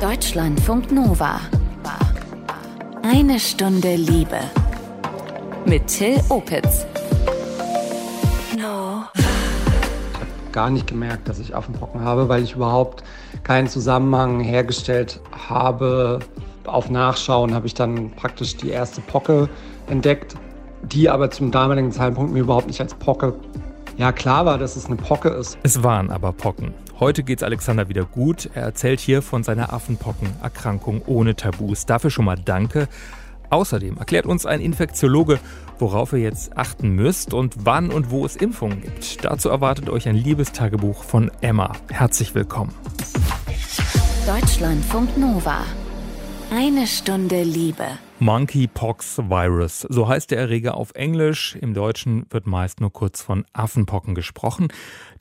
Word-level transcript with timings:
Deutschlandfunk 0.00 0.92
Nova. 0.92 1.40
Eine 3.02 3.40
Stunde 3.40 3.96
Liebe. 3.96 4.38
Mit 5.66 5.88
Till 5.88 6.20
Opitz. 6.28 6.86
No. 8.56 9.02
Ich 9.16 9.24
habe 9.24 10.52
gar 10.52 10.70
nicht 10.70 10.86
gemerkt, 10.86 11.28
dass 11.28 11.40
ich 11.40 11.56
Affenpocken 11.56 12.02
habe, 12.02 12.28
weil 12.28 12.44
ich 12.44 12.54
überhaupt 12.54 13.02
keinen 13.42 13.66
Zusammenhang 13.66 14.38
hergestellt 14.38 15.20
habe. 15.48 16.20
Auf 16.64 16.88
Nachschauen 16.90 17.52
habe 17.52 17.66
ich 17.66 17.74
dann 17.74 18.12
praktisch 18.12 18.56
die 18.56 18.70
erste 18.70 19.00
Pocke 19.00 19.48
entdeckt, 19.88 20.36
die 20.82 21.10
aber 21.10 21.32
zum 21.32 21.50
damaligen 21.50 21.90
Zeitpunkt 21.90 22.32
mir 22.32 22.40
überhaupt 22.40 22.68
nicht 22.68 22.80
als 22.80 22.94
Pocke 22.94 23.34
ja 23.96 24.12
klar 24.12 24.46
war, 24.46 24.58
dass 24.58 24.76
es 24.76 24.86
eine 24.86 24.94
Pocke 24.94 25.30
ist. 25.30 25.58
Es 25.64 25.82
waren 25.82 26.12
aber 26.12 26.32
Pocken. 26.32 26.72
Heute 27.00 27.22
geht's 27.22 27.44
Alexander 27.44 27.88
wieder 27.88 28.04
gut. 28.04 28.50
Er 28.54 28.62
erzählt 28.62 28.98
hier 28.98 29.22
von 29.22 29.44
seiner 29.44 29.72
Affenpockenerkrankung 29.72 31.02
ohne 31.06 31.36
Tabus. 31.36 31.86
Dafür 31.86 32.10
schon 32.10 32.24
mal 32.24 32.34
danke. 32.36 32.88
Außerdem 33.50 33.98
erklärt 33.98 34.26
uns 34.26 34.46
ein 34.46 34.60
Infektiologe, 34.60 35.38
worauf 35.78 36.12
ihr 36.12 36.18
jetzt 36.18 36.58
achten 36.58 36.90
müsst 36.90 37.32
und 37.34 37.54
wann 37.64 37.90
und 37.90 38.10
wo 38.10 38.26
es 38.26 38.34
Impfungen 38.34 38.82
gibt. 38.82 39.24
Dazu 39.24 39.48
erwartet 39.48 39.88
euch 39.88 40.08
ein 40.08 40.16
Liebestagebuch 40.16 41.04
von 41.04 41.30
Emma. 41.40 41.72
Herzlich 41.88 42.34
willkommen. 42.34 42.74
Deutschlandfunk 44.26 45.16
Nova. 45.16 45.64
Eine 46.50 46.86
Stunde 46.88 47.44
Liebe. 47.44 47.86
Monkeypox 48.20 49.18
Virus, 49.28 49.86
so 49.88 50.08
heißt 50.08 50.32
der 50.32 50.38
Erreger 50.38 50.76
auf 50.76 50.90
Englisch. 50.94 51.56
Im 51.60 51.72
Deutschen 51.72 52.26
wird 52.30 52.48
meist 52.48 52.80
nur 52.80 52.92
kurz 52.92 53.22
von 53.22 53.44
Affenpocken 53.52 54.16
gesprochen. 54.16 54.68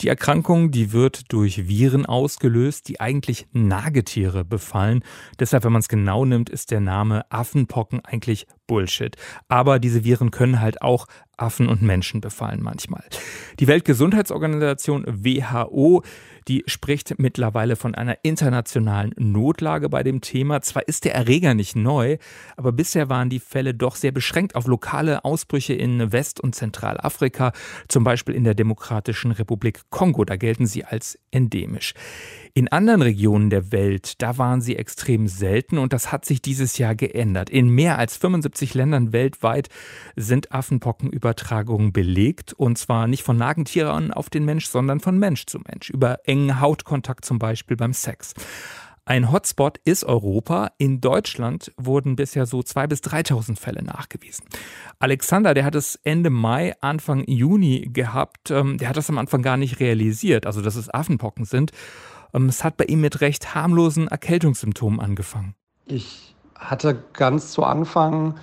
Die 0.02 0.08
Erkrankung, 0.08 0.72
die 0.72 0.94
wird 0.94 1.32
durch 1.32 1.68
Viren 1.68 2.08
ausgelöst, 2.08 2.88
die 2.88 3.00
eigentlich 3.00 3.46
Nagetiere 3.54 4.44
befallen. 4.44 5.04
Deshalb, 5.40 5.64
wenn 5.64 5.74
man 5.74 5.82
es 5.82 5.90
genau 5.90 6.26
nimmt, 6.26 6.50
ist 6.50 6.72
der 6.72 6.80
Name 6.80 7.24
Affenpocken 7.30 8.04
eigentlich 8.04 8.48
Bullshit. 8.66 9.16
Aber 9.48 9.78
diese 9.78 10.04
Viren 10.04 10.32
können 10.32 10.60
halt 10.60 10.82
auch 10.82 11.06
Affen 11.38 11.70
und 11.70 11.84
Menschen 11.84 12.20
befallen 12.20 12.64
manchmal. 12.64 13.04
Die 13.60 13.68
Weltgesundheitsorganisation 13.68 15.06
WHO 15.06 16.02
die 16.48 16.64
spricht 16.66 17.20
mittlerweile 17.20 17.76
von 17.76 17.94
einer 17.94 18.18
internationalen 18.24 19.14
Notlage 19.18 19.90
bei 19.90 20.04
dem 20.04 20.22
Thema. 20.22 20.62
Zwar 20.62 20.88
ist 20.88 21.06
der 21.06 21.14
Erreger 21.14 21.54
nicht 21.54 21.76
neu, 21.76 22.18
aber 22.56 22.72
bisher 22.88 23.10
waren 23.10 23.30
die 23.30 23.42
Fälle 23.42 23.74
doch 23.74 23.98
sehr 23.98 24.14
beschränkt 24.14 24.56
auf 24.56 24.66
lokale 24.66 25.26
Ausbrüche 25.26 25.74
in 25.74 26.14
West- 26.14 26.40
und 26.40 26.56
Zentralafrika, 26.56 27.52
zum 27.90 28.06
Beispiel 28.06 28.34
in 28.34 28.46
der 28.46 28.54
Demokratischen 28.54 29.32
Republik 29.32 29.82
Kongo. 29.90 30.24
Da 30.24 30.38
gelten 30.38 30.66
sie 30.66 30.86
als 30.86 31.20
endemisch. 31.30 31.94
In 32.54 32.70
anderen 32.70 33.02
Regionen 33.02 33.50
der 33.50 33.74
Welt, 33.74 34.22
da 34.22 34.38
waren 34.38 34.62
sie 34.62 34.78
extrem 34.78 35.28
selten 35.28 35.80
und 35.80 35.92
das 35.92 36.14
hat 36.14 36.24
sich 36.24 36.42
dieses 36.42 36.78
Jahr 36.78 36.96
geändert. 36.96 37.50
In 37.50 37.68
mehr 37.68 37.98
als 38.00 38.16
75 38.16 38.74
Ländern 38.74 39.12
weltweit 39.12 39.68
sind 40.16 40.54
Affenpockenübertragungen 40.54 41.92
belegt 41.92 42.54
und 42.54 42.78
zwar 42.78 43.08
nicht 43.08 43.24
von 43.24 43.36
Nagetieren 43.36 44.14
auf 44.14 44.30
den 44.30 44.46
Mensch, 44.46 44.68
sondern 44.68 45.02
von 45.02 45.20
Mensch 45.20 45.46
zu 45.46 45.60
Mensch, 45.60 45.90
über 45.90 46.20
engen 46.24 46.62
Hautkontakt 46.62 47.26
zum 47.26 47.38
Beispiel 47.38 47.76
beim 47.76 47.92
Sex. 47.92 48.34
Ein 49.08 49.32
Hotspot 49.32 49.80
ist 49.86 50.04
Europa. 50.04 50.72
In 50.78 51.00
Deutschland 51.00 51.72
wurden 51.78 52.18
bisher 52.18 52.46
so 52.46 52.60
2.000 52.60 52.88
bis 52.88 53.00
3.000 53.00 53.58
Fälle 53.58 53.82
nachgewiesen. 53.82 54.44
Alexander, 55.00 55.54
der 55.54 55.64
hat 55.64 55.76
es 55.76 55.96
Ende 56.04 56.30
Mai, 56.30 56.76
Anfang 56.82 57.24
Juni 57.26 57.90
gehabt. 57.94 58.52
Ähm, 58.52 58.78
der 58.78 58.90
hat 58.90 58.98
das 58.98 59.10
am 59.10 59.18
Anfang 59.18 59.42
gar 59.42 59.56
nicht 59.56 59.80
realisiert, 59.80 60.46
also 60.46 60.62
dass 60.62 60.76
es 60.76 60.94
Affenpocken 60.94 61.46
sind. 61.46 61.72
Ähm, 62.34 62.50
es 62.50 62.66
hat 62.66 62.76
bei 62.76 62.84
ihm 62.84 63.00
mit 63.00 63.22
recht 63.22 63.56
harmlosen 63.56 64.10
Erkältungssymptomen 64.10 65.00
angefangen. 65.00 65.56
Ich 65.86 66.36
hatte 66.56 67.02
ganz 67.14 67.54
zu 67.54 67.64
Anfang 67.64 68.36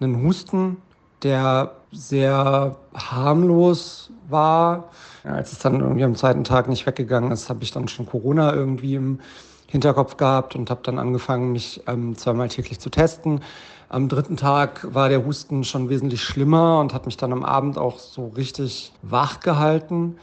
einen 0.00 0.22
Husten, 0.22 0.78
der 1.22 1.76
sehr 1.92 2.74
harmlos 2.94 4.10
war. 4.30 4.90
Als 5.24 5.52
es 5.52 5.58
dann 5.58 5.80
irgendwie 5.80 6.04
am 6.04 6.14
zweiten 6.14 6.42
Tag 6.42 6.68
nicht 6.68 6.86
weggegangen 6.86 7.32
ist, 7.32 7.50
habe 7.50 7.62
ich 7.64 7.70
dann 7.70 7.88
schon 7.88 8.06
Corona 8.06 8.54
irgendwie 8.54 8.94
im 8.94 9.20
Hinterkopf 9.66 10.16
gehabt 10.16 10.54
und 10.54 10.70
habe 10.70 10.80
dann 10.82 10.98
angefangen, 10.98 11.52
mich 11.52 11.82
ähm, 11.86 12.16
zweimal 12.16 12.48
täglich 12.48 12.78
zu 12.78 12.90
testen. 12.90 13.40
Am 13.88 14.08
dritten 14.08 14.36
Tag 14.36 14.86
war 14.94 15.08
der 15.08 15.24
Husten 15.24 15.62
schon 15.62 15.88
wesentlich 15.88 16.22
schlimmer 16.22 16.80
und 16.80 16.92
hat 16.92 17.06
mich 17.06 17.16
dann 17.16 17.32
am 17.32 17.44
Abend 17.44 17.78
auch 17.78 17.98
so 17.98 18.28
richtig 18.28 18.92
wach 19.02 19.40
gehalten. 19.40 20.16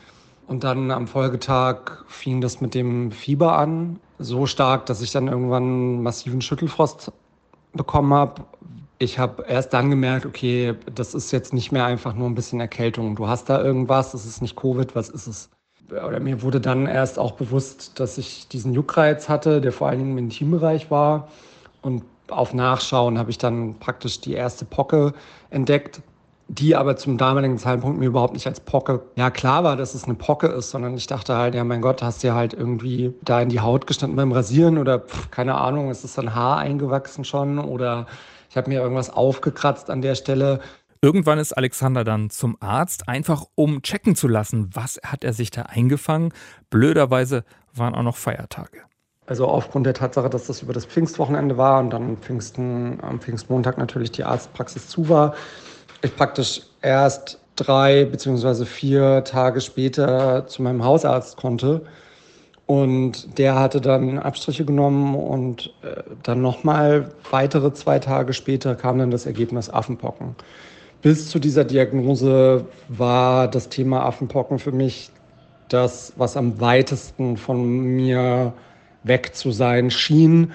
Und 0.47 0.65
dann 0.65 0.91
am 0.91 1.07
Folgetag 1.07 2.03
fing 2.07 2.41
das 2.41 2.59
mit 2.59 2.73
dem 2.73 3.11
Fieber 3.11 3.57
an. 3.57 3.99
So 4.19 4.45
stark, 4.45 4.85
dass 4.85 5.01
ich 5.01 5.11
dann 5.11 5.27
irgendwann 5.27 6.03
massiven 6.03 6.41
Schüttelfrost 6.41 7.11
bekommen 7.71 8.13
habe. 8.13 8.43
Ich 8.99 9.19
habe 9.19 9.45
erst 9.47 9.73
dann 9.73 9.89
gemerkt, 9.89 10.25
okay, 10.25 10.75
das 10.93 11.13
ist 11.13 11.31
jetzt 11.31 11.53
nicht 11.53 11.71
mehr 11.71 11.85
einfach 11.85 12.13
nur 12.13 12.27
ein 12.27 12.35
bisschen 12.35 12.59
Erkältung. 12.59 13.15
Du 13.15 13.27
hast 13.27 13.49
da 13.49 13.61
irgendwas, 13.61 14.11
das 14.11 14.25
ist 14.25 14.41
nicht 14.41 14.55
Covid, 14.55 14.95
was 14.95 15.09
ist 15.09 15.27
es? 15.27 15.49
Oder 15.89 16.19
mir 16.19 16.41
wurde 16.41 16.61
dann 16.61 16.87
erst 16.87 17.19
auch 17.19 17.33
bewusst, 17.33 17.99
dass 17.99 18.17
ich 18.17 18.47
diesen 18.47 18.73
Juckreiz 18.73 19.29
hatte, 19.29 19.61
der 19.61 19.71
vor 19.71 19.87
allen 19.87 19.99
Dingen 19.99 20.11
im 20.11 20.17
Intimbereich 20.17 20.89
war. 20.89 21.27
Und 21.81 22.03
auf 22.29 22.53
Nachschauen 22.53 23.17
habe 23.17 23.29
ich 23.29 23.37
dann 23.37 23.75
praktisch 23.79 24.21
die 24.21 24.33
erste 24.33 24.65
Pocke 24.65 25.13
entdeckt 25.49 26.01
die 26.47 26.75
aber 26.75 26.97
zum 26.97 27.17
damaligen 27.17 27.57
Zeitpunkt 27.57 27.99
mir 27.99 28.05
überhaupt 28.05 28.33
nicht 28.33 28.47
als 28.47 28.59
Pocke, 28.59 29.01
ja 29.15 29.31
klar 29.31 29.63
war, 29.63 29.75
dass 29.75 29.95
es 29.95 30.03
eine 30.03 30.13
Pocke 30.13 30.47
ist, 30.47 30.71
sondern 30.71 30.95
ich 30.95 31.07
dachte 31.07 31.35
halt, 31.35 31.55
ja 31.55 31.63
mein 31.63 31.81
Gott, 31.81 32.03
hast 32.03 32.21
dir 32.21 32.35
halt 32.35 32.53
irgendwie 32.53 33.13
da 33.21 33.41
in 33.41 33.49
die 33.49 33.61
Haut 33.61 33.87
gestanden 33.87 34.17
beim 34.17 34.31
Rasieren 34.31 34.77
oder 34.77 34.99
pf, 34.99 35.31
keine 35.31 35.55
Ahnung, 35.55 35.89
ist 35.89 36.03
es 36.03 36.19
ein 36.19 36.35
Haar 36.35 36.57
eingewachsen 36.57 37.23
schon 37.23 37.59
oder 37.59 38.07
ich 38.49 38.57
habe 38.57 38.69
mir 38.69 38.81
irgendwas 38.81 39.09
aufgekratzt 39.09 39.89
an 39.89 40.01
der 40.03 40.13
Stelle. 40.13 40.59
Irgendwann 41.03 41.37
ist 41.37 41.51
Alexander 41.51 42.05
dann 42.05 42.29
zum 42.29 42.55
Arzt, 42.61 43.09
einfach 43.09 43.43
um 43.55 43.81
checken 43.81 44.15
zu 44.15 44.29
lassen, 44.29 44.69
was 44.71 45.01
hat 45.03 45.25
er 45.25 45.33
sich 45.33 45.51
da 45.51 45.63
eingefangen. 45.63 46.31
Blöderweise 46.69 47.43
waren 47.75 47.93
auch 47.93 48.03
noch 48.03 48.15
Feiertage. 48.15 48.83
Also 49.25 49.45
aufgrund 49.45 49.85
der 49.85 49.95
Tatsache, 49.95 50.29
dass 50.29 50.47
das 50.47 50.61
über 50.61 50.71
das 50.71 50.85
Pfingstwochenende 50.85 51.57
war 51.57 51.81
und 51.81 51.89
dann 51.89 52.15
Pfingsten, 52.15 52.99
am 53.01 53.19
Pfingstmontag 53.19 53.77
natürlich 53.77 54.13
die 54.13 54.23
Arztpraxis 54.23 54.87
zu 54.87 55.09
war, 55.09 55.35
ich 56.01 56.15
praktisch 56.15 56.61
erst 56.81 57.37
drei 57.57 58.05
beziehungsweise 58.05 58.65
vier 58.65 59.25
Tage 59.25 59.59
später 59.59 60.47
zu 60.47 60.61
meinem 60.61 60.85
Hausarzt 60.85 61.35
konnte. 61.35 61.81
Und 62.65 63.37
der 63.37 63.55
hatte 63.55 63.81
dann 63.81 64.19
Abstriche 64.19 64.63
genommen 64.63 65.15
und 65.15 65.73
äh, 65.81 66.01
dann 66.23 66.41
nochmal 66.41 67.09
weitere 67.29 67.73
zwei 67.73 67.99
Tage 67.99 68.31
später 68.31 68.75
kam 68.75 68.99
dann 68.99 69.11
das 69.11 69.25
Ergebnis 69.25 69.69
Affenpocken. 69.69 70.37
Bis 71.03 71.29
zu 71.29 71.37
dieser 71.37 71.65
Diagnose 71.65 72.65
war 72.87 73.49
das 73.49 73.67
Thema 73.67 74.05
Affenpocken 74.05 74.57
für 74.57 74.71
mich 74.71 75.11
das, 75.67 76.13
was 76.15 76.37
am 76.37 76.61
weitesten 76.61 77.35
von 77.35 77.67
mir 77.67 78.53
weg 79.03 79.35
zu 79.35 79.51
sein 79.51 79.91
schien 79.91 80.53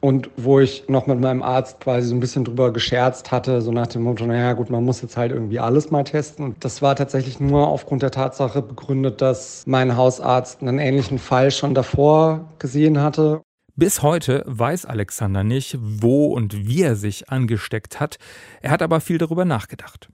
und 0.00 0.30
wo 0.38 0.60
ich 0.60 0.88
noch 0.88 1.06
mit 1.06 1.20
meinem 1.20 1.42
Arzt 1.42 1.80
quasi 1.80 2.08
so 2.08 2.14
ein 2.14 2.20
bisschen 2.20 2.44
drüber 2.44 2.72
gescherzt 2.72 3.30
hatte, 3.30 3.60
so 3.60 3.70
nach 3.70 3.86
dem 3.86 4.04
Motto, 4.04 4.24
naja 4.24 4.54
gut, 4.54 4.70
man 4.70 4.82
muss 4.82 5.02
jetzt 5.02 5.18
halt 5.18 5.30
irgendwie 5.30 5.58
alles 5.58 5.90
mal 5.90 6.04
testen. 6.04 6.56
Das 6.58 6.80
war 6.80 6.96
tatsächlich 6.96 7.38
nur 7.38 7.68
aufgrund 7.68 8.00
der 8.00 8.12
Tatsache 8.12 8.62
begründet, 8.62 9.20
dass 9.20 9.64
mein 9.66 9.94
Hausarzt 9.94 10.62
einen 10.62 10.78
ähnlichen 10.78 11.18
Fall 11.18 11.50
schon 11.50 11.74
davor 11.74 12.48
gesehen 12.58 13.02
hatte. 13.02 13.42
Bis 13.74 14.02
heute 14.02 14.42
weiß 14.46 14.84
Alexander 14.84 15.44
nicht, 15.44 15.78
wo 15.80 16.26
und 16.26 16.66
wie 16.66 16.82
er 16.82 16.94
sich 16.94 17.30
angesteckt 17.30 18.00
hat. 18.00 18.18
Er 18.60 18.70
hat 18.70 18.82
aber 18.82 19.00
viel 19.00 19.16
darüber 19.16 19.46
nachgedacht. 19.46 20.10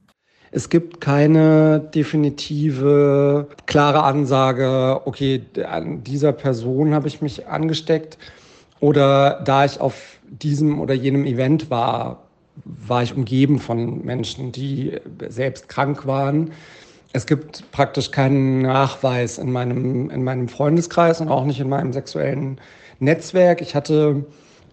Es 0.51 0.71
gibt 0.71 1.01
keine 1.01 1.81
definitive, 1.81 3.49
klare 3.67 4.05
Ansage, 4.05 5.03
okay, 5.05 5.43
an 5.69 6.05
dieser 6.05 6.33
Person 6.33 6.95
habe 6.95 7.09
ich 7.09 7.21
mich 7.21 7.49
angesteckt. 7.49 8.17
Oder 8.81 9.43
da 9.45 9.65
ich 9.65 9.81
auf 9.81 10.19
diesem 10.23 10.81
oder 10.81 10.95
jenem 10.95 11.27
Event 11.27 11.69
war, 11.69 12.23
war 12.65 13.03
ich 13.03 13.15
umgeben 13.15 13.59
von 13.59 14.05
Menschen, 14.05 14.53
die 14.53 14.99
selbst 15.29 15.69
krank 15.69 16.07
waren. 16.07 16.53
Es 17.13 17.27
gibt 17.27 17.71
praktisch 17.73 18.11
keinen 18.13 18.63
Nachweis 18.63 19.39
in 19.39 19.51
meinem, 19.51 20.11
in 20.11 20.23
meinem 20.23 20.49
Freundeskreis 20.49 21.21
und 21.21 21.29
auch 21.29 21.45
nicht 21.45 21.61
in 21.61 21.69
meinem 21.69 21.93
sexuellen 21.93 22.61
Netzwerk. 22.99 23.61
Ich 23.61 23.75
hatte 23.75 24.25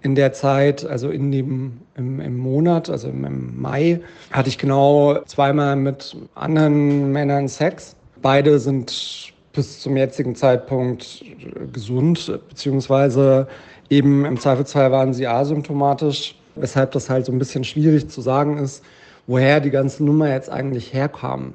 in 0.02 0.16
der 0.16 0.34
Zeit, 0.34 0.86
also 0.86 1.10
in 1.10 1.32
dem, 1.32 1.82
im, 1.96 2.20
im 2.20 2.38
Monat, 2.38 2.90
also 2.90 3.08
im 3.08 3.60
Mai, 3.60 4.02
hatte 4.32 4.50
ich 4.50 4.58
genau 4.58 5.20
zweimal 5.26 5.76
mit 5.76 6.16
anderen 6.36 7.12
Männern 7.12 7.48
Sex. 7.48 7.96
Beide 8.22 8.60
sind 8.60 9.34
bis 9.54 9.80
zum 9.80 9.96
jetzigen 9.98 10.36
Zeitpunkt 10.36 11.24
gesund, 11.72 12.40
beziehungsweise 12.50 13.48
Eben 13.90 14.26
im 14.26 14.40
Zweifelsfall 14.40 14.92
waren 14.92 15.14
sie 15.14 15.28
asymptomatisch, 15.28 16.36
weshalb 16.56 16.92
das 16.92 17.10
halt 17.10 17.26
so 17.26 17.32
ein 17.32 17.40
bisschen 17.40 17.64
schwierig 17.64 18.10
zu 18.10 18.22
sagen 18.22 18.58
ist, 18.58 18.84
woher 19.28 19.60
die 19.60 19.70
ganze 19.70 20.04
Nummer 20.04 20.30
jetzt 20.30 20.50
eigentlich 20.50 20.94
herkam. 20.94 21.54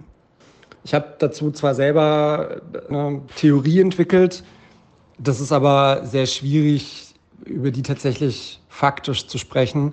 Ich 0.84 0.94
habe 0.94 1.14
dazu 1.18 1.50
zwar 1.50 1.74
selber 1.74 2.60
eine 2.88 3.20
Theorie 3.36 3.80
entwickelt, 3.80 4.44
das 5.22 5.40
ist 5.40 5.52
aber 5.52 6.02
sehr 6.04 6.26
schwierig 6.26 7.14
über 7.44 7.70
die 7.70 7.82
tatsächlich 7.82 8.60
faktisch 8.68 9.26
zu 9.26 9.38
sprechen. 9.38 9.92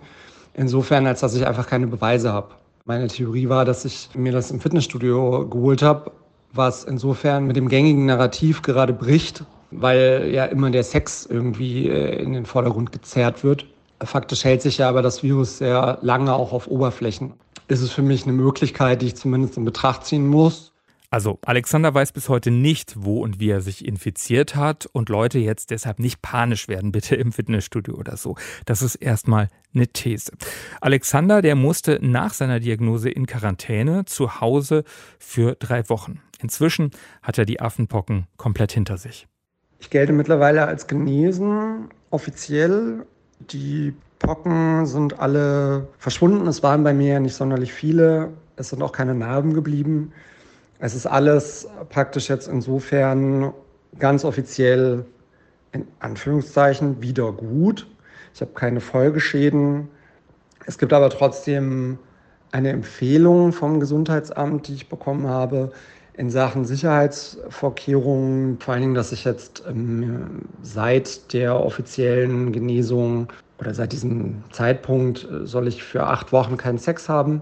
Insofern, 0.54 1.06
als 1.06 1.20
dass 1.20 1.36
ich 1.36 1.46
einfach 1.46 1.68
keine 1.68 1.88
Beweise 1.88 2.34
habe. 2.34 2.50
Meine 2.86 3.08
Theorie 3.08 3.50
war, 3.50 3.66
dass 3.66 3.86
ich 3.86 4.10
mir 4.16 4.32
das 4.32 4.50
im 4.50 4.60
Fitnessstudio 4.60 5.48
geholt 5.48 5.82
habe, 5.82 6.12
was 6.54 6.86
insofern 6.86 7.46
mit 7.46 7.56
dem 7.56 7.68
gängigen 7.68 8.06
Narrativ 8.06 8.62
gerade 8.62 8.94
bricht, 8.94 9.44
weil 9.72 10.30
ja 10.32 10.46
immer 10.46 10.72
der 10.72 10.84
Sex 10.84 11.26
irgendwie 11.26 11.90
äh, 11.90 12.22
in 12.22 12.34
den 12.34 12.46
Vordergrund 12.46 12.92
gezerrt 12.92 13.44
wird. 13.44 13.66
Faktisch 14.02 14.44
hält 14.46 14.62
sich 14.62 14.78
ja 14.78 14.90
aber 14.90 15.02
das 15.02 15.22
Virus 15.22 15.58
sehr 15.58 16.00
lange 16.02 16.34
auch 16.34 16.54
auf 16.54 16.68
Oberflächen. 16.68 17.34
Ist 17.68 17.82
es 17.82 17.92
für 17.92 18.02
mich 18.02 18.24
eine 18.24 18.34
Möglichkeit, 18.34 19.02
die 19.02 19.08
ich 19.08 19.16
zumindest 19.16 19.58
in 19.58 19.66
Betracht 19.66 20.06
ziehen 20.06 20.28
muss. 20.28 20.72
Also 21.10 21.40
Alexander 21.46 21.94
weiß 21.94 22.12
bis 22.12 22.28
heute 22.28 22.52
nicht, 22.52 22.96
wo 22.98 23.22
und 23.22 23.40
wie 23.40 23.50
er 23.50 23.62
sich 23.62 23.86
infiziert 23.86 24.56
hat 24.56 24.88
und 24.92 25.08
Leute 25.08 25.40
jetzt 25.40 25.72
deshalb 25.72 26.00
nicht 26.00 26.22
panisch 26.22 26.68
werden, 26.68 26.92
bitte 26.94 27.16
im 27.16 27.32
Fitnessstudio 27.32 27.96
oder 27.96 28.18
so. 28.18 28.36
Das 28.66 28.82
ist 28.82 28.96
erstmal 28.96 29.48
eine 29.74 29.88
These. 29.88 30.32
Alexander, 30.82 31.42
der 31.42 31.56
musste 31.56 32.00
nach 32.02 32.34
seiner 32.34 32.60
Diagnose 32.60 33.10
in 33.10 33.26
Quarantäne 33.26 34.06
zu 34.06 34.42
Hause 34.42 34.84
für 35.18 35.56
drei 35.56 35.88
Wochen. 35.90 36.22
Inzwischen 36.40 36.92
hat 37.22 37.38
er 37.38 37.46
die 37.46 37.62
Affenpocken 37.62 38.28
komplett 38.36 38.72
hinter 38.72 38.98
sich. 38.98 39.28
Ich 39.80 39.90
gelte 39.90 40.12
mittlerweile 40.12 40.66
als 40.66 40.88
genesen, 40.88 41.90
offiziell. 42.10 43.06
Die 43.40 43.94
Pocken 44.20 44.86
sind 44.86 45.20
alle 45.20 45.88
verschwunden. 46.00 46.48
Es 46.48 46.64
waren 46.64 46.84
bei 46.84 46.94
mir 46.94 47.14
ja 47.14 47.20
nicht 47.20 47.36
sonderlich 47.36 47.72
viele. 47.72 48.34
Es 48.56 48.70
sind 48.70 48.82
auch 48.82 48.92
keine 48.92 49.14
Narben 49.14 49.54
geblieben. 49.54 50.12
Es 50.80 50.94
ist 50.94 51.08
alles 51.08 51.68
praktisch 51.90 52.30
jetzt 52.30 52.48
insofern 52.48 53.54
ganz 53.98 54.24
offiziell 54.24 55.06
in 55.72 55.88
Anführungszeichen 56.00 57.02
wieder 57.02 57.32
gut. 57.32 57.88
Ich 58.34 58.42
habe 58.42 58.52
keine 58.54 58.80
Folgeschäden. 58.80 59.88
Es 60.66 60.78
gibt 60.78 60.94
aber 60.94 61.10
trotzdem 61.10 61.98
eine 62.52 62.70
Empfehlung 62.70 63.54
vom 63.54 63.80
Gesundheitsamt, 63.80 64.68
die 64.68 64.76
ich 64.76 64.90
bekommen 64.90 65.28
habe, 65.28 65.72
in 66.14 66.30
Sachen 66.30 66.66
Sicherheitsvorkehrungen, 66.66 68.60
vor 68.60 68.74
allen 68.74 68.82
Dingen, 68.82 68.96
dass 68.96 69.12
ich 69.12 69.24
jetzt 69.24 69.64
ähm, 69.68 70.42
seit 70.62 71.32
der 71.34 71.60
offiziellen 71.64 72.52
Genesung 72.52 73.28
oder 73.60 73.74
seit 73.74 73.92
diesem 73.92 74.44
Zeitpunkt 74.52 75.28
äh, 75.30 75.46
soll 75.46 75.68
ich 75.68 75.84
für 75.84 76.04
acht 76.04 76.32
Wochen 76.32 76.58
keinen 76.58 76.80
Sex 76.80 77.08
haben. 77.08 77.42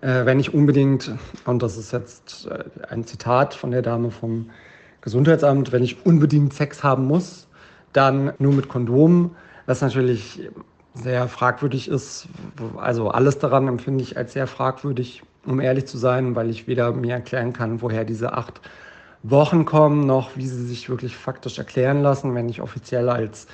Äh, 0.00 0.24
wenn 0.26 0.40
ich 0.40 0.52
unbedingt, 0.54 1.12
und 1.44 1.62
das 1.62 1.76
ist 1.76 1.92
jetzt 1.92 2.46
äh, 2.46 2.64
ein 2.88 3.04
Zitat 3.04 3.54
von 3.54 3.70
der 3.70 3.82
Dame 3.82 4.10
vom 4.10 4.50
Gesundheitsamt, 5.00 5.72
wenn 5.72 5.82
ich 5.82 6.04
unbedingt 6.04 6.52
Sex 6.54 6.82
haben 6.82 7.06
muss, 7.06 7.48
dann 7.92 8.32
nur 8.38 8.52
mit 8.52 8.68
Kondom, 8.68 9.36
was 9.66 9.80
natürlich 9.80 10.48
sehr 10.94 11.28
fragwürdig 11.28 11.88
ist. 11.88 12.28
Also 12.76 13.10
alles 13.10 13.38
daran 13.38 13.68
empfinde 13.68 14.02
ich 14.02 14.16
als 14.16 14.32
sehr 14.32 14.46
fragwürdig 14.46 15.22
um 15.46 15.60
ehrlich 15.60 15.86
zu 15.86 15.96
sein, 15.96 16.34
weil 16.34 16.50
ich 16.50 16.66
weder 16.66 16.92
mir 16.92 17.14
erklären 17.14 17.52
kann, 17.52 17.80
woher 17.80 18.04
diese 18.04 18.32
acht 18.32 18.60
Wochen 19.22 19.64
kommen, 19.64 20.06
noch 20.06 20.36
wie 20.36 20.46
sie 20.46 20.66
sich 20.66 20.88
wirklich 20.88 21.16
faktisch 21.16 21.58
erklären 21.58 22.02
lassen, 22.02 22.34
wenn 22.34 22.48
ich 22.48 22.60
offiziell 22.60 23.08
als 23.08 23.46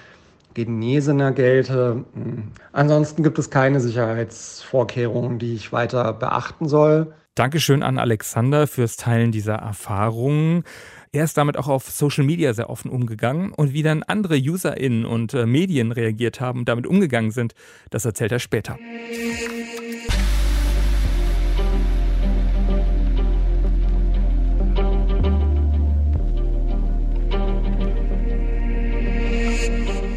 Genesener 0.54 1.32
gelte. 1.32 2.04
Hm. 2.14 2.52
Ansonsten 2.72 3.22
gibt 3.22 3.38
es 3.38 3.50
keine 3.50 3.80
Sicherheitsvorkehrungen, 3.80 5.38
die 5.38 5.54
ich 5.54 5.72
weiter 5.72 6.12
beachten 6.12 6.68
soll. 6.68 7.12
Dankeschön 7.34 7.82
an 7.82 7.98
Alexander 7.98 8.66
fürs 8.66 8.96
Teilen 8.96 9.32
dieser 9.32 9.54
Erfahrungen. 9.54 10.64
Er 11.12 11.24
ist 11.24 11.36
damit 11.36 11.58
auch 11.58 11.68
auf 11.68 11.90
Social 11.90 12.24
Media 12.24 12.54
sehr 12.54 12.70
offen 12.70 12.90
umgegangen 12.90 13.52
und 13.52 13.72
wie 13.72 13.82
dann 13.82 14.02
andere 14.02 14.36
UserInnen 14.36 15.04
und 15.04 15.34
äh, 15.34 15.44
Medien 15.44 15.92
reagiert 15.92 16.40
haben 16.40 16.60
und 16.60 16.68
damit 16.68 16.86
umgegangen 16.86 17.30
sind, 17.30 17.54
das 17.90 18.04
erzählt 18.06 18.32
er 18.32 18.38
später. 18.38 18.78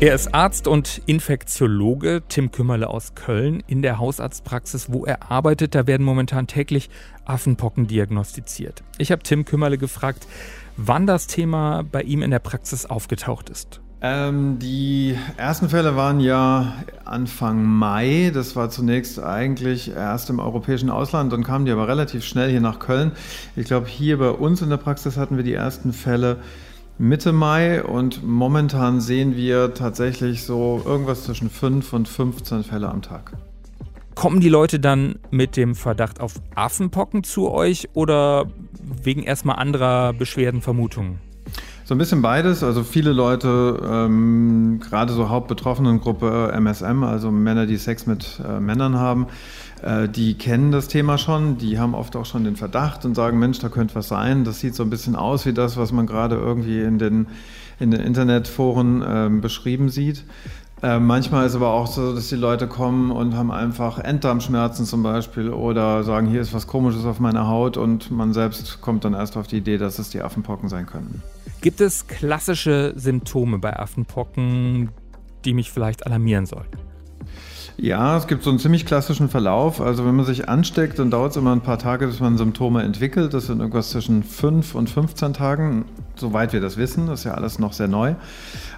Er 0.01 0.13
ist 0.13 0.36
Arzt 0.36 0.68
und 0.68 1.01
Infektiologe, 1.06 2.21
Tim 2.27 2.51
Kümmerle 2.51 2.89
aus 2.89 3.15
Köln. 3.15 3.63
In 3.65 3.81
der 3.81 3.97
Hausarztpraxis, 3.97 4.92
wo 4.92 5.06
er 5.06 5.31
arbeitet, 5.31 5.74
da 5.74 5.88
werden 5.88 6.06
momentan 6.06 6.47
täglich 6.47 6.89
Affenpocken 7.24 7.88
diagnostiziert. 7.88 8.83
Ich 8.97 9.13
habe 9.13 9.24
Tim 9.24 9.45
Kümmerle 9.45 9.77
gefragt, 9.77 10.27
wann 10.75 11.07
das 11.07 11.27
Thema 11.27 11.83
bei 11.89 12.01
ihm 12.01 12.24
in 12.24 12.31
der 12.31 12.39
Praxis 12.39 12.86
aufgetaucht 12.86 13.50
ist. 13.50 13.80
Ähm, 14.01 14.59
die 14.59 15.18
ersten 15.38 15.69
Fälle 15.69 15.95
waren 15.95 16.19
ja 16.19 16.74
Anfang 17.06 17.63
Mai. 17.63 18.31
Das 18.33 18.57
war 18.57 18.69
zunächst 18.69 19.24
eigentlich 19.24 19.89
erst 19.92 20.30
im 20.30 20.39
europäischen 20.39 20.89
Ausland, 20.89 21.31
dann 21.31 21.44
kamen 21.44 21.65
die 21.65 21.71
aber 21.71 21.88
relativ 21.88 22.25
schnell 22.25 22.51
hier 22.51 22.62
nach 22.62 22.80
Köln. 22.80 23.13
Ich 23.56 23.65
glaube, 23.65 23.88
hier 23.88 24.19
bei 24.19 24.30
uns 24.30 24.62
in 24.62 24.69
der 24.69 24.77
Praxis 24.77 25.15
hatten 25.15 25.38
wir 25.38 25.44
die 25.45 25.53
ersten 25.53 25.94
Fälle 25.94 26.38
Mitte 26.97 27.33
Mai 27.33 27.83
und 27.83 28.25
momentan 28.25 29.01
sehen 29.01 29.36
wir 29.36 29.74
tatsächlich 29.74 30.44
so 30.44 30.81
irgendwas 30.86 31.25
zwischen 31.25 31.50
5 31.50 31.92
und 31.92 32.07
15 32.07 32.63
Fälle 32.63 32.89
am 32.89 33.01
Tag. 33.01 33.33
Kommen 34.15 34.39
die 34.39 34.47
Leute 34.47 34.80
dann 34.80 35.19
mit 35.30 35.57
dem 35.57 35.75
Verdacht 35.75 36.21
auf 36.21 36.36
Affenpocken 36.56 37.25
zu 37.25 37.51
euch 37.51 37.89
oder 37.94 38.45
wegen 39.03 39.24
erstmal 39.24 39.57
anderer 39.57 40.13
Beschwerden, 40.13 40.62
Vermutungen? 40.62 41.19
So 41.83 41.94
ein 41.94 41.97
bisschen 41.97 42.21
beides. 42.21 42.63
Also 42.63 42.83
viele 42.83 43.12
Leute, 43.12 43.80
ähm, 43.88 44.80
gerade 44.80 45.12
so 45.12 45.30
Hauptbetroffenengruppe 45.30 46.51
MSM, 46.53 47.03
also 47.03 47.30
Männer, 47.30 47.65
die 47.65 47.77
Sex 47.77 48.07
mit 48.07 48.42
äh, 48.44 48.59
Männern 48.59 48.95
haben, 48.97 49.27
die 50.16 50.34
kennen 50.34 50.72
das 50.72 50.88
Thema 50.88 51.20
schon, 51.20 51.60
die 51.60 51.78
haben 51.78 51.94
oft 51.94 52.16
auch 52.16 52.26
schon 52.26 52.44
den 52.44 52.56
Verdacht 52.56 53.06
und 53.06 53.14
sagen, 53.14 53.38
Mensch, 53.38 53.60
da 53.60 53.70
könnte 53.70 53.94
was 53.94 54.08
sein. 54.08 54.44
Das 54.44 54.60
sieht 54.60 54.74
so 54.74 54.82
ein 54.82 54.90
bisschen 54.90 55.16
aus 55.16 55.46
wie 55.46 55.54
das, 55.54 55.78
was 55.78 55.92
man 55.92 56.08
gerade 56.08 56.36
irgendwie 56.36 56.82
in 56.82 56.98
den, 56.98 57.28
in 57.80 57.92
den 57.92 58.02
Internetforen 58.02 59.02
äh, 59.04 59.30
beschrieben 59.40 59.90
sieht. 59.90 60.24
Äh, 60.82 61.00
manchmal 61.00 61.46
ist 61.46 61.56
aber 61.56 61.70
auch 61.70 61.88
so, 61.88 62.14
dass 62.14 62.28
die 62.30 62.36
Leute 62.36 62.68
kommen 62.68 63.12
und 63.12 63.36
haben 63.36 63.52
einfach 63.52 63.98
Enddarmschmerzen 63.98 64.86
zum 64.86 65.04
Beispiel 65.04 65.50
oder 65.50 66.04
sagen, 66.04 66.28
hier 66.28 66.42
ist 66.42 66.54
was 66.54 66.68
Komisches 66.68 67.06
auf 67.06 67.20
meiner 67.20 67.48
Haut 67.48 67.78
und 67.78 68.12
man 68.12 68.34
selbst 68.34 68.81
kommt 68.81 69.06
dann 69.06 69.14
erst 69.14 69.38
auf 69.38 69.48
die 69.48 69.58
Idee, 69.58 69.78
dass 69.78 70.00
es 70.00 70.10
die 70.10 70.22
Affenpocken 70.22 70.68
sein 70.68 70.86
könnten. 70.86 71.24
Gibt 71.62 71.80
es 71.80 72.08
klassische 72.08 72.94
Symptome 72.96 73.60
bei 73.60 73.78
Affenpocken, 73.78 74.90
die 75.46 75.54
mich 75.54 75.72
vielleicht 75.72 76.06
alarmieren 76.06 76.45
sollten? 76.45 76.78
Ja, 77.78 78.16
es 78.16 78.28
gibt 78.28 78.44
so 78.44 78.50
einen 78.50 78.60
ziemlich 78.60 78.86
klassischen 78.86 79.28
Verlauf. 79.28 79.82
Also 79.82 80.06
wenn 80.06 80.16
man 80.16 80.26
sich 80.26 80.48
ansteckt, 80.48 80.98
dann 80.98 81.12
dauert 81.12 81.32
es 81.32 81.38
immer 81.38 81.52
ein 81.52 81.60
paar 81.60 81.78
Tage, 81.78 82.08
bis 82.08 82.22
man 82.22 82.38
Symptome 82.38 82.84
entwickelt. 82.84 83.34
Das 83.34 83.48
sind 83.48 83.60
irgendwas 83.60 83.90
zwischen 83.90 84.24
5 84.24 84.76
und 84.76 84.90
15 84.90 85.34
Tagen, 85.34 85.84
soweit 86.16 86.54
wir 86.54 86.62
das 86.62 86.78
wissen. 86.78 87.08
Das 87.08 87.20
ist 87.20 87.24
ja 87.26 87.34
alles 87.34 87.60
noch 87.60 87.74
sehr 87.74 87.90
neu. 87.90 88.16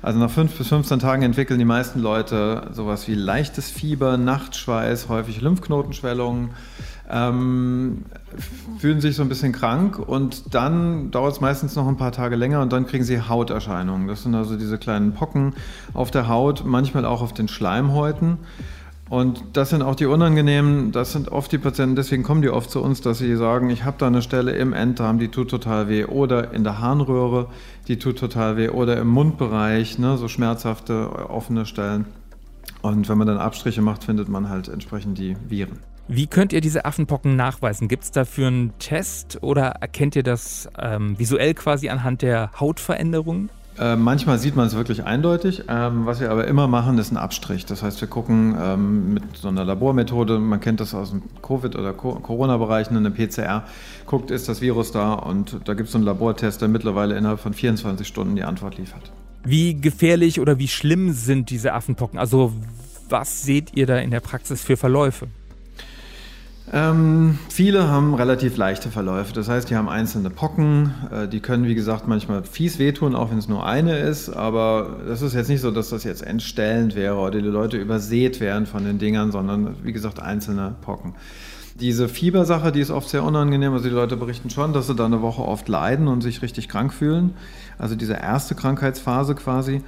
Also 0.01 0.17
nach 0.17 0.31
5 0.31 0.57
bis 0.57 0.69
15 0.69 0.97
Tagen 0.97 1.21
entwickeln 1.21 1.59
die 1.59 1.65
meisten 1.65 1.99
Leute 1.99 2.69
sowas 2.71 3.07
wie 3.07 3.13
leichtes 3.13 3.69
Fieber, 3.69 4.17
Nachtschweiß, 4.17 5.09
häufig 5.09 5.41
Lymphknotenschwellungen, 5.41 6.49
ähm, 7.09 8.03
fühlen 8.79 8.99
sich 8.99 9.15
so 9.15 9.21
ein 9.21 9.29
bisschen 9.29 9.53
krank 9.53 9.99
und 9.99 10.55
dann 10.55 11.11
dauert 11.11 11.33
es 11.33 11.39
meistens 11.39 11.75
noch 11.75 11.87
ein 11.87 11.97
paar 11.97 12.11
Tage 12.11 12.35
länger 12.35 12.61
und 12.61 12.73
dann 12.73 12.87
kriegen 12.87 13.03
sie 13.03 13.21
Hauterscheinungen. 13.21 14.07
Das 14.07 14.23
sind 14.23 14.33
also 14.33 14.57
diese 14.57 14.79
kleinen 14.79 15.13
Pocken 15.13 15.53
auf 15.93 16.09
der 16.09 16.27
Haut, 16.27 16.63
manchmal 16.65 17.05
auch 17.05 17.21
auf 17.21 17.33
den 17.33 17.47
Schleimhäuten. 17.47 18.39
Und 19.09 19.43
das 19.53 19.69
sind 19.69 19.81
auch 19.81 19.95
die 19.95 20.05
unangenehmen, 20.05 20.91
das 20.91 21.13
sind 21.13 21.29
oft 21.29 21.51
die 21.51 21.57
Patienten, 21.57 21.95
deswegen 21.95 22.23
kommen 22.23 22.41
die 22.41 22.49
oft 22.49 22.69
zu 22.69 22.81
uns, 22.81 22.99
dass 23.01 23.19
sie 23.19 23.35
sagen, 23.35 23.69
ich 23.69 23.85
habe 23.85 23.97
da 23.97 24.07
eine 24.07 24.21
Stelle 24.21 24.51
im 24.51 24.73
Enddarm, 24.73 25.17
die 25.17 25.29
tut 25.29 25.49
total 25.49 25.87
weh 25.87 26.03
oder 26.03 26.53
in 26.53 26.63
der 26.63 26.79
Harnröhre, 26.79 27.47
die 27.87 27.99
tut 27.99 28.19
total 28.19 28.57
weh 28.57 28.69
oder 28.69 28.97
im 28.97 29.07
Mundbereich, 29.07 29.97
ne, 29.97 30.17
so 30.17 30.27
schmerzhafte 30.27 31.29
offene 31.29 31.65
Stellen. 31.65 32.05
Und 32.81 33.07
wenn 33.07 33.17
man 33.17 33.27
dann 33.27 33.37
Abstriche 33.37 33.81
macht, 33.81 34.03
findet 34.03 34.27
man 34.27 34.49
halt 34.49 34.67
entsprechend 34.67 35.17
die 35.17 35.35
Viren. 35.47 35.79
Wie 36.09 36.27
könnt 36.27 36.53
ihr 36.53 36.61
diese 36.61 36.85
Affenpocken 36.85 37.35
nachweisen? 37.35 37.89
Gibt 37.89 38.03
es 38.03 38.11
dafür 38.11 38.47
einen 38.47 38.77
Test 38.79 39.39
oder 39.41 39.67
erkennt 39.81 40.15
ihr 40.15 40.23
das 40.23 40.69
ähm, 40.79 41.19
visuell 41.19 41.53
quasi 41.53 41.89
anhand 41.89 42.21
der 42.21 42.51
Hautveränderungen? 42.57 43.49
Äh, 43.79 43.95
manchmal 43.95 44.39
sieht 44.39 44.55
man 44.55 44.67
es 44.67 44.75
wirklich 44.75 45.03
eindeutig. 45.05 45.63
Ähm, 45.67 46.05
was 46.05 46.19
wir 46.19 46.31
aber 46.31 46.47
immer 46.47 46.67
machen, 46.67 46.97
ist 46.97 47.11
ein 47.11 47.17
Abstrich. 47.17 47.65
Das 47.65 47.83
heißt, 47.83 48.01
wir 48.01 48.07
gucken 48.07 48.55
ähm, 48.59 49.13
mit 49.13 49.37
so 49.37 49.47
einer 49.49 49.63
Labormethode, 49.63 50.39
man 50.39 50.59
kennt 50.59 50.79
das 50.79 50.95
aus 50.95 51.11
dem 51.11 51.23
Covid- 51.41 51.75
oder 51.75 51.93
Corona-Bereich, 51.93 52.89
eine 52.89 53.11
PCR, 53.11 53.63
guckt, 54.05 54.31
ist 54.31 54.49
das 54.49 54.61
Virus 54.61 54.91
da 54.91 55.13
und 55.13 55.59
da 55.65 55.73
gibt 55.75 55.87
es 55.87 55.91
so 55.91 55.97
einen 55.97 56.05
Labortest, 56.05 56.61
der 56.61 56.69
mittlerweile 56.69 57.15
innerhalb 57.15 57.39
von 57.39 57.53
24 57.53 58.07
Stunden 58.07 58.35
die 58.35 58.43
Antwort 58.43 58.77
liefert. 58.77 59.11
Wie 59.43 59.79
gefährlich 59.79 60.39
oder 60.39 60.57
wie 60.57 60.67
schlimm 60.67 61.13
sind 61.13 61.49
diese 61.51 61.73
Affenpocken? 61.73 62.17
Also 62.17 62.53
was 63.09 63.43
seht 63.43 63.75
ihr 63.75 63.85
da 63.85 63.97
in 63.97 64.11
der 64.11 64.19
Praxis 64.19 64.63
für 64.63 64.75
Verläufe? 64.75 65.27
Ähm, 66.73 67.39
viele 67.49 67.87
haben 67.87 68.13
relativ 68.13 68.57
leichte 68.57 68.89
Verläufe. 68.89 69.31
Das 69.33 69.47
heißt, 69.47 69.69
die 69.69 69.75
haben 69.75 69.87
einzelne 69.87 70.29
Pocken. 70.29 70.93
Äh, 71.11 71.27
die 71.27 71.39
können, 71.39 71.65
wie 71.65 71.75
gesagt, 71.75 72.07
manchmal 72.07 72.43
fies 72.43 72.77
wehtun, 72.77 73.15
auch 73.15 73.31
wenn 73.31 73.37
es 73.37 73.47
nur 73.47 73.65
eine 73.65 73.97
ist. 73.97 74.29
Aber 74.29 74.97
das 75.07 75.21
ist 75.21 75.33
jetzt 75.33 75.47
nicht 75.47 75.61
so, 75.61 75.71
dass 75.71 75.89
das 75.89 76.03
jetzt 76.03 76.23
entstellend 76.23 76.95
wäre 76.95 77.15
oder 77.15 77.41
die 77.41 77.47
Leute 77.47 77.77
übersät 77.77 78.41
wären 78.41 78.65
von 78.65 78.83
den 78.83 78.99
Dingern, 78.99 79.31
sondern, 79.31 79.75
wie 79.83 79.93
gesagt, 79.93 80.19
einzelne 80.19 80.75
Pocken. 80.81 81.15
Diese 81.79 82.09
Fiebersache, 82.09 82.71
die 82.71 82.81
ist 82.81 82.91
oft 82.91 83.07
sehr 83.07 83.23
unangenehm. 83.23 83.71
Also 83.71 83.87
die 83.87 83.95
Leute 83.95 84.17
berichten 84.17 84.49
schon, 84.49 84.73
dass 84.73 84.87
sie 84.87 84.95
da 84.95 85.05
eine 85.05 85.21
Woche 85.21 85.43
oft 85.43 85.69
leiden 85.69 86.07
und 86.07 86.21
sich 86.21 86.41
richtig 86.41 86.67
krank 86.67 86.91
fühlen. 86.91 87.35
Also 87.77 87.95
diese 87.95 88.13
erste 88.13 88.55
Krankheitsphase 88.55 89.35
quasi. 89.35 89.83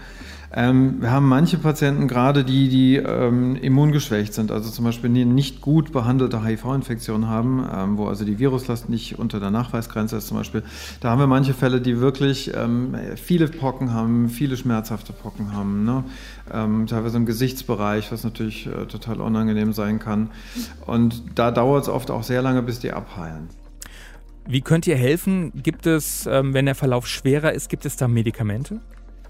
Ähm, 0.52 1.02
wir 1.02 1.12
haben 1.12 1.28
manche 1.28 1.58
Patienten, 1.58 2.08
gerade 2.08 2.44
die, 2.44 2.70
die 2.70 2.96
ähm, 2.96 3.56
immungeschwächt 3.56 4.34
sind, 4.34 4.52
also 4.52 4.70
zum 4.72 4.86
Beispiel 4.86 5.10
nicht 5.10 5.62
gut 5.62 5.92
behandelte 5.92 6.44
HIV-Infektion 6.44 7.28
haben, 7.28 7.64
ähm, 7.72 7.98
wo 7.98 8.08
also 8.08 8.26
die 8.26 8.40
Viruslast 8.40 8.90
nicht 8.90 9.20
unter 9.20 9.40
der 9.40 9.52
Nachweisgrenze 9.52 10.18
ist 10.18 10.28
zum 10.28 10.38
Beispiel. 10.38 10.64
Da 11.02 11.12
haben 11.12 11.20
wir 11.20 11.28
manche 11.28 11.54
Fälle, 11.54 11.82
die 11.82 12.00
wirklich 12.00 12.52
ähm, 12.56 12.96
viele 13.16 13.48
Pocken 13.48 13.94
haben, 13.94 14.30
viele 14.30 14.58
schmerzhafte 14.58 15.14
Pocken 15.14 15.54
haben, 15.54 15.86
ne? 15.86 16.04
Ähm, 16.52 16.88
teilweise 16.88 17.18
im 17.18 17.28
Gesichtsbereich, 17.28 18.12
was 18.12 18.24
natürlich 18.24 18.66
äh, 18.66 18.88
total 18.88 19.22
unangenehm 19.22 19.72
sein 19.72 20.00
kann. 20.00 20.32
Und 20.88 21.22
da 21.36 21.52
dauert 21.52 21.84
es 21.84 21.90
oft 21.90 22.10
auch 22.10 22.24
sehr 22.24 22.42
lange, 22.42 22.64
bis 22.64 22.80
die 22.80 22.92
abheilen. 22.92 23.50
Wie 24.48 24.62
könnt 24.62 24.88
ihr 24.88 24.96
helfen? 24.96 25.52
Gibt 25.62 25.86
es, 25.86 26.26
ähm, 26.26 26.56
wenn 26.56 26.66
der 26.66 26.74
Verlauf 26.74 27.06
schwerer 27.06 27.54
ist, 27.54 27.70
gibt 27.70 27.86
es 27.86 27.98
da 27.98 28.08
Medikamente? 28.08 28.82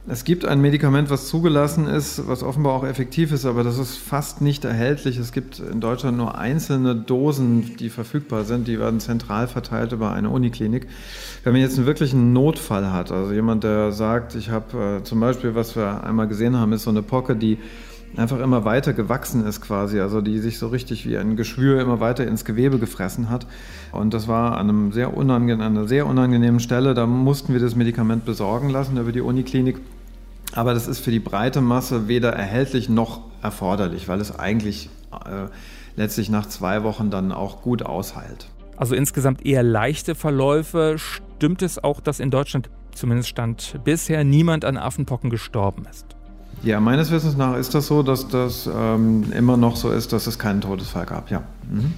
Es 0.08 0.24
gibt 0.24 0.46
ein 0.46 0.62
Medikament, 0.62 1.10
was 1.10 1.27
zugelassen 1.27 1.86
ist, 1.86 2.27
was 2.27 2.41
offenbar 2.41 2.74
auch 2.74 2.84
effektiv 2.86 3.32
ist, 3.32 3.46
aber 3.46 3.63
das 3.63 3.77
ist 3.77 3.98
fast 3.98 4.41
nicht 4.41 4.65
erhältlich. 4.65 5.18
Es 5.18 5.32
gibt 5.32 5.60
in 5.60 5.82
Deutschland 5.82 6.18
nur 6.18 6.38
einzelne 6.38 6.96
Dosen, 6.96 7.75
die 7.77 7.89
verfügbar 7.89 8.46
sind. 8.46 8.68
Die 8.68 8.79
werden 8.79 9.00
zentral 9.01 9.48
verteilt 9.48 9.91
über 9.91 10.12
eine 10.12 10.29
Uniklinik. 10.29 10.88
Wenn 11.44 11.53
man 11.53 11.62
jetzt 11.62 11.77
einen 11.77 11.86
wirklichen 11.86 12.34
Notfall 12.34 12.91
hat, 12.91 13.12
also 13.12 13.34
jemand, 13.34 13.63
der 13.63 13.91
sagt, 13.91 14.36
ich 14.36 14.50
habe 14.50 15.00
äh, 15.01 15.03
zum 15.03 15.20
Beispiel, 15.20 15.53
was 15.53 15.75
wir 15.75 16.03
einmal 16.03 16.27
gesehen 16.27 16.56
haben, 16.56 16.74
ist 16.74 16.84
so 16.84 16.89
eine 16.89 17.03
Pocke, 17.03 17.36
die 17.36 17.60
einfach 18.18 18.39
immer 18.39 18.66
weiter 18.66 18.94
gewachsen 18.94 19.46
ist 19.46 19.62
quasi, 19.62 20.00
also 20.00 20.22
die 20.22 20.39
sich 20.39 20.58
so 20.58 20.68
richtig 20.68 21.08
wie 21.08 21.18
ein 21.18 21.36
Geschwür 21.36 21.82
immer 21.82 22.00
weiter 22.00 22.25
ins 22.25 22.46
Gewebe 22.46 22.80
gefressen 22.80 23.30
hat. 23.30 23.46
Und 23.92 24.13
das 24.13 24.28
war 24.28 24.58
an, 24.58 24.70
einem 24.70 24.92
sehr 24.92 25.16
an 25.16 25.62
einer 25.62 25.88
sehr 25.88 26.08
unangenehmen 26.08 26.60
Stelle. 26.60 26.94
Da 26.94 27.06
mussten 27.06 27.54
wir 27.54 27.60
das 27.60 27.75
Medikament 27.75 28.25
besorgen 28.25 28.70
lassen 28.70 28.98
über 28.98 29.12
die 29.12 29.22
Uniklinik. 29.22 29.80
Aber 30.54 30.74
das 30.74 30.88
ist 30.88 31.00
für 31.00 31.12
die 31.12 31.20
breite 31.20 31.62
Masse 31.62 32.08
weder 32.08 32.34
erhältlich 32.34 32.89
noch 32.89 33.22
erforderlich, 33.42 34.08
weil 34.08 34.20
es 34.20 34.38
eigentlich 34.38 34.89
äh, 35.12 35.48
letztlich 35.96 36.30
nach 36.30 36.48
zwei 36.48 36.84
Wochen 36.84 37.12
dann 37.12 37.32
auch 37.32 37.62
gut 37.62 37.84
ausheilt. 37.84 38.50
Also 38.75 38.96
insgesamt 38.96 39.46
eher 39.46 39.62
leichte 39.62 40.16
Verläufe. 40.16 40.96
Stimmt 40.98 41.62
es 41.62 41.84
auch, 41.84 42.00
dass 42.00 42.20
in 42.20 42.32
Deutschland, 42.32 42.70
zumindest 42.96 43.30
stand 43.30 43.80
bisher, 43.84 44.24
niemand 44.24 44.66
an 44.66 44.78
Affenpocken 44.78 45.30
gestorben 45.30 45.86
ist? 45.89 46.19
Ja, 46.63 46.80
meines 46.80 47.12
Wissens 47.12 47.38
nach 47.38 47.56
ist 47.56 47.74
das 47.74 47.88
so, 47.88 48.04
dass 48.04 48.28
das 48.28 48.70
ähm, 48.74 49.32
immer 49.32 49.58
noch 49.58 49.75
so 49.75 49.92
ist, 49.92 50.12
dass 50.12 50.28
es 50.28 50.38
keinen 50.38 50.62
Todesfall 50.62 51.06
gab, 51.06 51.32
ja. 51.32 51.44
Mhm. 51.70 51.94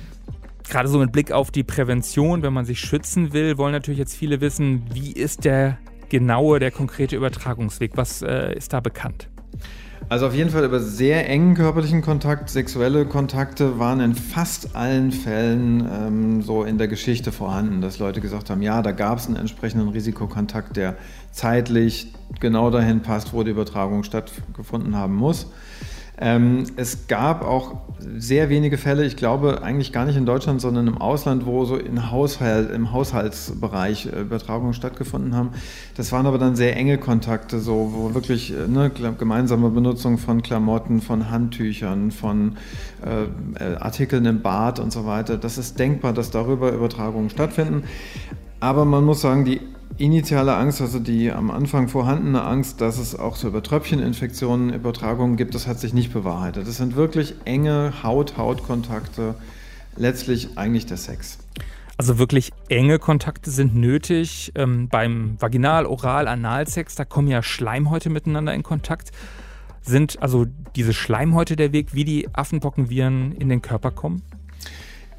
Gerade 0.70 0.88
so 0.88 1.00
mit 1.00 1.12
Blick 1.12 1.32
auf 1.32 1.51
die 1.51 1.63
Prävention, 1.63 2.44
wenn 2.44 2.53
man 2.53 2.65
sich 2.65 2.80
schützen 2.80 3.34
will, 3.34 3.58
wollen 3.58 3.74
natürlich 3.74 4.00
jetzt 4.00 4.15
viele 4.15 4.39
wissen, 4.39 4.84
wie 4.94 5.12
ist 5.12 5.44
der 5.44 5.77
genaue, 6.10 6.60
der 6.60 6.72
konkrete 6.72 7.15
Übertragungsweg? 7.15 7.91
Was 7.96 8.22
äh, 8.22 8.56
ist 8.56 8.72
da 8.72 8.80
bekannt? 8.80 9.27
Also 10.10 10.27
auf 10.27 10.34
jeden 10.34 10.50
Fall 10.50 10.65
über 10.65 10.79
sehr 10.79 11.29
engen 11.29 11.55
körperlichen 11.55 12.01
Kontakt. 12.01 12.50
Sexuelle 12.50 13.05
Kontakte 13.05 13.79
waren 13.79 14.01
in 14.01 14.13
fast 14.13 14.75
allen 14.75 15.12
Fällen 15.12 15.88
ähm, 15.89 16.41
so 16.41 16.63
in 16.63 16.77
der 16.77 16.89
Geschichte 16.89 17.31
vorhanden, 17.31 17.81
dass 17.81 17.98
Leute 17.98 18.20
gesagt 18.20 18.50
haben, 18.50 18.62
ja, 18.62 18.81
da 18.81 18.91
gab 18.91 19.20
es 19.20 19.27
einen 19.27 19.38
entsprechenden 19.38 19.88
Risikokontakt, 19.88 20.75
der 20.75 20.98
zeitlich 21.31 22.13
genau 22.41 22.70
dahin 22.72 23.01
passt, 23.01 23.34
wo 23.34 23.43
die 23.43 23.51
Übertragung 23.51 24.03
stattgefunden 24.03 24.96
haben 24.96 25.15
muss. 25.15 25.48
Ähm, 26.18 26.65
es 26.75 27.08
gab 27.08 27.44
auch 27.44 27.77
sehr 28.18 28.50
wenige 28.50 28.77
Fälle, 28.77 29.06
ich 29.06 29.15
glaube 29.15 29.63
eigentlich 29.63 29.91
gar 29.91 30.06
nicht 30.06 30.18
in 30.18 30.25
Deutschland, 30.25 30.62
sondern 30.62 30.88
im 30.88 30.98
Ausland, 30.98 31.46
wo 31.46 31.65
so 31.65 31.77
in 31.77 32.12
Haushalt, 32.12 32.72
im 32.72 32.91
Haushaltsbereich 32.91 34.08
äh, 34.08 34.22
Übertragungen 34.22 34.74
stattgefunden 34.74 35.36
haben. 35.36 35.51
Das 35.96 36.12
waren 36.12 36.25
aber 36.25 36.38
dann 36.38 36.56
sehr 36.56 36.75
enge 36.75 36.98
Kontakte, 36.98 37.60
so, 37.60 37.91
wo 37.94 38.13
wirklich 38.13 38.53
äh, 38.53 38.68
ne, 38.68 38.91
gemeinsame 38.91 39.70
Benutzung 39.70 40.18
von 40.18 40.41
Klamotten, 40.41 41.01
von 41.01 41.32
Handtüchern, 41.32 42.12
von 42.12 42.58
äh, 43.06 43.63
äh, 43.63 43.75
Artikeln 43.77 44.25
im 44.25 44.41
Bad 44.41 44.80
und 44.80 44.91
so 44.91 45.06
weiter. 45.06 45.38
Das 45.38 45.58
ist 45.58 45.80
denkbar, 45.80 46.13
dass 46.13 46.30
darüber 46.30 46.72
Übertragungen 46.72 47.30
stattfinden. 47.30 47.84
Aber 48.60 48.86
man 48.86 49.03
muss 49.03 49.22
sagen, 49.22 49.46
die 49.46 49.62
initiale 50.01 50.55
Angst, 50.55 50.81
also 50.81 51.00
die 51.00 51.31
am 51.31 51.51
Anfang 51.51 51.88
vorhandene 51.88 52.43
Angst, 52.43 52.81
dass 52.81 52.98
es 52.98 53.17
auch 53.17 53.36
so 53.36 53.48
über 53.48 53.62
Tröpfcheninfektionen 53.62 54.74
Übertragungen 54.74 55.38
gibt, 55.38 55.55
das 55.55 55.67
hat 55.67 55.79
sich 55.79 55.93
nicht 55.93 56.12
bewahrheitet. 56.12 56.67
Das 56.67 56.77
sind 56.77 56.96
wirklich 56.96 57.36
enge 57.46 57.93
Haut-Haut-Kontakte, 58.03 59.36
letztlich 59.96 60.58
eigentlich 60.58 60.86
der 60.86 60.98
Sex. 60.98 61.39
Also 61.98 62.17
wirklich 62.17 62.51
enge 62.67 62.98
Kontakte 62.98 63.51
sind 63.51 63.75
nötig. 63.75 64.51
Ähm, 64.55 64.88
beim 64.89 65.38
Vaginal-, 65.39 65.86
Oral-, 65.86 66.27
Analsex, 66.27 66.96
da 66.96 67.05
kommen 67.05 67.27
ja 67.27 67.43
Schleimhäute 67.43 68.10
miteinander 68.10 68.53
in 68.53 68.63
Kontakt. 68.63 69.12
Sind 69.84 70.22
also 70.22 70.48
diese 70.75 70.93
Schleimhäute 70.93 71.55
der 71.55 71.74
Weg, 71.74 71.93
wie 71.93 72.05
die 72.05 72.27
Affenpockenviren 72.34 73.34
in 73.34 73.50
den 73.50 73.62
Körper 73.62 73.91
kommen? 73.91 74.24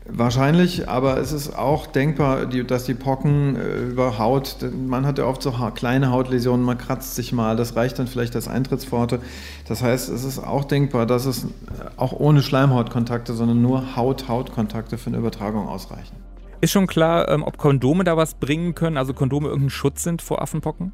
Wahrscheinlich, 0.09 0.89
aber 0.89 1.19
es 1.19 1.31
ist 1.33 1.57
auch 1.57 1.87
denkbar, 1.87 2.47
dass 2.47 2.85
die 2.85 2.95
Pocken 2.95 3.57
äh, 3.57 3.79
über 3.83 4.19
Haut, 4.19 4.57
man 4.89 5.07
hat 5.07 5.19
ja 5.19 5.27
oft 5.27 5.43
so 5.43 5.53
kleine 5.75 6.11
Hautläsionen, 6.11 6.65
man 6.65 6.77
kratzt 6.77 7.15
sich 7.15 7.33
mal, 7.33 7.57
das 7.57 7.77
reicht 7.77 7.99
dann 8.01 8.09
vielleicht 8.09 8.35
als 8.35 8.49
Eintrittspforte. 8.49 9.21
Das 9.69 9.83
heißt, 9.83 10.09
es 10.09 10.25
ist 10.25 10.41
auch 10.41 10.65
denkbar, 10.65 11.07
dass 11.07 11.27
es 11.27 11.45
äh, 11.45 11.49
auch 11.97 12.13
ohne 12.13 12.43
Schleimhautkontakte, 12.43 13.33
sondern 13.33 13.63
nur 13.63 13.97
Haut-Haut-Kontakte 13.97 14.99
für 14.99 15.09
eine 15.09 15.19
Übertragung 15.19 15.69
ausreichen. 15.69 16.17
Ist 16.61 16.73
schon 16.73 16.89
klar, 16.89 17.29
ähm, 17.29 17.45
ob 17.45 17.57
Kondome 17.57 18.03
da 18.03 18.17
was 18.17 18.35
bringen 18.35 18.75
können, 18.75 18.97
also 18.97 19.15
Kondome 19.15 19.49
irgendein 19.49 19.71
Schutz 19.71 20.03
sind 20.03 20.21
vor 20.21 20.43
Affenpocken? 20.43 20.93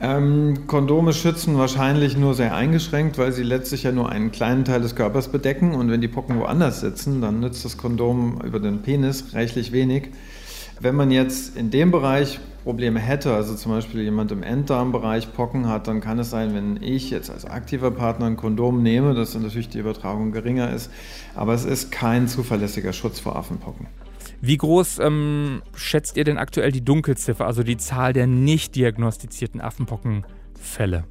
Ähm, 0.00 0.68
Kondome 0.68 1.12
schützen 1.12 1.58
wahrscheinlich 1.58 2.16
nur 2.16 2.34
sehr 2.34 2.54
eingeschränkt, 2.54 3.18
weil 3.18 3.32
sie 3.32 3.42
letztlich 3.42 3.82
ja 3.82 3.90
nur 3.90 4.08
einen 4.10 4.30
kleinen 4.30 4.64
Teil 4.64 4.80
des 4.80 4.94
Körpers 4.94 5.28
bedecken 5.28 5.74
und 5.74 5.90
wenn 5.90 6.00
die 6.00 6.08
Pocken 6.08 6.38
woanders 6.38 6.80
sitzen, 6.80 7.20
dann 7.20 7.40
nützt 7.40 7.64
das 7.64 7.76
Kondom 7.76 8.40
über 8.44 8.60
den 8.60 8.82
Penis 8.82 9.34
reichlich 9.34 9.72
wenig. 9.72 10.10
Wenn 10.80 10.94
man 10.94 11.10
jetzt 11.10 11.56
in 11.56 11.72
dem 11.72 11.90
Bereich 11.90 12.38
Probleme 12.62 13.00
hätte, 13.00 13.34
also 13.34 13.56
zum 13.56 13.72
Beispiel 13.72 14.02
jemand 14.02 14.30
im 14.30 14.44
Enddarmbereich 14.44 15.32
Pocken 15.32 15.66
hat, 15.68 15.88
dann 15.88 16.00
kann 16.00 16.20
es 16.20 16.30
sein, 16.30 16.54
wenn 16.54 16.80
ich 16.80 17.10
jetzt 17.10 17.30
als 17.30 17.44
aktiver 17.44 17.90
Partner 17.90 18.26
ein 18.26 18.36
Kondom 18.36 18.84
nehme, 18.84 19.14
dass 19.14 19.32
dann 19.32 19.42
natürlich 19.42 19.68
die 19.68 19.78
Übertragung 19.78 20.30
geringer 20.30 20.72
ist, 20.72 20.92
aber 21.34 21.54
es 21.54 21.64
ist 21.64 21.90
kein 21.90 22.28
zuverlässiger 22.28 22.92
Schutz 22.92 23.18
vor 23.18 23.34
Affenpocken. 23.34 23.88
Wie 24.40 24.56
groß 24.56 25.00
ähm, 25.00 25.62
schätzt 25.74 26.16
ihr 26.16 26.24
denn 26.24 26.38
aktuell 26.38 26.70
die 26.70 26.84
Dunkelziffer, 26.84 27.46
also 27.46 27.62
die 27.62 27.76
Zahl 27.76 28.12
der 28.12 28.26
nicht 28.26 28.76
diagnostizierten 28.76 29.60
Affenpockenfälle? 29.60 31.04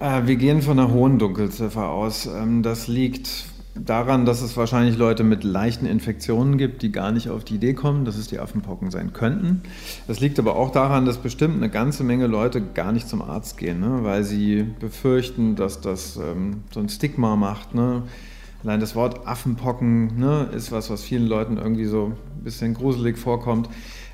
Äh, 0.00 0.22
wir 0.26 0.36
gehen 0.36 0.62
von 0.62 0.78
einer 0.78 0.92
hohen 0.92 1.18
Dunkelziffer 1.18 1.88
aus. 1.88 2.26
Ähm, 2.26 2.62
das 2.62 2.88
liegt 2.88 3.46
daran, 3.74 4.24
dass 4.24 4.40
es 4.40 4.56
wahrscheinlich 4.56 4.96
Leute 4.96 5.24
mit 5.24 5.44
leichten 5.44 5.86
Infektionen 5.86 6.58
gibt, 6.58 6.82
die 6.82 6.92
gar 6.92 7.12
nicht 7.12 7.28
auf 7.28 7.44
die 7.44 7.56
Idee 7.56 7.74
kommen, 7.74 8.04
dass 8.04 8.16
es 8.16 8.28
die 8.28 8.38
Affenpocken 8.38 8.90
sein 8.90 9.12
könnten. 9.12 9.62
Das 10.06 10.20
liegt 10.20 10.38
aber 10.38 10.56
auch 10.56 10.70
daran, 10.70 11.04
dass 11.04 11.18
bestimmt 11.18 11.56
eine 11.56 11.70
ganze 11.70 12.04
Menge 12.04 12.26
Leute 12.26 12.62
gar 12.62 12.92
nicht 12.92 13.08
zum 13.08 13.20
Arzt 13.20 13.58
gehen, 13.58 13.80
ne? 13.80 13.98
weil 14.02 14.24
sie 14.24 14.64
befürchten, 14.80 15.56
dass 15.56 15.80
das 15.80 16.16
ähm, 16.16 16.62
so 16.72 16.80
ein 16.80 16.88
Stigma 16.88 17.36
macht. 17.36 17.74
Ne? 17.74 18.02
Allein 18.64 18.80
das 18.80 18.94
Wort 18.94 19.26
Affenpocken 19.26 20.18
ne, 20.18 20.48
ist 20.54 20.72
was, 20.72 20.88
was 20.88 21.02
vielen 21.02 21.26
Leuten 21.26 21.58
irgendwie 21.58 21.84
so 21.84 22.12
ein 22.36 22.44
bisschen 22.44 22.72
gruselig 22.72 23.18
vorkommt. 23.18 23.68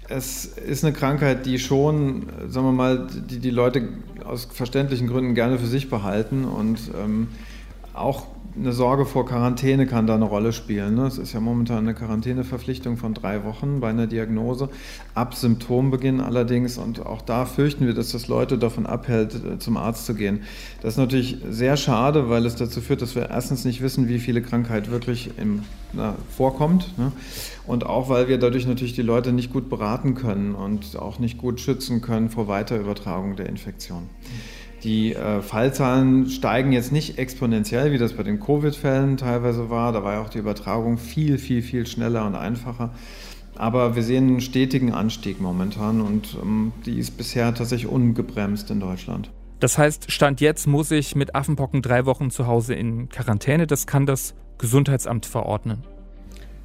Es 0.09 0.45
ist 0.45 0.85
eine 0.85 0.93
Krankheit, 0.93 1.47
die 1.47 1.61
schon, 1.61 2.27
sagen 2.49 2.67
wir 2.67 2.73
mal, 2.73 3.07
die 3.07 3.39
die 3.39 3.51
Leute 3.51 3.89
aus 4.25 4.47
verständlichen 4.47 5.07
Gründen 5.07 5.37
gerne 5.37 5.59
für 5.59 5.69
sich 5.69 5.89
behalten 5.89 6.45
und 6.45 6.91
ähm, 7.01 7.29
auch 7.95 8.27
eine 8.57 8.73
Sorge 8.73 9.07
vor 9.07 9.27
Quarantäne 9.27 9.87
kann 9.87 10.07
da 10.07 10.15
eine 10.15 10.25
Rolle 10.25 10.53
spielen. 10.53 10.97
Ne? 10.97 11.07
Es 11.07 11.19
ist 11.19 11.33
ja 11.33 11.41
momentan 11.41 11.79
eine 11.79 11.95
Quarantäneverpflichtung 11.95 12.97
von 12.97 13.15
drei 13.15 13.45
Wochen 13.45 13.81
bei 13.81 13.91
einer 13.91 14.07
Diagnose, 14.07 14.69
ab 15.15 15.35
Symptombeginn 15.35 16.21
allerdings. 16.21 16.79
Und 16.79 17.05
auch 17.05 17.23
da 17.23 17.47
fürchten 17.47 17.87
wir, 17.87 17.95
dass 17.95 18.11
das 18.13 18.29
Leute 18.29 18.59
davon 18.59 18.87
abhält, 18.87 19.35
äh, 19.35 19.59
zum 19.59 19.77
Arzt 19.77 20.07
zu 20.07 20.15
gehen. 20.15 20.43
Das 20.83 20.95
ist 20.95 20.99
natürlich 20.99 21.39
sehr 21.49 21.77
schade, 21.77 22.29
weil 22.29 22.45
es 22.47 22.57
dazu 22.57 22.81
führt, 22.81 23.03
dass 23.03 23.15
wir 23.15 23.31
erstens 23.31 23.65
nicht 23.65 23.83
wissen, 23.83 24.09
wie 24.09 24.19
viele 24.19 24.43
Krankheit 24.43 24.91
wirklich 24.91 25.31
im, 25.39 25.63
na, 25.93 26.17
vorkommt. 26.37 26.99
Ne? 26.99 27.13
Und 27.67 27.87
auch, 27.87 28.09
weil 28.09 28.29
wir 28.29 28.39
dadurch 28.39 28.67
natürlich 28.67 28.95
die 28.95 29.03
Leute 29.03 29.33
nicht 29.33 29.53
gut 29.53 29.69
beraten 29.69 30.15
können 30.15 30.55
und 30.55 30.97
auch 30.97 31.19
nicht 31.19 31.39
gut 31.39 31.61
schützen 31.61 32.01
können 32.01 32.31
vor 32.31 32.49
Weiterübertragung 32.49 33.37
der 33.37 33.49
Infektion. 33.49 34.09
Die 34.83 35.15
äh, 35.15 35.43
Fallzahlen 35.43 36.29
steigen 36.31 36.73
jetzt 36.73 36.91
nicht 36.91 37.19
exponentiell, 37.19 37.93
wie 37.93 37.99
das 37.99 38.15
bei 38.15 38.23
den 38.23 38.41
Covid-Fällen 38.41 39.19
teilweise 39.19 39.69
war. 39.69 39.93
Da 39.93 40.03
war 40.03 40.15
ja 40.15 40.23
auch 40.23 40.31
die 40.31 40.39
Übertragung 40.39 40.97
viel, 40.97 41.39
viel, 41.39 41.63
viel 41.63 41.87
schneller 41.87 42.27
und 42.27 42.35
einfacher. 42.35 42.91
Aber 43.57 43.95
wir 43.95 44.03
sehen 44.03 44.29
einen 44.29 44.41
stetigen 44.41 44.95
Anstieg 44.95 45.41
momentan 45.41 46.01
und 46.01 46.39
ähm, 46.43 46.73
die 46.87 46.99
ist 46.99 47.19
bisher 47.19 47.55
tatsächlich 47.55 47.91
ungebremst 47.91 48.71
in 48.71 48.81
Deutschland. 48.81 49.31
Das 49.59 49.77
heißt, 49.77 50.11
Stand 50.11 50.41
jetzt 50.41 50.67
muss 50.67 50.91
ich 50.91 51.15
mit 51.15 51.35
Affenpocken 51.35 51.83
drei 51.83 52.07
Wochen 52.07 52.31
zu 52.31 52.47
Hause 52.47 52.73
in 52.75 53.11
Quarantäne. 53.11 53.67
Das 53.67 53.87
kann 53.87 54.07
das 54.07 54.35
Gesundheitsamt 54.57 55.27
verordnen. 55.27 55.85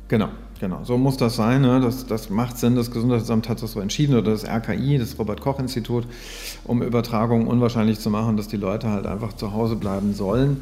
Genau, 0.08 0.30
genau. 0.60 0.84
So 0.84 0.98
muss 0.98 1.18
das 1.18 1.36
sein. 1.36 1.62
Ne? 1.62 1.80
Das, 1.82 2.06
das 2.06 2.30
macht 2.30 2.58
Sinn. 2.58 2.76
Das 2.76 2.92
Gesundheitsamt 2.92 3.50
hat 3.50 3.62
das 3.62 3.74
so 3.74 3.80
entschieden 3.80 4.16
oder 4.16 4.32
das 4.32 4.46
RKI, 4.46 4.98
das 4.98 5.18
Robert-Koch-Institut, 5.20 6.06
um 6.64 6.82
Übertragungen 6.82 7.48
unwahrscheinlich 7.48 8.00
zu 8.00 8.10
machen, 8.10 8.38
dass 8.38 8.48
die 8.48 8.58
Leute 8.58 8.90
halt 8.90 9.06
einfach 9.06 9.34
zu 9.34 9.54
Hause 9.54 9.76
bleiben 9.76 10.14
sollen. 10.14 10.62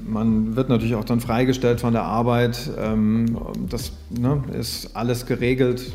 Man 0.00 0.56
wird 0.56 0.68
natürlich 0.68 0.94
auch 0.94 1.04
dann 1.04 1.20
freigestellt 1.20 1.80
von 1.80 1.92
der 1.92 2.02
Arbeit. 2.02 2.70
Ähm, 2.78 3.38
das 3.68 3.92
ne, 4.10 4.42
ist 4.58 4.96
alles 4.96 5.26
geregelt. 5.26 5.92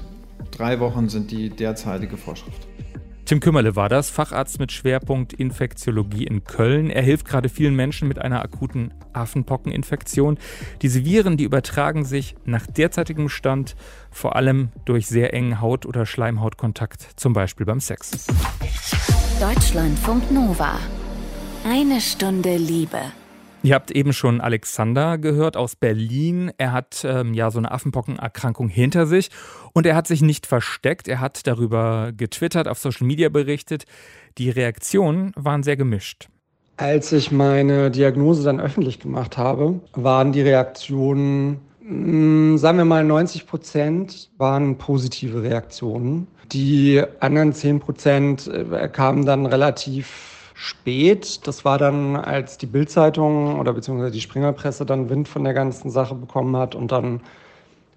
Drei 0.52 0.80
Wochen 0.80 1.10
sind 1.10 1.32
die 1.32 1.50
derzeitige 1.50 2.16
Vorschrift. 2.16 2.68
Tim 3.28 3.42
Kümmerle 3.42 3.76
war 3.76 3.90
das, 3.90 4.10
Facharzt 4.10 4.58
mit 4.58 4.72
Schwerpunkt 4.72 5.34
Infektiologie 5.34 6.24
in 6.24 6.46
Köln. 6.46 6.90
Er 6.90 7.02
hilft 7.02 7.26
gerade 7.28 7.50
vielen 7.50 7.76
Menschen 7.76 8.08
mit 8.08 8.20
einer 8.20 8.42
akuten 8.42 8.94
Affenpockeninfektion. 9.12 10.40
Diese 10.82 11.04
Viren, 11.04 11.36
die 11.36 11.44
übertragen 11.44 12.06
sich 12.06 12.38
nach 12.46 12.66
derzeitigem 12.66 13.28
Stand 13.28 13.76
vor 14.12 14.38
allem 14.38 14.70
durch 14.86 15.08
sehr 15.08 15.34
engen 15.34 15.60
Haut- 15.60 15.86
oder 15.86 16.06
Schleimhautkontakt, 16.06 17.06
zum 17.18 17.34
Beispiel 17.34 17.66
beim 17.66 17.82
Sex. 17.82 18.28
Deutschlandfunk 19.42 20.32
Nova. 20.32 20.80
Eine 21.66 22.00
Stunde 22.00 22.56
Liebe. 22.56 23.02
Ihr 23.64 23.74
habt 23.74 23.92
eben 23.92 24.14
schon 24.14 24.40
Alexander 24.40 25.18
gehört 25.18 25.58
aus 25.58 25.76
Berlin. 25.76 26.52
Er 26.58 26.72
hat 26.72 27.04
ähm, 27.04 27.34
ja 27.34 27.50
so 27.50 27.58
eine 27.58 27.72
Affenpockenerkrankung 27.72 28.70
hinter 28.70 29.08
sich 29.08 29.30
und 29.74 29.86
er 29.86 29.96
hat 29.96 30.08
sich 30.08 30.22
nicht 30.22 30.46
versteckt. 30.46 31.08
Er 31.08 31.20
hat 31.20 31.48
darüber 31.48 32.12
getwittert, 32.16 32.68
auf 32.68 32.78
Social 32.78 33.08
Media 33.08 33.30
berichtet. 33.30 33.86
Die 34.38 34.50
Reaktionen 34.50 35.32
waren 35.36 35.64
sehr 35.64 35.76
gemischt. 35.76 36.30
Als 36.78 37.12
ich 37.12 37.32
meine 37.32 37.90
Diagnose 37.90 38.44
dann 38.44 38.60
öffentlich 38.60 39.00
gemacht 39.00 39.38
habe, 39.38 39.80
waren 39.94 40.32
die 40.32 40.42
Reaktionen, 40.42 41.60
hm, 41.82 42.60
sagen 42.60 42.78
wir 42.78 42.86
mal 42.86 43.04
90 43.04 43.48
Prozent, 43.48 44.30
waren 44.38 44.78
positive 44.78 45.42
Reaktionen. 45.42 46.28
Die 46.52 47.02
anderen 47.20 47.54
10 47.54 47.80
Prozent 47.80 48.48
äh, 48.48 48.88
kamen 48.88 49.26
dann 49.26 49.48
relativ 49.48 50.37
spät. 50.58 51.46
Das 51.46 51.66
war 51.66 51.78
dann, 51.78 52.16
als 52.16 52.58
die 52.58 52.66
Bildzeitung 52.66 53.60
oder 53.60 53.74
beziehungsweise 53.74 54.12
die 54.12 54.22
Springerpresse 54.22 54.86
dann 54.88 55.10
Wind 55.10 55.28
von 55.28 55.44
der 55.44 55.54
ganzen 55.54 55.92
Sache 55.92 56.16
bekommen 56.16 56.58
hat 56.58 56.74
und 56.74 56.92
dann 56.92 57.22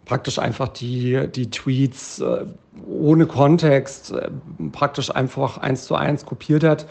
praktisch 0.05 0.39
einfach 0.39 0.69
die, 0.69 1.27
die 1.35 1.51
Tweets 1.51 2.21
äh, 2.21 2.45
ohne 2.87 3.27
Kontext 3.27 4.13
äh, 4.13 4.29
praktisch 4.73 5.15
einfach 5.15 5.57
eins 5.57 5.87
zu 5.87 5.95
eins 5.95 6.27
kopiert 6.27 6.63
hat. 6.63 6.87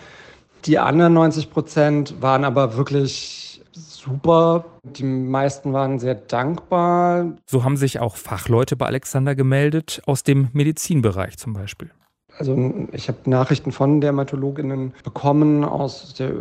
Die 0.66 0.80
anderen 0.80 1.14
90 1.14 1.52
Prozent 1.52 2.16
waren 2.20 2.46
aber 2.46 2.76
wirklich 2.76 3.62
super. 3.72 4.66
Die 4.84 5.04
meisten 5.04 5.72
waren 5.72 6.00
sehr 6.00 6.16
dankbar. 6.16 7.38
So 7.46 7.64
haben 7.64 7.78
sich 7.78 8.00
auch 8.00 8.16
Fachleute 8.16 8.76
bei 8.76 8.88
Alexander 8.88 9.36
gemeldet, 9.36 10.02
aus 10.08 10.24
dem 10.24 10.48
Medizinbereich 10.54 11.38
zum 11.38 11.54
Beispiel. 11.54 11.92
Also 12.40 12.88
ich 12.94 13.10
habe 13.10 13.18
Nachrichten 13.26 13.74
von 13.74 14.00
Dermatologinnen 14.00 14.94
bekommen 15.04 15.66
aus 15.66 16.14
der 16.14 16.32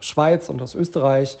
Schweiz 0.00 0.50
und 0.50 0.60
aus 0.60 0.74
Österreich, 0.74 1.38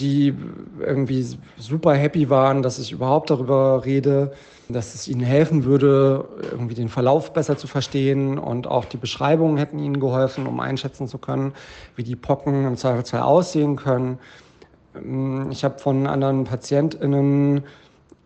die 0.00 0.34
irgendwie 0.80 1.24
super 1.56 1.94
happy 1.94 2.28
waren, 2.28 2.62
dass 2.62 2.80
ich 2.80 2.90
überhaupt 2.90 3.30
darüber 3.30 3.84
rede, 3.84 4.32
dass 4.68 4.96
es 4.96 5.06
ihnen 5.06 5.20
helfen 5.20 5.64
würde, 5.64 6.24
irgendwie 6.50 6.74
den 6.74 6.88
Verlauf 6.88 7.32
besser 7.32 7.56
zu 7.56 7.68
verstehen 7.68 8.38
und 8.38 8.66
auch 8.66 8.86
die 8.86 8.96
Beschreibungen 8.96 9.56
hätten 9.56 9.78
ihnen 9.78 10.00
geholfen, 10.00 10.48
um 10.48 10.58
einschätzen 10.58 11.06
zu 11.06 11.18
können, 11.18 11.52
wie 11.94 12.02
die 12.02 12.16
Pocken 12.16 12.66
im 12.66 12.76
Zweifelsfall 12.76 13.22
aussehen 13.22 13.76
können. 13.76 14.18
Ich 15.50 15.62
habe 15.62 15.78
von 15.78 16.08
anderen 16.08 16.42
PatientInnen 16.42 17.62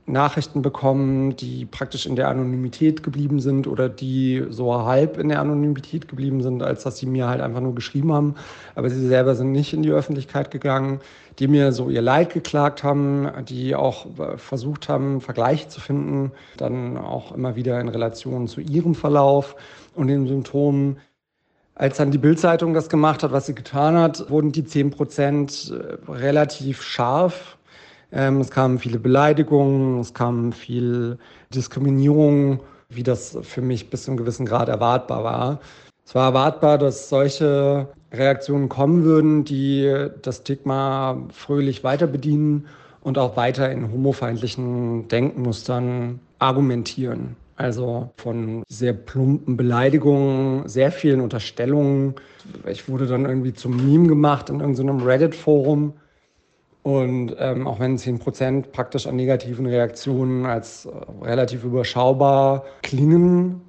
Nachrichten 0.09 0.63
bekommen, 0.63 1.37
die 1.37 1.65
praktisch 1.65 2.07
in 2.07 2.17
der 2.17 2.29
Anonymität 2.29 3.03
geblieben 3.03 3.41
sind 3.41 3.67
oder 3.67 3.89
die 3.89 4.45
so 4.49 4.75
halb 4.85 5.19
in 5.19 5.29
der 5.29 5.41
Anonymität 5.41 6.09
geblieben 6.09 6.43
sind, 6.43 6.63
als 6.63 6.83
dass 6.83 6.99
sie 6.99 7.07
mir 7.07 7.29
halt 7.29 7.41
einfach 7.41 7.61
nur 7.61 7.75
geschrieben 7.75 8.13
haben. 8.13 8.35
Aber 8.75 8.89
sie 8.91 9.07
selber 9.07 9.35
sind 9.35 9.53
nicht 9.53 9.73
in 9.73 9.83
die 9.83 9.91
Öffentlichkeit 9.91 10.51
gegangen, 10.51 11.01
die 11.39 11.49
mir 11.49 11.73
so 11.73 11.91
ihr 11.91 12.03
Leid 12.03 12.33
geklagt 12.33 12.83
haben, 12.83 13.29
die 13.45 13.75
auch 13.75 14.07
versucht 14.37 14.89
haben, 14.89 15.21
Vergleiche 15.21 15.69
zu 15.69 15.81
finden, 15.81 16.33
dann 16.57 16.97
auch 16.97 17.33
immer 17.33 17.55
wieder 17.55 17.81
in 17.81 17.89
Relation 17.89 18.49
zu 18.49 18.61
ihrem 18.61 18.95
Verlauf 18.95 19.55
und 19.95 20.09
den 20.09 20.27
Symptomen. 20.27 20.99
Als 21.75 21.99
dann 21.99 22.11
die 22.11 22.19
Bildzeitung 22.19 22.75
das 22.75 22.89
gemacht 22.89 23.23
hat, 23.23 23.31
was 23.31 23.47
sie 23.47 23.55
getan 23.55 23.97
hat, 23.97 24.29
wurden 24.31 24.51
die 24.51 24.65
10 24.65 24.91
Prozent 24.91 25.73
äh, 25.73 26.11
relativ 26.11 26.83
scharf 26.83 27.58
es 28.11 28.51
kamen 28.51 28.79
viele 28.79 28.99
Beleidigungen, 28.99 30.01
es 30.01 30.15
kam 30.15 30.53
viel 30.53 31.19
Diskriminierung, 31.55 32.61
wie 32.89 33.03
das 33.03 33.37
für 33.43 33.61
mich 33.61 33.91
bis 33.91 34.05
zu 34.05 34.11
einem 34.11 34.19
gewissen 34.19 34.47
Grad 34.47 34.69
erwartbar 34.69 35.25
war. 35.25 35.61
Es 36.07 36.15
war 36.15 36.29
erwartbar, 36.29 36.79
dass 36.79 37.11
solche 37.11 37.89
Reaktionen 38.13 38.71
kommen 38.71 39.05
würden, 39.05 39.45
die 39.45 40.09
das 40.23 40.39
Stigma 40.39 41.19
fröhlich 41.31 41.85
weiter 41.85 42.07
bedienen 42.07 42.67
und 43.03 43.19
auch 43.19 43.37
weiter 43.37 43.71
in 43.71 43.93
homofeindlichen 43.93 45.09
Denkmustern 45.09 46.21
argumentieren. 46.39 47.37
Also 47.57 48.11
von 48.17 48.63
sehr 48.69 48.93
plumpen 48.93 49.57
Beleidigungen, 49.57 50.67
sehr 50.69 50.93
vielen 50.93 51.21
Unterstellungen. 51.21 52.15
Ich 52.67 52.89
wurde 52.89 53.07
dann 53.07 53.27
irgendwie 53.27 53.53
zum 53.53 53.77
Meme 53.77 54.07
gemacht 54.07 54.49
in 54.49 54.61
irgendeinem 54.61 55.03
Reddit-Forum. 55.03 55.93
Und 56.89 57.37
ähm, 57.39 57.67
auch 57.67 57.81
wenn 57.81 57.99
10 57.99 58.19
Prozent 58.19 58.73
praktisch 58.73 59.07
an 59.07 59.17
negativen 59.17 59.67
Reaktionen 59.67 60.47
als 60.47 60.87
äh, 60.87 60.91
relativ 61.23 61.63
überschaubar 61.63 62.65
klingen, 62.81 63.61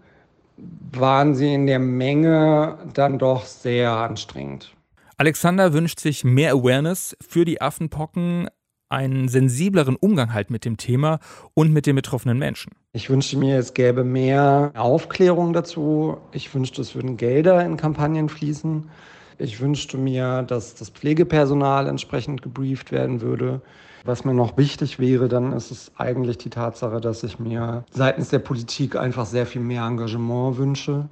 waren 0.94 1.36
sie 1.36 1.54
in 1.54 1.68
der 1.68 1.80
Menge 1.80 2.78
dann 2.94 3.20
doch 3.20 3.44
sehr 3.44 3.92
anstrengend. 3.92 4.74
Alexander 5.18 5.74
wünscht 5.74 6.00
sich 6.00 6.24
mehr 6.24 6.54
Awareness 6.54 7.18
für 7.20 7.44
die 7.44 7.60
Affenpocken, 7.60 8.48
einen 8.88 9.28
sensibleren 9.28 9.98
Umgang 9.98 10.34
halt 10.34 10.50
mit 10.50 10.64
dem 10.64 10.78
Thema 10.78 11.20
und 11.54 11.74
mit 11.74 11.88
den 11.88 11.98
betroffenen 11.98 12.40
Menschen. 12.40 12.72
Ich 12.94 13.10
wünschte 13.10 13.36
mir, 13.36 13.60
es 13.60 13.74
gäbe 13.74 14.06
mehr 14.06 14.72
Aufklärung 14.76 15.52
dazu. 15.52 16.20
Ich 16.32 16.56
wünschte, 16.56 16.82
es 16.82 16.96
würden 16.96 17.18
Gelder 17.18 17.66
in 17.66 17.76
Kampagnen 17.76 18.30
fließen. 18.30 18.90
Ich 19.42 19.62
wünschte 19.62 19.98
mir, 19.98 20.44
dass 20.44 20.76
das 20.76 20.90
Pflegepersonal 20.90 21.88
entsprechend 21.88 22.42
gebrieft 22.42 22.92
werden 22.92 23.22
würde. 23.22 23.62
Was 24.04 24.26
mir 24.26 24.34
noch 24.34 24.58
wichtig 24.58 25.00
wäre, 25.00 25.30
dann 25.30 25.54
ist 25.54 25.72
es 25.72 25.94
eigentlich 25.98 26.38
die 26.38 26.50
Tatsache, 26.50 27.00
dass 27.00 27.24
ich 27.24 27.40
mir 27.40 27.86
seitens 27.90 28.30
der 28.30 28.40
Politik 28.40 28.98
einfach 28.98 29.26
sehr 29.26 29.46
viel 29.46 29.62
mehr 29.62 29.86
Engagement 29.86 30.58
wünsche. 30.58 31.08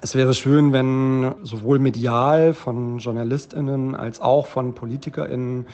Es 0.00 0.14
wäre 0.14 0.32
schön, 0.32 0.72
wenn 0.72 1.34
sowohl 1.42 1.78
medial 1.78 2.54
von 2.54 2.98
JournalistInnen 2.98 3.94
als 3.94 4.22
auch 4.22 4.46
von 4.46 4.74
PolitikerInnen 4.74 5.66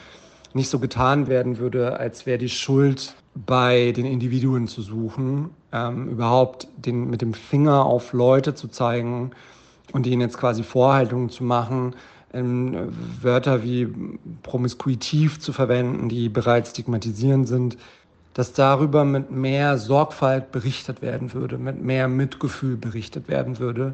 nicht 0.53 0.69
so 0.69 0.79
getan 0.79 1.27
werden 1.27 1.57
würde, 1.57 1.99
als 1.99 2.25
wäre 2.25 2.37
die 2.37 2.49
Schuld 2.49 3.15
bei 3.33 3.93
den 3.93 4.05
Individuen 4.05 4.67
zu 4.67 4.81
suchen, 4.81 5.51
ähm, 5.71 6.09
überhaupt 6.09 6.67
den, 6.75 7.09
mit 7.09 7.21
dem 7.21 7.33
Finger 7.33 7.85
auf 7.85 8.11
Leute 8.11 8.55
zu 8.55 8.67
zeigen, 8.67 9.31
und 9.93 10.05
ihnen 10.05 10.21
jetzt 10.21 10.37
quasi 10.37 10.63
Vorhaltungen 10.63 11.29
zu 11.29 11.45
machen, 11.45 11.95
ähm, 12.33 12.91
Wörter 13.21 13.63
wie 13.63 13.87
promiskuitiv 14.41 15.39
zu 15.39 15.53
verwenden, 15.53 16.09
die 16.09 16.27
bereits 16.27 16.71
stigmatisierend 16.71 17.47
sind, 17.47 17.77
dass 18.33 18.53
darüber 18.53 19.05
mit 19.05 19.31
mehr 19.31 19.77
Sorgfalt 19.77 20.51
berichtet 20.51 21.01
werden 21.01 21.33
würde, 21.33 21.57
mit 21.57 21.81
mehr 21.81 22.07
Mitgefühl 22.07 22.75
berichtet 22.75 23.27
werden 23.27 23.59
würde. 23.59 23.93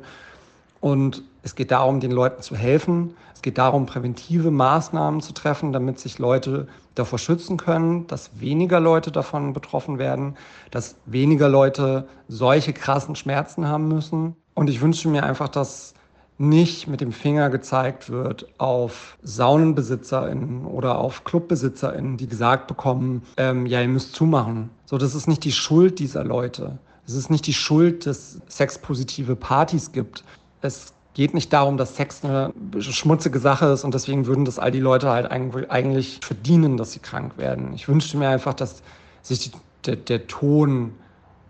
Und 0.79 1.23
es 1.43 1.55
geht 1.55 1.71
darum, 1.71 1.99
den 1.99 2.11
Leuten 2.11 2.41
zu 2.41 2.55
helfen. 2.55 3.13
Es 3.33 3.41
geht 3.41 3.57
darum, 3.57 3.85
präventive 3.85 4.49
Maßnahmen 4.49 5.19
zu 5.21 5.33
treffen, 5.33 5.73
damit 5.73 5.99
sich 5.99 6.19
Leute 6.19 6.67
davor 6.95 7.19
schützen 7.19 7.57
können, 7.57 8.07
dass 8.07 8.31
weniger 8.39 8.79
Leute 8.79 9.11
davon 9.11 9.51
betroffen 9.51 9.99
werden, 9.99 10.37
dass 10.71 10.95
weniger 11.05 11.49
Leute 11.49 12.07
solche 12.29 12.71
krassen 12.71 13.15
Schmerzen 13.15 13.67
haben 13.67 13.89
müssen. 13.89 14.37
Und 14.59 14.69
ich 14.69 14.81
wünsche 14.81 15.07
mir 15.07 15.23
einfach, 15.23 15.47
dass 15.47 15.93
nicht 16.37 16.89
mit 16.89 16.99
dem 16.99 17.13
Finger 17.13 17.49
gezeigt 17.49 18.09
wird 18.09 18.45
auf 18.57 19.17
SaunenbesitzerInnen 19.23 20.65
oder 20.65 20.97
auf 20.97 21.23
ClubbesitzerInnen, 21.23 22.17
die 22.17 22.27
gesagt 22.27 22.67
bekommen, 22.67 23.21
ähm, 23.37 23.65
ja, 23.65 23.81
ihr 23.81 23.87
müsst 23.87 24.15
zumachen. 24.15 24.69
So, 24.83 24.97
das 24.97 25.15
ist 25.15 25.29
nicht 25.29 25.45
die 25.45 25.53
Schuld 25.53 25.97
dieser 25.99 26.25
Leute. 26.25 26.77
Es 27.07 27.13
ist 27.13 27.29
nicht 27.29 27.47
die 27.47 27.53
Schuld, 27.53 28.05
dass 28.05 28.41
sexpositive 28.49 29.37
Partys 29.37 29.93
gibt. 29.93 30.25
Es 30.59 30.93
geht 31.13 31.33
nicht 31.33 31.53
darum, 31.53 31.77
dass 31.77 31.95
Sex 31.95 32.25
eine 32.25 32.51
schmutzige 32.79 33.39
Sache 33.39 33.67
ist 33.67 33.85
und 33.85 33.93
deswegen 33.93 34.25
würden 34.25 34.43
das 34.43 34.59
all 34.59 34.71
die 34.71 34.81
Leute 34.81 35.09
halt 35.09 35.31
eigentlich 35.31 36.19
verdienen, 36.21 36.75
dass 36.75 36.91
sie 36.91 36.99
krank 36.99 37.37
werden. 37.37 37.71
Ich 37.73 37.87
wünschte 37.87 38.17
mir 38.17 38.27
einfach, 38.27 38.55
dass 38.55 38.83
sich 39.21 39.53
der, 39.85 39.95
der 39.95 40.27
Ton 40.27 40.95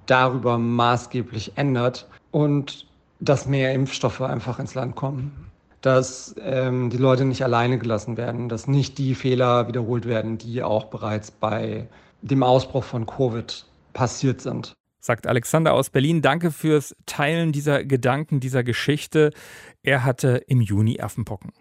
darüber 0.06 0.60
maßgeblich 0.60 1.54
ändert 1.56 2.08
und 2.30 2.88
dass 3.20 3.46
mehr 3.46 3.74
Impfstoffe 3.74 4.22
einfach 4.22 4.60
ins 4.60 4.76
Land 4.76 4.96
kommen. 4.96 5.52
Dass 5.82 6.36
ähm, 6.42 6.90
die 6.90 6.98
Leute 6.98 7.24
nicht 7.24 7.44
alleine 7.44 7.78
gelassen 7.78 8.18
werden, 8.18 8.50
dass 8.50 8.68
nicht 8.68 8.98
die 8.98 9.16
Fehler 9.16 9.68
wiederholt 9.70 10.06
werden, 10.06 10.38
die 10.38 10.62
auch 10.62 10.86
bereits 10.86 11.32
bei 11.32 11.88
dem 12.22 12.44
Ausbruch 12.44 12.84
von 12.84 13.06
Covid 13.06 13.66
passiert 13.94 14.42
sind. 14.42 14.74
Sagt 15.00 15.28
Alexander 15.28 15.74
aus 15.74 15.90
Berlin. 15.90 16.22
Danke 16.22 16.52
fürs 16.52 16.94
Teilen 17.06 17.54
dieser 17.54 17.86
Gedanken, 17.86 18.42
dieser 18.42 18.66
Geschichte. 18.66 19.32
Er 19.82 20.04
hatte 20.04 20.42
im 20.48 20.60
Juni 20.60 21.00
Affenpocken. 21.00 21.54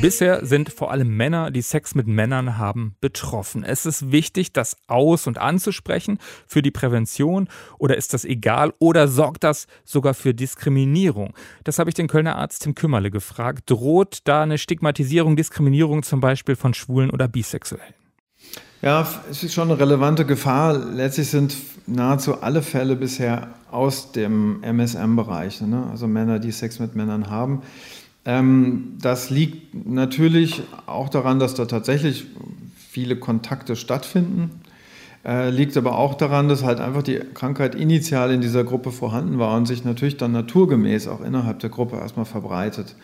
Bisher 0.00 0.46
sind 0.46 0.72
vor 0.72 0.92
allem 0.92 1.16
Männer, 1.16 1.50
die 1.50 1.60
Sex 1.60 1.96
mit 1.96 2.06
Männern 2.06 2.56
haben, 2.56 2.94
betroffen. 3.00 3.64
Es 3.64 3.84
ist 3.84 4.12
wichtig, 4.12 4.52
das 4.52 4.76
aus- 4.86 5.26
und 5.26 5.38
anzusprechen 5.38 6.18
für 6.46 6.62
die 6.62 6.70
Prävention 6.70 7.48
oder 7.78 7.96
ist 7.96 8.14
das 8.14 8.24
egal 8.24 8.72
oder 8.78 9.08
sorgt 9.08 9.42
das 9.42 9.66
sogar 9.84 10.14
für 10.14 10.34
Diskriminierung? 10.34 11.34
Das 11.64 11.80
habe 11.80 11.90
ich 11.90 11.94
den 11.94 12.06
Kölner 12.06 12.36
Arzt 12.36 12.62
Tim 12.62 12.76
Kümmerle 12.76 13.10
gefragt. 13.10 13.68
Droht 13.68 14.20
da 14.22 14.42
eine 14.42 14.58
Stigmatisierung, 14.58 15.34
Diskriminierung 15.34 16.04
zum 16.04 16.20
Beispiel 16.20 16.54
von 16.54 16.74
Schwulen 16.74 17.10
oder 17.10 17.26
Bisexuellen? 17.26 17.94
Ja, 18.82 19.04
es 19.28 19.42
ist 19.42 19.52
schon 19.52 19.68
eine 19.68 19.80
relevante 19.80 20.24
Gefahr. 20.24 20.74
Letztlich 20.74 21.28
sind 21.28 21.56
nahezu 21.88 22.40
alle 22.40 22.62
Fälle 22.62 22.94
bisher 22.94 23.48
aus 23.72 24.12
dem 24.12 24.62
MSM-Bereich, 24.62 25.60
ne? 25.62 25.88
also 25.90 26.06
Männer, 26.06 26.38
die 26.38 26.52
Sex 26.52 26.78
mit 26.78 26.94
Männern 26.94 27.28
haben. 27.28 27.62
Ähm, 28.24 28.94
das 29.00 29.30
liegt 29.30 29.86
natürlich 29.86 30.62
auch 30.86 31.08
daran, 31.08 31.38
dass 31.38 31.54
da 31.54 31.66
tatsächlich 31.66 32.26
viele 32.90 33.16
Kontakte 33.16 33.76
stattfinden. 33.76 34.50
Äh, 35.24 35.50
liegt 35.50 35.76
aber 35.76 35.98
auch 35.98 36.14
daran, 36.14 36.48
dass 36.48 36.62
halt 36.62 36.80
einfach 36.80 37.02
die 37.02 37.20
Krankheit 37.34 37.74
initial 37.74 38.30
in 38.30 38.40
dieser 38.40 38.64
Gruppe 38.64 38.92
vorhanden 38.92 39.38
war 39.38 39.56
und 39.56 39.66
sich 39.66 39.84
natürlich 39.84 40.16
dann 40.16 40.32
naturgemäß 40.32 41.08
auch 41.08 41.20
innerhalb 41.20 41.58
der 41.58 41.70
Gruppe 41.70 41.96
erstmal 41.96 42.24
verbreitet. 42.24 42.94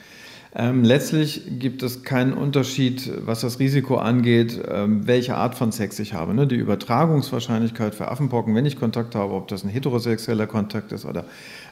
Ähm, 0.56 0.84
letztlich 0.84 1.58
gibt 1.58 1.82
es 1.82 2.04
keinen 2.04 2.32
Unterschied, 2.32 3.10
was 3.26 3.40
das 3.40 3.58
Risiko 3.58 3.96
angeht, 3.96 4.60
ähm, 4.68 5.04
welche 5.04 5.34
Art 5.34 5.56
von 5.56 5.72
Sex 5.72 5.98
ich 5.98 6.14
habe. 6.14 6.32
Ne? 6.32 6.46
Die 6.46 6.54
Übertragungswahrscheinlichkeit 6.54 7.96
für 7.96 8.08
Affenpocken, 8.08 8.54
wenn 8.54 8.64
ich 8.64 8.78
Kontakt 8.78 9.16
habe, 9.16 9.34
ob 9.34 9.48
das 9.48 9.64
ein 9.64 9.68
heterosexueller 9.68 10.46
Kontakt 10.46 10.92
ist 10.92 11.06
oder 11.06 11.24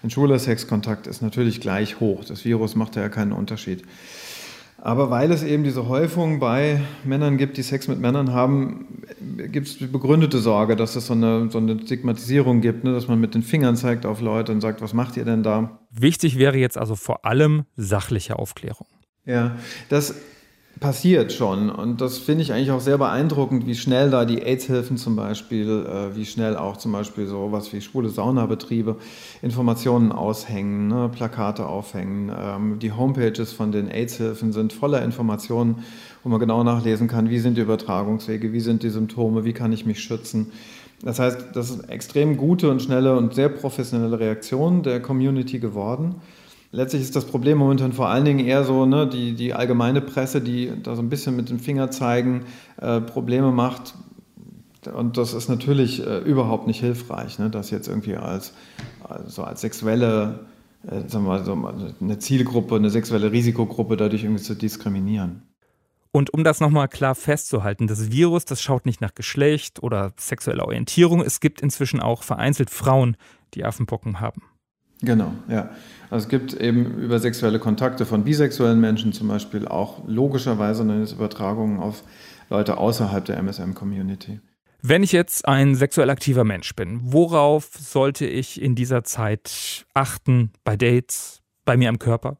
ein 0.02 0.10
schwuler 0.10 0.40
Sexkontakt, 0.40 1.06
ist 1.06 1.22
natürlich 1.22 1.60
gleich 1.60 2.00
hoch. 2.00 2.24
Das 2.24 2.44
Virus 2.44 2.74
macht 2.74 2.96
ja 2.96 3.08
keinen 3.08 3.32
Unterschied. 3.32 3.84
Aber 4.84 5.10
weil 5.10 5.30
es 5.30 5.44
eben 5.44 5.62
diese 5.62 5.86
Häufung 5.86 6.40
bei 6.40 6.80
Männern 7.04 7.38
gibt, 7.38 7.56
die 7.56 7.62
Sex 7.62 7.86
mit 7.86 8.00
Männern 8.00 8.32
haben, 8.32 9.04
gibt 9.52 9.68
es 9.68 9.78
begründete 9.78 10.40
Sorge, 10.40 10.74
dass 10.74 10.96
es 10.96 11.06
so 11.06 11.12
eine, 11.12 11.48
so 11.52 11.58
eine 11.58 11.78
Stigmatisierung 11.78 12.60
gibt, 12.60 12.82
ne? 12.82 12.92
dass 12.92 13.06
man 13.06 13.20
mit 13.20 13.36
den 13.36 13.44
Fingern 13.44 13.76
zeigt 13.76 14.04
auf 14.04 14.20
Leute 14.20 14.50
und 14.50 14.60
sagt, 14.60 14.82
was 14.82 14.92
macht 14.92 15.16
ihr 15.16 15.24
denn 15.24 15.44
da? 15.44 15.78
Wichtig 15.92 16.36
wäre 16.36 16.56
jetzt 16.56 16.76
also 16.76 16.96
vor 16.96 17.24
allem 17.24 17.62
sachliche 17.76 18.40
Aufklärung. 18.40 18.88
Ja, 19.24 19.54
das 19.88 20.16
passiert 20.80 21.32
schon. 21.32 21.70
Und 21.70 22.00
das 22.00 22.18
finde 22.18 22.42
ich 22.42 22.52
eigentlich 22.52 22.70
auch 22.70 22.80
sehr 22.80 22.98
beeindruckend, 22.98 23.66
wie 23.66 23.74
schnell 23.74 24.10
da 24.10 24.24
die 24.24 24.42
AIDS-Hilfen 24.42 24.96
zum 24.96 25.16
Beispiel, 25.16 25.86
äh, 25.86 26.16
wie 26.16 26.24
schnell 26.24 26.56
auch 26.56 26.76
zum 26.76 26.92
Beispiel 26.92 27.26
sowas 27.26 27.72
wie 27.72 27.80
schwule 27.80 28.08
Saunabetriebe 28.08 28.96
Informationen 29.42 30.12
aushängen, 30.12 30.88
ne, 30.88 31.10
Plakate 31.12 31.66
aufhängen. 31.66 32.32
Ähm, 32.36 32.78
die 32.78 32.92
Homepages 32.92 33.52
von 33.52 33.72
den 33.72 33.88
AIDS-Hilfen 33.88 34.52
sind 34.52 34.72
voller 34.72 35.02
Informationen, 35.02 35.84
wo 36.24 36.28
man 36.28 36.40
genau 36.40 36.64
nachlesen 36.64 37.08
kann, 37.08 37.30
wie 37.30 37.38
sind 37.38 37.56
die 37.56 37.62
Übertragungswege, 37.62 38.52
wie 38.52 38.60
sind 38.60 38.82
die 38.82 38.90
Symptome, 38.90 39.44
wie 39.44 39.52
kann 39.52 39.72
ich 39.72 39.86
mich 39.86 40.00
schützen. 40.00 40.52
Das 41.04 41.18
heißt, 41.18 41.48
das 41.54 41.70
ist 41.70 41.82
eine 41.82 41.92
extrem 41.92 42.36
gute 42.36 42.70
und 42.70 42.80
schnelle 42.80 43.16
und 43.16 43.34
sehr 43.34 43.48
professionelle 43.48 44.20
Reaktion 44.20 44.82
der 44.82 45.00
Community 45.00 45.58
geworden 45.58 46.16
letztlich 46.72 47.02
ist 47.02 47.14
das 47.14 47.26
Problem 47.26 47.58
momentan 47.58 47.92
vor 47.92 48.08
allen 48.08 48.24
Dingen 48.24 48.40
eher 48.40 48.64
so, 48.64 48.86
ne, 48.86 49.06
die, 49.06 49.34
die 49.34 49.54
allgemeine 49.54 50.00
Presse, 50.00 50.40
die 50.40 50.72
da 50.82 50.96
so 50.96 51.02
ein 51.02 51.08
bisschen 51.08 51.36
mit 51.36 51.50
dem 51.50 51.60
Finger 51.60 51.90
zeigen, 51.90 52.46
äh, 52.78 53.00
Probleme 53.00 53.52
macht. 53.52 53.94
Und 54.92 55.16
das 55.16 55.32
ist 55.32 55.48
natürlich 55.48 56.04
äh, 56.04 56.18
überhaupt 56.18 56.66
nicht 56.66 56.80
hilfreich, 56.80 57.38
ne, 57.38 57.50
das 57.50 57.70
jetzt 57.70 57.86
irgendwie 57.86 58.16
als, 58.16 58.52
also 59.04 59.44
als 59.44 59.60
sexuelle, 59.60 60.40
äh, 60.84 61.08
sagen 61.08 61.24
wir 61.24 61.38
mal, 61.38 61.44
so 61.44 61.56
eine 62.00 62.18
Zielgruppe, 62.18 62.74
eine 62.74 62.90
sexuelle 62.90 63.30
Risikogruppe 63.30 63.96
dadurch 63.96 64.24
irgendwie 64.24 64.42
zu 64.42 64.56
diskriminieren. 64.56 65.42
Und 66.14 66.34
um 66.34 66.44
das 66.44 66.60
nochmal 66.60 66.88
klar 66.88 67.14
festzuhalten, 67.14 67.86
das 67.86 68.10
Virus, 68.10 68.44
das 68.44 68.60
schaut 68.60 68.84
nicht 68.84 69.00
nach 69.00 69.14
Geschlecht 69.14 69.82
oder 69.82 70.12
sexueller 70.18 70.66
Orientierung. 70.66 71.22
Es 71.22 71.40
gibt 71.40 71.62
inzwischen 71.62 72.00
auch 72.00 72.22
vereinzelt 72.22 72.68
Frauen, 72.68 73.16
die 73.54 73.64
Affenpocken 73.64 74.20
haben. 74.20 74.42
Genau, 75.02 75.32
ja. 75.48 75.70
Also 76.10 76.24
es 76.24 76.28
gibt 76.28 76.54
eben 76.54 76.98
über 76.98 77.18
sexuelle 77.18 77.58
Kontakte 77.58 78.06
von 78.06 78.22
bisexuellen 78.22 78.80
Menschen 78.80 79.12
zum 79.12 79.28
Beispiel 79.28 79.66
auch 79.66 80.06
logischerweise 80.06 80.82
eine 80.82 81.02
Übertragung 81.04 81.80
auf 81.80 82.04
Leute 82.50 82.78
außerhalb 82.78 83.24
der 83.24 83.38
MSM-Community. 83.38 84.40
Wenn 84.82 85.02
ich 85.02 85.12
jetzt 85.12 85.46
ein 85.48 85.74
sexuell 85.74 86.10
aktiver 86.10 86.44
Mensch 86.44 86.74
bin, 86.74 87.00
worauf 87.02 87.70
sollte 87.78 88.26
ich 88.26 88.60
in 88.60 88.74
dieser 88.74 89.04
Zeit 89.04 89.86
achten 89.94 90.52
bei 90.64 90.76
Dates, 90.76 91.40
bei 91.64 91.76
mir 91.76 91.88
am 91.88 91.98
Körper? 91.98 92.38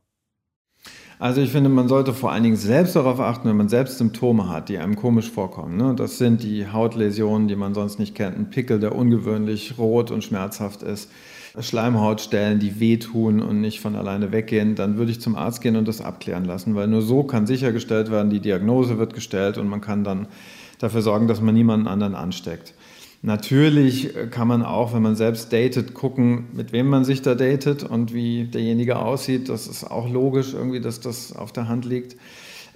Also 1.18 1.40
ich 1.40 1.52
finde, 1.52 1.70
man 1.70 1.86
sollte 1.86 2.14
vor 2.14 2.32
allen 2.32 2.42
Dingen 2.42 2.56
selbst 2.56 2.96
darauf 2.96 3.20
achten, 3.20 3.48
wenn 3.48 3.56
man 3.56 3.68
selbst 3.68 3.98
Symptome 3.98 4.48
hat, 4.48 4.68
die 4.68 4.78
einem 4.78 4.96
komisch 4.96 5.30
vorkommen. 5.30 5.76
Ne? 5.76 5.94
Das 5.96 6.18
sind 6.18 6.42
die 6.42 6.66
Hautläsionen, 6.66 7.46
die 7.46 7.54
man 7.54 7.74
sonst 7.74 8.00
nicht 8.00 8.16
kennt, 8.16 8.36
ein 8.36 8.50
Pickel, 8.50 8.80
der 8.80 8.94
ungewöhnlich 8.94 9.78
rot 9.78 10.10
und 10.10 10.24
schmerzhaft 10.24 10.82
ist 10.82 11.10
Schleimhautstellen, 11.58 12.58
die 12.58 12.80
wehtun 12.80 13.42
und 13.42 13.60
nicht 13.60 13.80
von 13.80 13.94
alleine 13.94 14.32
weggehen, 14.32 14.74
dann 14.74 14.96
würde 14.96 15.10
ich 15.10 15.20
zum 15.20 15.36
Arzt 15.36 15.60
gehen 15.60 15.76
und 15.76 15.86
das 15.86 16.00
abklären 16.00 16.44
lassen, 16.44 16.74
weil 16.74 16.88
nur 16.88 17.02
so 17.02 17.24
kann 17.24 17.46
sichergestellt 17.46 18.10
werden, 18.10 18.30
die 18.30 18.40
Diagnose 18.40 18.98
wird 18.98 19.12
gestellt 19.12 19.58
und 19.58 19.68
man 19.68 19.80
kann 19.80 20.04
dann 20.04 20.28
dafür 20.78 21.02
sorgen, 21.02 21.28
dass 21.28 21.40
man 21.40 21.54
niemanden 21.54 21.88
anderen 21.88 22.14
ansteckt. 22.14 22.74
Natürlich 23.24 24.10
kann 24.30 24.48
man 24.48 24.64
auch, 24.64 24.92
wenn 24.94 25.02
man 25.02 25.14
selbst 25.14 25.52
datet, 25.52 25.94
gucken, 25.94 26.46
mit 26.54 26.72
wem 26.72 26.88
man 26.88 27.04
sich 27.04 27.22
da 27.22 27.36
datet 27.36 27.84
und 27.84 28.12
wie 28.12 28.46
derjenige 28.46 28.98
aussieht. 28.98 29.48
Das 29.48 29.68
ist 29.68 29.84
auch 29.84 30.10
logisch 30.10 30.54
irgendwie, 30.54 30.80
dass 30.80 30.98
das 30.98 31.36
auf 31.36 31.52
der 31.52 31.68
Hand 31.68 31.84
liegt. 31.84 32.16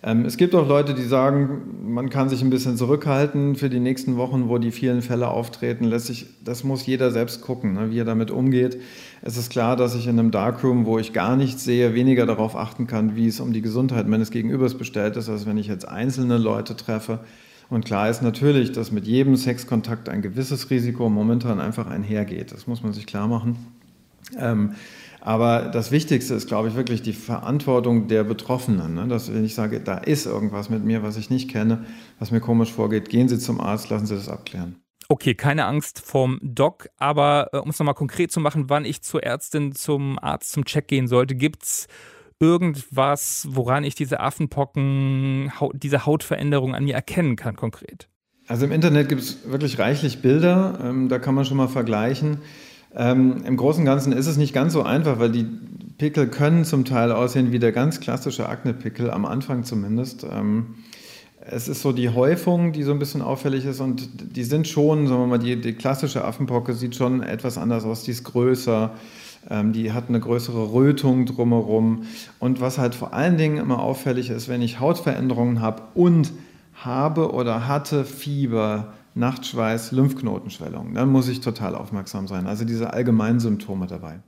Ähm, 0.02 0.24
es 0.24 0.36
gibt 0.36 0.54
auch 0.54 0.68
Leute, 0.68 0.94
die 0.94 1.04
sagen, 1.04 1.92
man 1.92 2.10
kann 2.10 2.28
sich 2.28 2.42
ein 2.42 2.50
bisschen 2.50 2.76
zurückhalten 2.76 3.56
für 3.56 3.70
die 3.70 3.80
nächsten 3.80 4.16
Wochen, 4.16 4.48
wo 4.48 4.58
die 4.58 4.70
vielen 4.70 5.02
Fälle 5.02 5.28
auftreten. 5.28 5.84
Letztlich, 5.84 6.26
das 6.44 6.64
muss 6.64 6.86
jeder 6.86 7.10
selbst 7.10 7.40
gucken, 7.40 7.72
ne, 7.72 7.90
wie 7.90 7.98
er 7.98 8.04
damit 8.04 8.30
umgeht. 8.30 8.80
Es 9.22 9.36
ist 9.36 9.50
klar, 9.50 9.76
dass 9.76 9.94
ich 9.94 10.06
in 10.06 10.18
einem 10.18 10.30
Darkroom, 10.30 10.86
wo 10.86 10.98
ich 10.98 11.12
gar 11.12 11.36
nichts 11.36 11.64
sehe, 11.64 11.94
weniger 11.94 12.26
darauf 12.26 12.56
achten 12.56 12.86
kann, 12.86 13.16
wie 13.16 13.26
es 13.26 13.40
um 13.40 13.52
die 13.52 13.62
Gesundheit 13.62 14.06
meines 14.06 14.30
Gegenübers 14.30 14.74
bestellt 14.74 15.16
ist, 15.16 15.28
als 15.28 15.46
wenn 15.46 15.56
ich 15.56 15.66
jetzt 15.66 15.88
einzelne 15.88 16.36
Leute 16.36 16.76
treffe. 16.76 17.20
Und 17.68 17.84
klar 17.84 18.08
ist 18.08 18.22
natürlich, 18.22 18.72
dass 18.72 18.92
mit 18.92 19.06
jedem 19.06 19.34
Sexkontakt 19.34 20.08
ein 20.08 20.22
gewisses 20.22 20.70
Risiko 20.70 21.08
momentan 21.08 21.58
einfach 21.58 21.88
einhergeht. 21.88 22.52
Das 22.52 22.66
muss 22.66 22.82
man 22.82 22.92
sich 22.92 23.06
klar 23.06 23.26
machen. 23.26 23.56
Ähm, 24.38 24.74
aber 25.26 25.62
das 25.62 25.90
Wichtigste 25.90 26.34
ist, 26.34 26.46
glaube 26.46 26.68
ich, 26.68 26.76
wirklich 26.76 27.02
die 27.02 27.12
Verantwortung 27.12 28.06
der 28.06 28.22
Betroffenen. 28.22 28.94
Ne? 28.94 29.08
Dass, 29.08 29.34
wenn 29.34 29.44
ich 29.44 29.56
sage, 29.56 29.80
da 29.80 29.98
ist 29.98 30.24
irgendwas 30.24 30.70
mit 30.70 30.84
mir, 30.84 31.02
was 31.02 31.16
ich 31.16 31.30
nicht 31.30 31.50
kenne, 31.50 31.84
was 32.20 32.30
mir 32.30 32.38
komisch 32.38 32.72
vorgeht, 32.72 33.08
gehen 33.08 33.26
Sie 33.26 33.36
zum 33.36 33.60
Arzt, 33.60 33.90
lassen 33.90 34.06
Sie 34.06 34.14
das 34.14 34.28
abklären. 34.28 34.76
Okay, 35.08 35.34
keine 35.34 35.64
Angst 35.64 35.98
vom 35.98 36.38
Doc, 36.42 36.88
aber 36.96 37.48
äh, 37.52 37.58
um 37.58 37.70
es 37.70 37.78
nochmal 37.80 37.94
konkret 37.96 38.30
zu 38.30 38.38
machen, 38.38 38.70
wann 38.70 38.84
ich 38.84 39.02
zur 39.02 39.24
Ärztin, 39.24 39.74
zum 39.74 40.16
Arzt, 40.20 40.52
zum 40.52 40.64
Check 40.64 40.86
gehen 40.86 41.08
sollte, 41.08 41.34
gibt 41.34 41.64
es 41.64 41.88
irgendwas, 42.38 43.48
woran 43.50 43.82
ich 43.82 43.96
diese 43.96 44.20
Affenpocken, 44.20 45.50
diese 45.72 46.06
Hautveränderung 46.06 46.76
an 46.76 46.84
mir 46.84 46.94
erkennen 46.94 47.34
kann 47.34 47.56
konkret? 47.56 48.08
Also 48.46 48.64
im 48.64 48.70
Internet 48.70 49.08
gibt 49.08 49.22
es 49.22 49.50
wirklich 49.50 49.80
reichlich 49.80 50.22
Bilder, 50.22 50.78
ähm, 50.84 51.08
da 51.08 51.18
kann 51.18 51.34
man 51.34 51.44
schon 51.44 51.56
mal 51.56 51.66
vergleichen. 51.66 52.38
Ähm, 52.96 53.42
Im 53.44 53.56
Großen 53.56 53.82
und 53.82 53.86
Ganzen 53.86 54.12
ist 54.12 54.26
es 54.26 54.38
nicht 54.38 54.54
ganz 54.54 54.72
so 54.72 54.82
einfach, 54.82 55.18
weil 55.18 55.30
die 55.30 55.46
Pickel 55.98 56.28
können 56.28 56.64
zum 56.64 56.84
Teil 56.84 57.12
aussehen 57.12 57.52
wie 57.52 57.58
der 57.58 57.72
ganz 57.72 58.00
klassische 58.00 58.48
Akne-Pickel, 58.48 59.10
am 59.10 59.26
Anfang 59.26 59.64
zumindest. 59.64 60.24
Ähm, 60.24 60.76
es 61.48 61.68
ist 61.68 61.82
so 61.82 61.92
die 61.92 62.08
Häufung, 62.08 62.72
die 62.72 62.82
so 62.82 62.92
ein 62.92 62.98
bisschen 62.98 63.22
auffällig 63.22 63.64
ist 63.66 63.80
und 63.80 64.36
die 64.36 64.44
sind 64.44 64.66
schon, 64.66 65.06
sagen 65.06 65.20
wir 65.20 65.26
mal, 65.26 65.38
die, 65.38 65.60
die 65.60 65.74
klassische 65.74 66.24
Affenpocke 66.24 66.72
sieht 66.72 66.96
schon 66.96 67.22
etwas 67.22 67.56
anders 67.56 67.84
aus, 67.84 68.02
die 68.02 68.10
ist 68.10 68.24
größer, 68.24 68.92
ähm, 69.48 69.72
die 69.72 69.92
hat 69.92 70.08
eine 70.08 70.18
größere 70.18 70.72
Rötung 70.72 71.24
drumherum 71.26 72.02
und 72.40 72.60
was 72.60 72.78
halt 72.78 72.94
vor 72.94 73.14
allen 73.14 73.36
Dingen 73.36 73.58
immer 73.58 73.80
auffällig 73.80 74.30
ist, 74.30 74.48
wenn 74.48 74.62
ich 74.62 74.80
Hautveränderungen 74.80 75.60
habe 75.60 75.82
und 75.94 76.32
habe 76.74 77.32
oder 77.32 77.68
hatte 77.68 78.04
Fieber, 78.04 78.92
Nachtschweiß, 79.16 79.92
Lymphknotenschwellung, 79.92 80.94
dann 80.94 81.10
muss 81.10 81.28
ich 81.28 81.40
total 81.40 81.74
aufmerksam 81.74 82.28
sein. 82.28 82.46
Also 82.46 82.64
diese 82.64 82.92
allgemeinen 82.92 83.40
Symptome 83.40 83.86
dabei. 83.86 84.20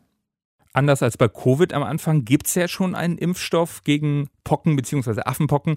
Anders 0.72 1.02
als 1.02 1.16
bei 1.16 1.28
Covid 1.28 1.72
am 1.72 1.82
Anfang 1.82 2.24
gibt 2.24 2.46
es 2.46 2.54
ja 2.54 2.68
schon 2.68 2.94
einen 2.94 3.18
Impfstoff 3.18 3.84
gegen 3.84 4.28
Pocken 4.44 4.76
bzw. 4.76 5.22
Affenpocken. 5.24 5.76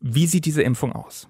Wie 0.00 0.26
sieht 0.26 0.46
diese 0.46 0.62
Impfung 0.62 0.92
aus? 0.92 1.28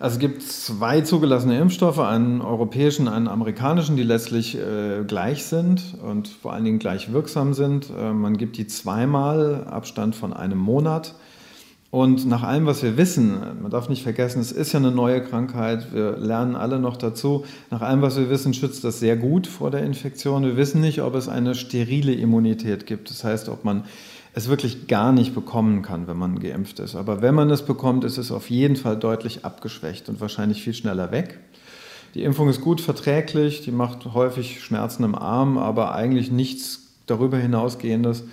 Also 0.00 0.14
es 0.14 0.20
gibt 0.20 0.42
zwei 0.42 1.02
zugelassene 1.02 1.58
Impfstoffe, 1.58 1.98
einen 1.98 2.40
europäischen, 2.40 3.06
einen 3.06 3.28
amerikanischen, 3.28 3.96
die 3.96 4.02
letztlich 4.02 4.56
äh, 4.56 5.04
gleich 5.06 5.44
sind 5.44 5.98
und 6.02 6.28
vor 6.28 6.54
allen 6.54 6.64
Dingen 6.64 6.78
gleich 6.78 7.12
wirksam 7.12 7.52
sind. 7.52 7.90
Äh, 7.90 8.12
man 8.12 8.38
gibt 8.38 8.56
die 8.56 8.66
zweimal, 8.66 9.64
Abstand 9.64 10.16
von 10.16 10.32
einem 10.32 10.58
Monat. 10.58 11.14
Und 11.90 12.24
nach 12.26 12.44
allem, 12.44 12.66
was 12.66 12.84
wir 12.84 12.96
wissen, 12.96 13.40
man 13.60 13.70
darf 13.70 13.88
nicht 13.88 14.04
vergessen, 14.04 14.40
es 14.40 14.52
ist 14.52 14.72
ja 14.72 14.78
eine 14.78 14.92
neue 14.92 15.24
Krankheit, 15.24 15.92
wir 15.92 16.16
lernen 16.16 16.54
alle 16.54 16.78
noch 16.78 16.96
dazu, 16.96 17.44
nach 17.70 17.80
allem, 17.80 18.00
was 18.00 18.16
wir 18.16 18.30
wissen, 18.30 18.54
schützt 18.54 18.84
das 18.84 19.00
sehr 19.00 19.16
gut 19.16 19.48
vor 19.48 19.72
der 19.72 19.82
Infektion. 19.82 20.44
Wir 20.44 20.56
wissen 20.56 20.80
nicht, 20.80 21.02
ob 21.02 21.16
es 21.16 21.28
eine 21.28 21.56
sterile 21.56 22.12
Immunität 22.12 22.86
gibt. 22.86 23.10
Das 23.10 23.24
heißt, 23.24 23.48
ob 23.48 23.64
man 23.64 23.84
es 24.34 24.48
wirklich 24.48 24.86
gar 24.86 25.10
nicht 25.10 25.34
bekommen 25.34 25.82
kann, 25.82 26.06
wenn 26.06 26.16
man 26.16 26.38
geimpft 26.38 26.78
ist. 26.78 26.94
Aber 26.94 27.22
wenn 27.22 27.34
man 27.34 27.50
es 27.50 27.62
bekommt, 27.62 28.04
ist 28.04 28.18
es 28.18 28.30
auf 28.30 28.50
jeden 28.50 28.76
Fall 28.76 28.96
deutlich 28.96 29.44
abgeschwächt 29.44 30.08
und 30.08 30.20
wahrscheinlich 30.20 30.62
viel 30.62 30.74
schneller 30.74 31.10
weg. 31.10 31.40
Die 32.14 32.22
Impfung 32.22 32.48
ist 32.48 32.60
gut 32.60 32.80
verträglich, 32.80 33.62
die 33.62 33.72
macht 33.72 34.14
häufig 34.14 34.62
Schmerzen 34.62 35.02
im 35.02 35.16
Arm, 35.16 35.58
aber 35.58 35.94
eigentlich 35.94 36.30
nichts 36.30 36.92
darüber 37.06 37.38
hinausgehendes. 37.38 38.24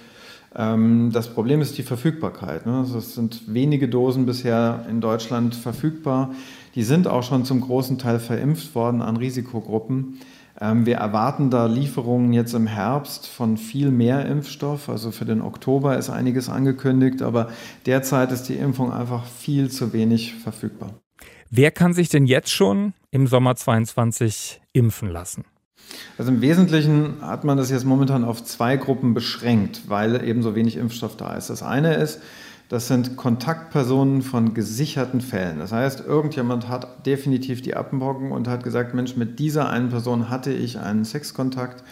Ähm, 0.58 1.12
das 1.14 1.34
Problem 1.34 1.62
ist 1.62 1.78
die 1.78 1.84
Verfügbarkeit. 1.84 2.66
Ne? 2.66 2.80
Also 2.80 2.98
es 2.98 3.14
sind 3.14 3.54
wenige 3.54 3.88
Dosen 3.88 4.26
bisher 4.26 4.86
in 4.90 5.00
Deutschland 5.00 5.56
verfügbar. 5.56 6.34
Die 6.76 6.84
sind 6.84 7.08
auch 7.08 7.24
schon 7.24 7.46
zum 7.46 7.62
großen 7.62 8.00
Teil 8.00 8.20
verimpft 8.20 8.74
worden 8.76 9.02
an 9.02 9.18
Risikogruppen. 9.18 10.20
Ähm, 10.60 10.88
wir 10.88 10.96
erwarten 10.96 11.52
da 11.52 11.68
Lieferungen 11.68 12.34
jetzt 12.34 12.54
im 12.54 12.66
Herbst 12.66 13.28
von 13.28 13.58
viel 13.58 13.92
mehr 13.92 14.26
Impfstoff. 14.26 14.90
Also 14.90 15.12
für 15.12 15.26
den 15.26 15.42
Oktober 15.42 15.98
ist 15.98 16.10
einiges 16.10 16.50
angekündigt, 16.50 17.22
aber 17.22 17.50
derzeit 17.86 18.32
ist 18.32 18.44
die 18.44 18.56
Impfung 18.56 18.92
einfach 18.92 19.26
viel 19.26 19.70
zu 19.70 19.94
wenig 19.94 20.34
verfügbar. 20.34 20.94
Wer 21.50 21.72
kann 21.72 21.94
sich 21.94 22.10
denn 22.10 22.26
jetzt 22.26 22.50
schon 22.50 22.94
im 23.12 23.28
Sommer 23.28 23.56
22 23.56 24.60
impfen 24.74 25.10
lassen? 25.10 25.46
Also 26.18 26.32
im 26.32 26.42
Wesentlichen 26.42 27.22
hat 27.22 27.44
man 27.44 27.58
das 27.58 27.70
jetzt 27.70 27.86
momentan 27.86 28.24
auf 28.24 28.44
zwei 28.44 28.76
Gruppen 28.78 29.14
beschränkt, 29.14 29.82
weil 29.88 30.24
eben 30.28 30.42
so 30.42 30.56
wenig 30.56 30.78
Impfstoff 30.78 31.16
da 31.16 31.36
ist. 31.36 31.50
Das 31.50 31.64
eine 31.64 31.96
ist, 31.96 32.22
das 32.70 32.88
sind 32.88 33.16
Kontaktpersonen 33.16 34.22
von 34.22 34.54
gesicherten 34.54 35.22
Fällen. 35.22 35.60
Das 35.60 35.72
heißt, 35.72 36.06
irgendjemand 36.06 36.68
hat 36.68 37.06
definitiv 37.06 37.62
die 37.62 37.76
Appenpocken 37.76 38.32
und 38.32 38.48
hat 38.48 38.64
gesagt, 38.64 38.94
Mensch, 38.94 39.16
mit 39.16 39.40
dieser 39.40 39.70
einen 39.70 39.90
Person 39.90 40.30
hatte 40.30 40.52
ich 40.52 40.78
einen 40.78 41.06
Sexkontakt 41.06 41.84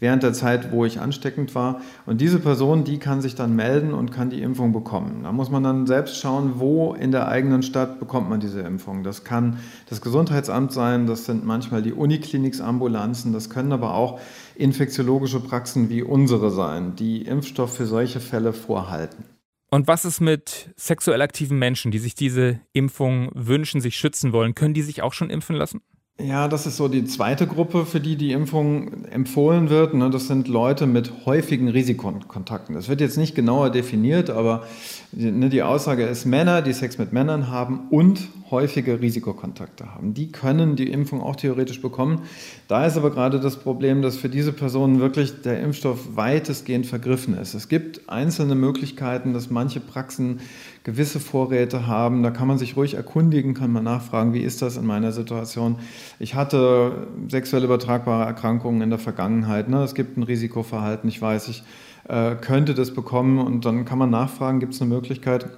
während 0.00 0.22
der 0.22 0.32
Zeit, 0.32 0.72
wo 0.72 0.84
ich 0.84 1.00
ansteckend 1.00 1.54
war. 1.54 1.80
Und 2.06 2.20
diese 2.20 2.38
Person, 2.38 2.84
die 2.84 2.98
kann 2.98 3.20
sich 3.20 3.34
dann 3.34 3.56
melden 3.56 3.92
und 3.92 4.10
kann 4.10 4.30
die 4.30 4.42
Impfung 4.42 4.72
bekommen. 4.72 5.22
Da 5.24 5.32
muss 5.32 5.50
man 5.50 5.62
dann 5.62 5.86
selbst 5.86 6.18
schauen, 6.18 6.54
wo 6.56 6.94
in 6.94 7.12
der 7.12 7.28
eigenen 7.28 7.62
Stadt 7.62 7.98
bekommt 7.98 8.28
man 8.28 8.40
diese 8.40 8.60
Impfung. 8.60 9.02
Das 9.02 9.24
kann 9.24 9.58
das 9.88 10.00
Gesundheitsamt 10.00 10.72
sein, 10.72 11.06
das 11.06 11.24
sind 11.24 11.44
manchmal 11.44 11.82
die 11.82 11.92
Unikliniksambulanzen, 11.92 13.32
das 13.32 13.50
können 13.50 13.72
aber 13.72 13.94
auch 13.94 14.20
infektiologische 14.54 15.40
Praxen 15.40 15.88
wie 15.88 16.02
unsere 16.02 16.50
sein, 16.50 16.96
die 16.96 17.22
Impfstoff 17.22 17.76
für 17.76 17.86
solche 17.86 18.20
Fälle 18.20 18.52
vorhalten. 18.52 19.24
Und 19.70 19.86
was 19.86 20.04
ist 20.04 20.20
mit 20.20 20.70
sexuell 20.76 21.20
aktiven 21.20 21.58
Menschen, 21.58 21.90
die 21.90 21.98
sich 21.98 22.14
diese 22.14 22.60
Impfung 22.72 23.30
wünschen, 23.34 23.82
sich 23.82 23.96
schützen 23.96 24.32
wollen? 24.32 24.54
Können 24.54 24.72
die 24.72 24.82
sich 24.82 25.02
auch 25.02 25.12
schon 25.12 25.28
impfen 25.28 25.56
lassen? 25.56 25.82
Ja, 26.20 26.48
das 26.48 26.66
ist 26.66 26.76
so 26.76 26.88
die 26.88 27.04
zweite 27.04 27.46
Gruppe, 27.46 27.86
für 27.86 28.00
die 28.00 28.16
die 28.16 28.32
Impfung 28.32 29.04
empfohlen 29.04 29.70
wird. 29.70 29.94
Ne? 29.94 30.10
Das 30.10 30.26
sind 30.26 30.48
Leute 30.48 30.88
mit 30.88 31.26
häufigen 31.26 31.68
Risikokontakten. 31.68 32.74
Das 32.74 32.88
wird 32.88 33.00
jetzt 33.00 33.16
nicht 33.16 33.36
genauer 33.36 33.70
definiert, 33.70 34.28
aber 34.28 34.64
ne, 35.12 35.48
die 35.48 35.62
Aussage 35.62 36.04
ist, 36.04 36.24
Männer, 36.24 36.60
die 36.60 36.72
Sex 36.72 36.98
mit 36.98 37.12
Männern 37.12 37.52
haben 37.52 37.86
und 37.90 38.30
häufige 38.50 39.00
Risikokontakte 39.00 39.94
haben. 39.94 40.12
Die 40.12 40.32
können 40.32 40.74
die 40.74 40.90
Impfung 40.90 41.22
auch 41.22 41.36
theoretisch 41.36 41.80
bekommen. 41.80 42.22
Da 42.66 42.84
ist 42.84 42.96
aber 42.96 43.12
gerade 43.12 43.38
das 43.38 43.56
Problem, 43.56 44.02
dass 44.02 44.16
für 44.16 44.28
diese 44.28 44.52
Personen 44.52 44.98
wirklich 44.98 45.42
der 45.42 45.60
Impfstoff 45.60 46.16
weitestgehend 46.16 46.86
vergriffen 46.86 47.38
ist. 47.38 47.54
Es 47.54 47.68
gibt 47.68 48.08
einzelne 48.08 48.56
Möglichkeiten, 48.56 49.34
dass 49.34 49.50
manche 49.50 49.78
Praxen 49.78 50.40
gewisse 50.88 51.20
Vorräte 51.20 51.86
haben. 51.86 52.22
Da 52.22 52.30
kann 52.30 52.48
man 52.48 52.56
sich 52.56 52.74
ruhig 52.74 52.94
erkundigen, 52.94 53.52
kann 53.52 53.70
man 53.70 53.84
nachfragen, 53.84 54.32
wie 54.32 54.40
ist 54.40 54.62
das 54.62 54.78
in 54.78 54.86
meiner 54.86 55.12
Situation. 55.12 55.76
Ich 56.18 56.34
hatte 56.34 57.08
sexuell 57.28 57.62
übertragbare 57.62 58.24
Erkrankungen 58.24 58.80
in 58.80 58.88
der 58.88 58.98
Vergangenheit. 58.98 59.68
Ne? 59.68 59.82
Es 59.82 59.94
gibt 59.94 60.16
ein 60.16 60.22
Risikoverhalten, 60.22 61.06
ich 61.06 61.20
weiß, 61.20 61.48
ich 61.48 61.62
äh, 62.08 62.36
könnte 62.36 62.72
das 62.72 62.94
bekommen 62.94 63.38
und 63.38 63.66
dann 63.66 63.84
kann 63.84 63.98
man 63.98 64.08
nachfragen, 64.08 64.60
gibt 64.60 64.72
es 64.72 64.80
eine 64.80 64.88
Möglichkeit. 64.88 65.50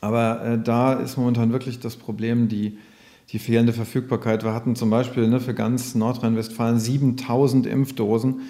Aber 0.00 0.44
äh, 0.44 0.58
da 0.62 0.92
ist 0.92 1.16
momentan 1.16 1.50
wirklich 1.50 1.80
das 1.80 1.96
Problem, 1.96 2.46
die, 2.46 2.78
die 3.30 3.40
fehlende 3.40 3.72
Verfügbarkeit. 3.72 4.44
Wir 4.44 4.54
hatten 4.54 4.76
zum 4.76 4.90
Beispiel 4.90 5.26
ne, 5.26 5.40
für 5.40 5.54
ganz 5.54 5.96
Nordrhein-Westfalen 5.96 6.78
7000 6.78 7.66
Impfdosen. 7.66 8.42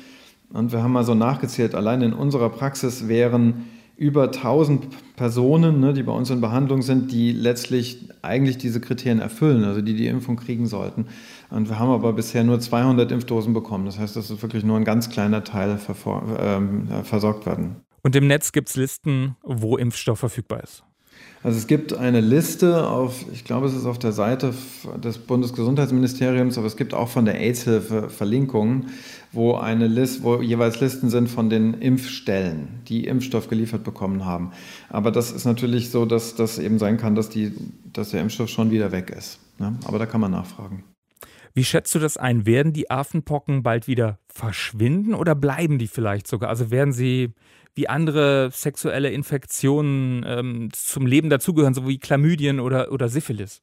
Und 0.53 0.72
wir 0.72 0.83
haben 0.83 0.92
mal 0.92 1.05
so 1.05 1.14
nachgezählt, 1.14 1.75
allein 1.75 2.03
in 2.03 2.12
unserer 2.12 2.51
Praxis 2.51 3.09
wären 3.09 3.64
über 4.02 4.24
1000 4.24 4.88
Personen, 5.16 5.78
ne, 5.78 5.92
die 5.92 6.02
bei 6.02 6.12
uns 6.12 6.28
in 6.28 6.40
Behandlung 6.40 6.82
sind, 6.82 7.12
die 7.12 7.30
letztlich 7.30 8.08
eigentlich 8.20 8.58
diese 8.58 8.80
Kriterien 8.80 9.20
erfüllen, 9.20 9.62
also 9.62 9.80
die 9.80 9.94
die 9.94 10.08
Impfung 10.08 10.36
kriegen 10.36 10.66
sollten. 10.66 11.06
Und 11.50 11.68
wir 11.68 11.78
haben 11.78 11.90
aber 11.90 12.12
bisher 12.12 12.42
nur 12.42 12.58
200 12.58 13.12
Impfdosen 13.12 13.54
bekommen. 13.54 13.86
Das 13.86 14.00
heißt, 14.00 14.16
das 14.16 14.30
ist 14.30 14.42
wirklich 14.42 14.64
nur 14.64 14.76
ein 14.76 14.84
ganz 14.84 15.08
kleiner 15.08 15.44
Teil 15.44 15.78
ähm, 16.38 16.88
versorgt 17.04 17.46
werden. 17.46 17.76
Und 18.02 18.16
im 18.16 18.26
Netz 18.26 18.50
gibt 18.50 18.68
es 18.68 18.76
Listen, 18.76 19.36
wo 19.44 19.76
Impfstoff 19.76 20.18
verfügbar 20.18 20.64
ist. 20.64 20.82
Also 21.44 21.58
es 21.58 21.66
gibt 21.66 21.92
eine 21.92 22.20
Liste 22.20 22.87
auf, 22.88 23.24
ich 23.32 23.44
glaube, 23.44 23.66
es 23.66 23.74
ist 23.74 23.85
auf 23.85 23.98
der 23.98 24.12
Seite 24.12 24.54
des 25.02 25.18
Bundesgesundheitsministeriums, 25.18 26.56
aber 26.56 26.68
es 26.68 26.76
gibt 26.76 26.94
auch 26.94 27.08
von 27.08 27.24
der 27.24 27.40
AIDS-Hilfe 27.40 28.11
Verlinkungen, 28.11 28.90
wo 29.32 29.56
eine 29.56 29.88
Liste, 29.88 30.22
wo 30.22 30.40
jeweils 30.40 30.80
Listen 30.80 31.11
sind 31.11 31.28
von 31.28 31.50
den 31.50 31.74
Impfstellen, 31.74 32.68
die 32.87 33.06
Impfstoff 33.06 33.48
geliefert 33.48 33.82
bekommen 33.82 34.24
haben. 34.24 34.52
Aber 34.88 35.11
das 35.11 35.32
ist 35.32 35.44
natürlich 35.44 35.90
so, 35.90 36.06
dass 36.06 36.37
das 36.37 36.61
eben 36.61 36.78
sein 36.78 36.96
kann, 36.96 37.16
dass, 37.16 37.28
die, 37.28 37.52
dass 37.92 38.11
der 38.11 38.20
Impfstoff 38.20 38.48
schon 38.48 38.70
wieder 38.70 38.92
weg 38.92 39.11
ist. 39.11 39.40
Ne? 39.58 39.76
Aber 39.85 39.98
da 39.98 40.06
kann 40.06 40.20
man 40.20 40.30
nachfragen. 40.30 40.85
Wie 41.54 41.64
schätzt 41.64 41.94
du 41.94 41.98
das 41.98 42.16
ein? 42.16 42.46
Werden 42.46 42.72
die 42.72 42.90
Affenpocken 42.90 43.62
bald 43.62 43.87
wieder 43.87 44.18
verschwinden 44.28 45.12
oder 45.12 45.35
bleiben 45.35 45.78
die 45.78 45.88
vielleicht 45.88 46.26
sogar? 46.26 46.48
Also 46.48 46.70
werden 46.70 46.92
sie 46.92 47.35
wie 47.74 47.88
andere 47.88 48.50
sexuelle 48.52 49.11
Infektionen 49.11 50.24
ähm, 50.26 50.68
zum 50.72 51.06
Leben 51.06 51.30
dazugehören, 51.30 51.74
so 51.74 51.88
wie 51.88 51.98
Chlamydien 51.98 52.61
oder, 52.61 52.92
oder 52.92 53.08
Syphilis? 53.08 53.62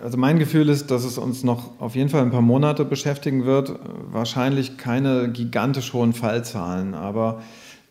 Also 0.00 0.16
mein 0.16 0.38
Gefühl 0.38 0.68
ist, 0.68 0.90
dass 0.90 1.04
es 1.04 1.18
uns 1.18 1.42
noch 1.42 1.80
auf 1.80 1.96
jeden 1.96 2.08
Fall 2.08 2.22
ein 2.22 2.30
paar 2.30 2.40
Monate 2.40 2.84
beschäftigen 2.84 3.44
wird. 3.44 3.78
Wahrscheinlich 4.10 4.78
keine 4.78 5.30
gigantisch 5.30 5.92
hohen 5.92 6.12
Fallzahlen, 6.12 6.94
aber 6.94 7.42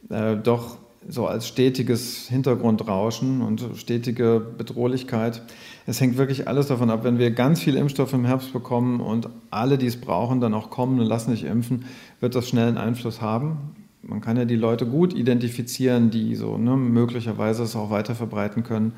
äh, 0.10 0.38
doch 0.38 0.78
so 1.08 1.28
als 1.28 1.48
stetiges 1.48 2.28
Hintergrundrauschen 2.28 3.42
und 3.42 3.64
stetige 3.76 4.40
Bedrohlichkeit. 4.40 5.42
Es 5.88 6.00
hängt 6.00 6.18
wirklich 6.18 6.48
alles 6.48 6.68
davon 6.68 6.92
ab, 6.92 7.04
wenn 7.04 7.18
wir 7.18 7.32
ganz 7.32 7.60
viel 7.60 7.76
Impfstoff 7.76 8.14
im 8.14 8.24
Herbst 8.24 8.54
bekommen 8.54 9.02
und 9.02 9.28
alle, 9.50 9.78
die 9.78 9.88
es 9.88 10.00
brauchen, 10.00 10.42
dann 10.42 10.54
auch 10.54 10.70
kommen 10.70 11.00
und 11.00 11.08
lassen 11.08 11.32
sich 11.32 11.44
impfen, 11.44 11.86
wird 12.20 12.36
das 12.36 12.48
schnell 12.48 12.68
einen 12.68 12.78
Einfluss 12.78 13.20
haben 13.20 13.76
man 14.04 14.22
kann 14.22 14.38
ja 14.38 14.46
die 14.46 14.56
Leute 14.56 14.86
gut 14.86 15.14
identifizieren, 15.14 16.10
die 16.10 16.36
so 16.36 16.58
ne, 16.58 16.76
möglicherweise 16.76 17.64
es 17.64 17.76
auch 17.76 17.90
weiter 17.90 18.16
verbreiten 18.16 18.64
können. 18.64 18.94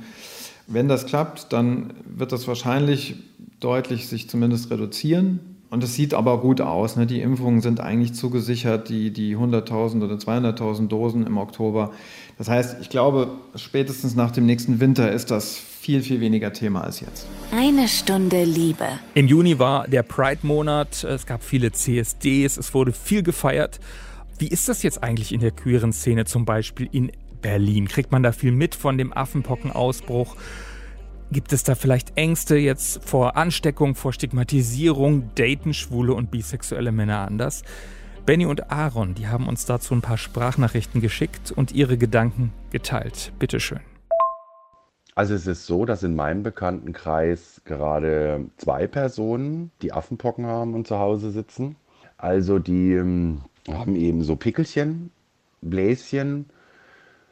Wenn 0.68 0.88
das 0.88 1.06
klappt, 1.06 1.52
dann 1.52 1.94
wird 2.06 2.32
das 2.32 2.48
wahrscheinlich 2.48 3.16
deutlich 3.60 4.08
sich 4.08 4.30
zumindest 4.30 4.72
reduzieren. 4.72 5.39
Und 5.70 5.84
es 5.84 5.96
sieht 5.96 6.13
aber 6.13 6.39
gut 6.39 6.62
aus. 6.62 6.96
Ne? 6.98 7.08
Die 7.08 7.20
Impfungen 7.20 7.62
sind 7.62 7.80
eigentlich 7.80 8.13
zugesichert, 8.13 8.89
die, 8.89 9.10
die 9.10 9.36
100.000 9.36 10.04
oder 10.04 10.16
200.000 10.16 10.88
Dosen 10.88 11.26
im 11.26 11.38
Oktober. 11.38 11.92
Das 12.38 12.48
heißt, 12.48 12.78
ich 12.80 12.89
glaube, 12.89 13.30
spätestens 13.56 14.16
nach 14.16 14.30
dem 14.30 14.46
nächsten 14.46 14.80
Winter 14.80 15.12
ist 15.12 15.32
das 15.32 15.58
viel, 15.58 16.04
viel 16.04 16.22
weniger 16.22 16.54
Thema 16.54 16.82
als 16.82 17.00
jetzt. 17.00 17.26
Eine 17.52 17.88
Stunde 17.88 18.44
Liebe. 18.44 18.86
Im 19.16 19.28
Juni 19.28 19.58
war 19.58 19.88
der 19.88 20.04
Pride-Monat. 20.04 21.04
Es 21.06 21.26
gab 21.26 21.44
viele 21.44 21.72
CSDs. 21.72 22.58
Es 22.58 22.74
wurde 22.76 22.94
viel 22.94 23.24
gefeiert. 23.24 23.80
Wie 24.39 24.48
ist 24.48 24.67
das 24.67 24.84
jetzt 24.84 25.04
eigentlich 25.04 25.34
in 25.34 25.41
der 25.41 25.52
queeren 25.52 25.93
Szene, 25.93 26.26
zum 26.26 26.46
Beispiel 26.46 26.89
in 26.91 27.12
Berlin? 27.41 27.88
Kriegt 27.88 28.12
man 28.12 28.24
da 28.24 28.32
viel 28.32 28.52
mit 28.52 28.76
von 28.76 28.98
dem 28.98 29.13
Affenpockenausbruch? 29.13 30.36
Gibt 31.32 31.54
es 31.54 31.63
da 31.63 31.76
vielleicht 31.76 32.17
Ängste 32.17 32.58
jetzt 32.58 33.04
vor 33.04 33.38
Ansteckung, 33.38 33.96
vor 33.96 34.13
Stigmatisierung? 34.13 35.32
Daten 35.36 35.74
schwule 35.74 36.13
und 36.13 36.32
bisexuelle 36.32 36.91
Männer 36.91 37.19
anders? 37.28 37.63
Benny 38.26 38.46
und 38.46 38.72
Aaron, 38.72 39.15
die 39.15 39.28
haben 39.28 39.48
uns 39.48 39.65
dazu 39.65 39.93
ein 39.93 40.02
paar 40.02 40.17
Sprachnachrichten 40.17 41.02
geschickt 41.02 41.52
und 41.52 41.74
ihre 41.74 41.98
Gedanken 41.98 42.54
geteilt. 42.72 43.34
Bitteschön. 43.38 43.82
Also 45.15 45.36
es 45.36 45.46
ist 45.46 45.67
so, 45.67 45.86
dass 45.86 46.04
in 46.04 46.15
meinem 46.15 46.41
Bekanntenkreis 46.41 47.62
gerade 47.65 48.46
zwei 48.58 48.88
Personen, 48.88 49.72
die 49.82 49.93
Affenpocken 49.93 50.46
haben 50.46 50.74
und 50.74 50.88
zu 50.88 50.98
Hause 50.98 51.32
sitzen. 51.32 51.76
Also 52.17 52.60
die 52.60 52.93
ähm, 52.93 53.41
haben 53.69 53.95
eben 53.95 54.23
so 54.23 54.36
Pickelchen, 54.36 55.12
Bläschen 55.62 56.49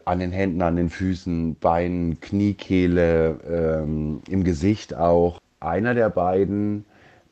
an 0.05 0.19
den 0.19 0.31
Händen, 0.31 0.61
an 0.61 0.75
den 0.75 0.89
Füßen, 0.89 1.55
Beinen, 1.55 2.19
Kniekehle, 2.19 3.39
ähm, 3.83 4.21
im 4.27 4.43
Gesicht 4.43 4.95
auch. 4.95 5.39
Einer 5.59 5.93
der 5.93 6.09
beiden, 6.09 6.85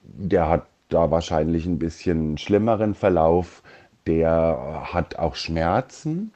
der 0.04 0.50
hat 0.50 0.68
da 0.90 1.10
wahrscheinlich 1.12 1.66
ein 1.66 1.80
bisschen 1.80 2.38
schlimmeren 2.38 2.94
Verlauf. 2.94 3.64
Der 4.06 4.88
hat 4.92 5.18
auch 5.18 5.36
Schmerzen, 5.36 6.32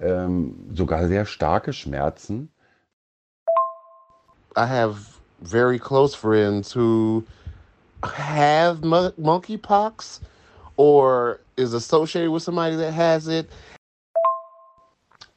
ähm, 0.00 0.54
sogar 0.72 1.08
sehr 1.08 1.26
starke 1.26 1.72
Schmerzen. 1.72 2.50
I 4.56 4.66
have 4.66 4.96
very 5.42 5.78
close 5.78 6.16
friends 6.16 6.74
who 6.74 7.24
have 8.02 8.80
monkeypox 9.16 10.20
or 10.76 11.40
is 11.56 11.74
associated 11.74 12.32
with 12.32 12.42
somebody 12.42 12.76
that 12.76 12.94
has 12.94 13.26
it. 13.26 13.48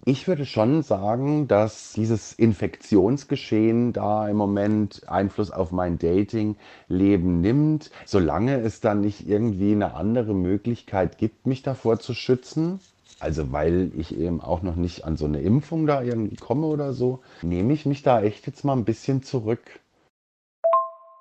Ich 0.05 0.27
würde 0.27 0.45
schon 0.45 0.81
sagen, 0.81 1.47
dass 1.47 1.93
dieses 1.93 2.33
Infektionsgeschehen 2.33 3.93
da 3.93 4.27
im 4.27 4.37
Moment 4.37 5.07
Einfluss 5.07 5.51
auf 5.51 5.71
mein 5.71 5.99
Dating-Leben 5.99 7.41
nimmt, 7.41 7.91
solange 8.05 8.59
es 8.61 8.79
dann 8.79 9.01
nicht 9.01 9.27
irgendwie 9.27 9.73
eine 9.73 9.93
andere 9.93 10.33
Möglichkeit 10.33 11.17
gibt, 11.17 11.45
mich 11.45 11.63
davor 11.63 11.99
zu 11.99 12.13
schützen. 12.13 12.79
Also 13.19 13.51
weil 13.51 13.91
ich 13.95 14.17
eben 14.17 14.39
auch 14.39 14.61
noch 14.61 14.77
nicht 14.77 15.03
an 15.03 15.17
so 15.17 15.25
eine 15.25 15.41
Impfung 15.41 15.85
da 15.85 16.01
irgendwie 16.01 16.37
komme 16.37 16.67
oder 16.67 16.93
so, 16.93 17.19
nehme 17.41 17.73
ich 17.73 17.85
mich 17.85 18.01
da 18.01 18.21
echt 18.21 18.47
jetzt 18.47 18.63
mal 18.63 18.73
ein 18.73 18.85
bisschen 18.85 19.21
zurück. 19.21 19.79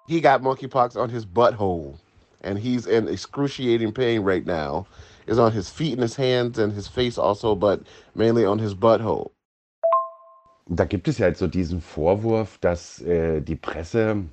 He 0.06 0.20
got 0.22 0.40
monkeypox 0.40 0.96
on 0.96 1.10
his 1.10 1.26
butthole 1.26 1.94
and 2.42 2.58
he's 2.58 2.86
in 2.86 3.08
excruciating 3.08 3.92
pain 3.92 4.22
right 4.22 4.46
now 4.46 4.86
is 5.26 5.38
on 5.38 5.52
his 5.52 5.68
feet 5.68 5.92
and 5.92 6.02
his 6.02 6.16
hands 6.16 6.58
and 6.58 6.72
his 6.72 6.88
face 6.88 7.18
also, 7.18 7.54
but 7.54 7.80
mainly 8.14 8.44
on 8.44 8.58
his 8.58 8.74
butthole. 8.74 9.32
Da 10.70 10.84
gibt 10.84 11.08
es 11.08 11.18
ja 11.18 11.28
jetzt 11.28 11.38
so 11.38 11.46
diesen 11.46 11.80
Vorwurf, 11.80 12.58
dass 12.58 13.00
äh, 13.00 13.40
die 13.40 13.56
Presse 13.56 14.24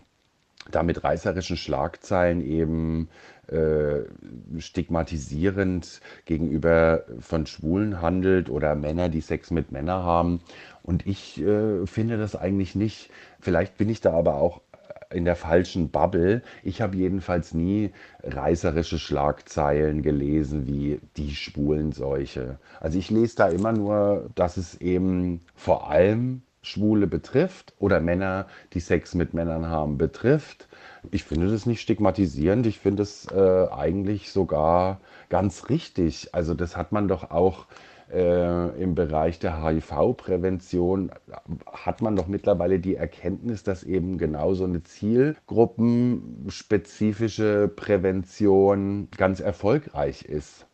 da 0.72 0.84
mit 0.84 1.04
reißerischen 1.04 1.58
Schlagzeilen 1.58 2.42
eben 2.42 3.08
äh, 3.48 4.02
stigmatisierend 4.58 6.02
gegenüber 6.26 7.06
von 7.20 7.46
Schwulen 7.46 8.02
handelt 8.02 8.50
oder 8.50 8.76
Männer, 8.76 9.10
die 9.10 9.22
Sex 9.22 9.52
mit 9.52 9.72
Männern 9.72 10.04
haben. 10.04 10.42
Und 10.82 11.06
ich 11.06 11.40
äh, 11.42 11.86
finde 11.86 12.18
das 12.18 12.36
eigentlich 12.36 12.76
nicht. 12.76 13.10
Vielleicht 13.40 13.78
bin 13.78 13.90
ich 13.90 14.02
da 14.02 14.14
aber 14.14 14.36
auch 14.36 14.62
in 15.12 15.26
der 15.26 15.36
falschen 15.36 15.90
Bubble. 15.90 16.42
Ich 16.64 16.82
habe 16.82 16.98
jedenfalls 16.98 17.54
nie 17.54 17.92
reißerische 18.24 19.00
Schlagzeilen 19.00 20.02
gelesen 20.02 20.68
wie 20.68 21.00
die 21.18 21.36
Schwulenseuche. 21.36 22.60
Also 22.80 22.98
ich 22.98 23.10
lese 23.10 23.36
da 23.38 23.48
immer 23.48 23.72
nur, 23.72 24.30
dass 24.36 24.58
es 24.58 24.80
eben 24.82 25.42
vor 25.56 25.90
allem 25.90 26.42
Schwule 26.66 27.08
betrifft 27.08 27.74
oder 27.78 28.00
Männer, 28.00 28.48
die 28.74 28.80
Sex 28.80 29.14
mit 29.14 29.34
Männern 29.34 29.68
haben, 29.68 29.98
betrifft. 29.98 30.68
Ich 31.12 31.24
finde 31.24 31.48
das 31.48 31.66
nicht 31.66 31.82
stigmatisierend. 31.82 32.66
Ich 32.66 32.80
finde 32.80 33.04
es 33.04 33.28
äh, 33.32 33.68
eigentlich 33.72 34.32
sogar 34.32 35.00
ganz 35.30 35.70
richtig. 35.70 36.34
Also 36.34 36.56
das 36.56 36.76
hat 36.76 36.92
man 36.92 37.08
doch 37.08 37.30
auch 37.30 37.68
äh, 38.16 38.70
im 38.82 38.96
Bereich 38.96 39.38
der 39.40 39.62
HIV-Prävention 39.62 41.12
hat 41.72 42.02
man 42.02 42.16
doch 42.16 42.28
mittlerweile 42.28 42.80
die 42.80 42.96
Erkenntnis, 42.96 43.64
dass 43.64 43.84
eben 43.84 44.18
genau 44.18 44.54
so 44.54 44.64
eine 44.64 44.82
zielgruppenspezifische 44.82 47.68
Prävention 47.68 49.10
ganz 49.18 49.42
erfolgreich 49.42 50.24
ist. 50.24 50.66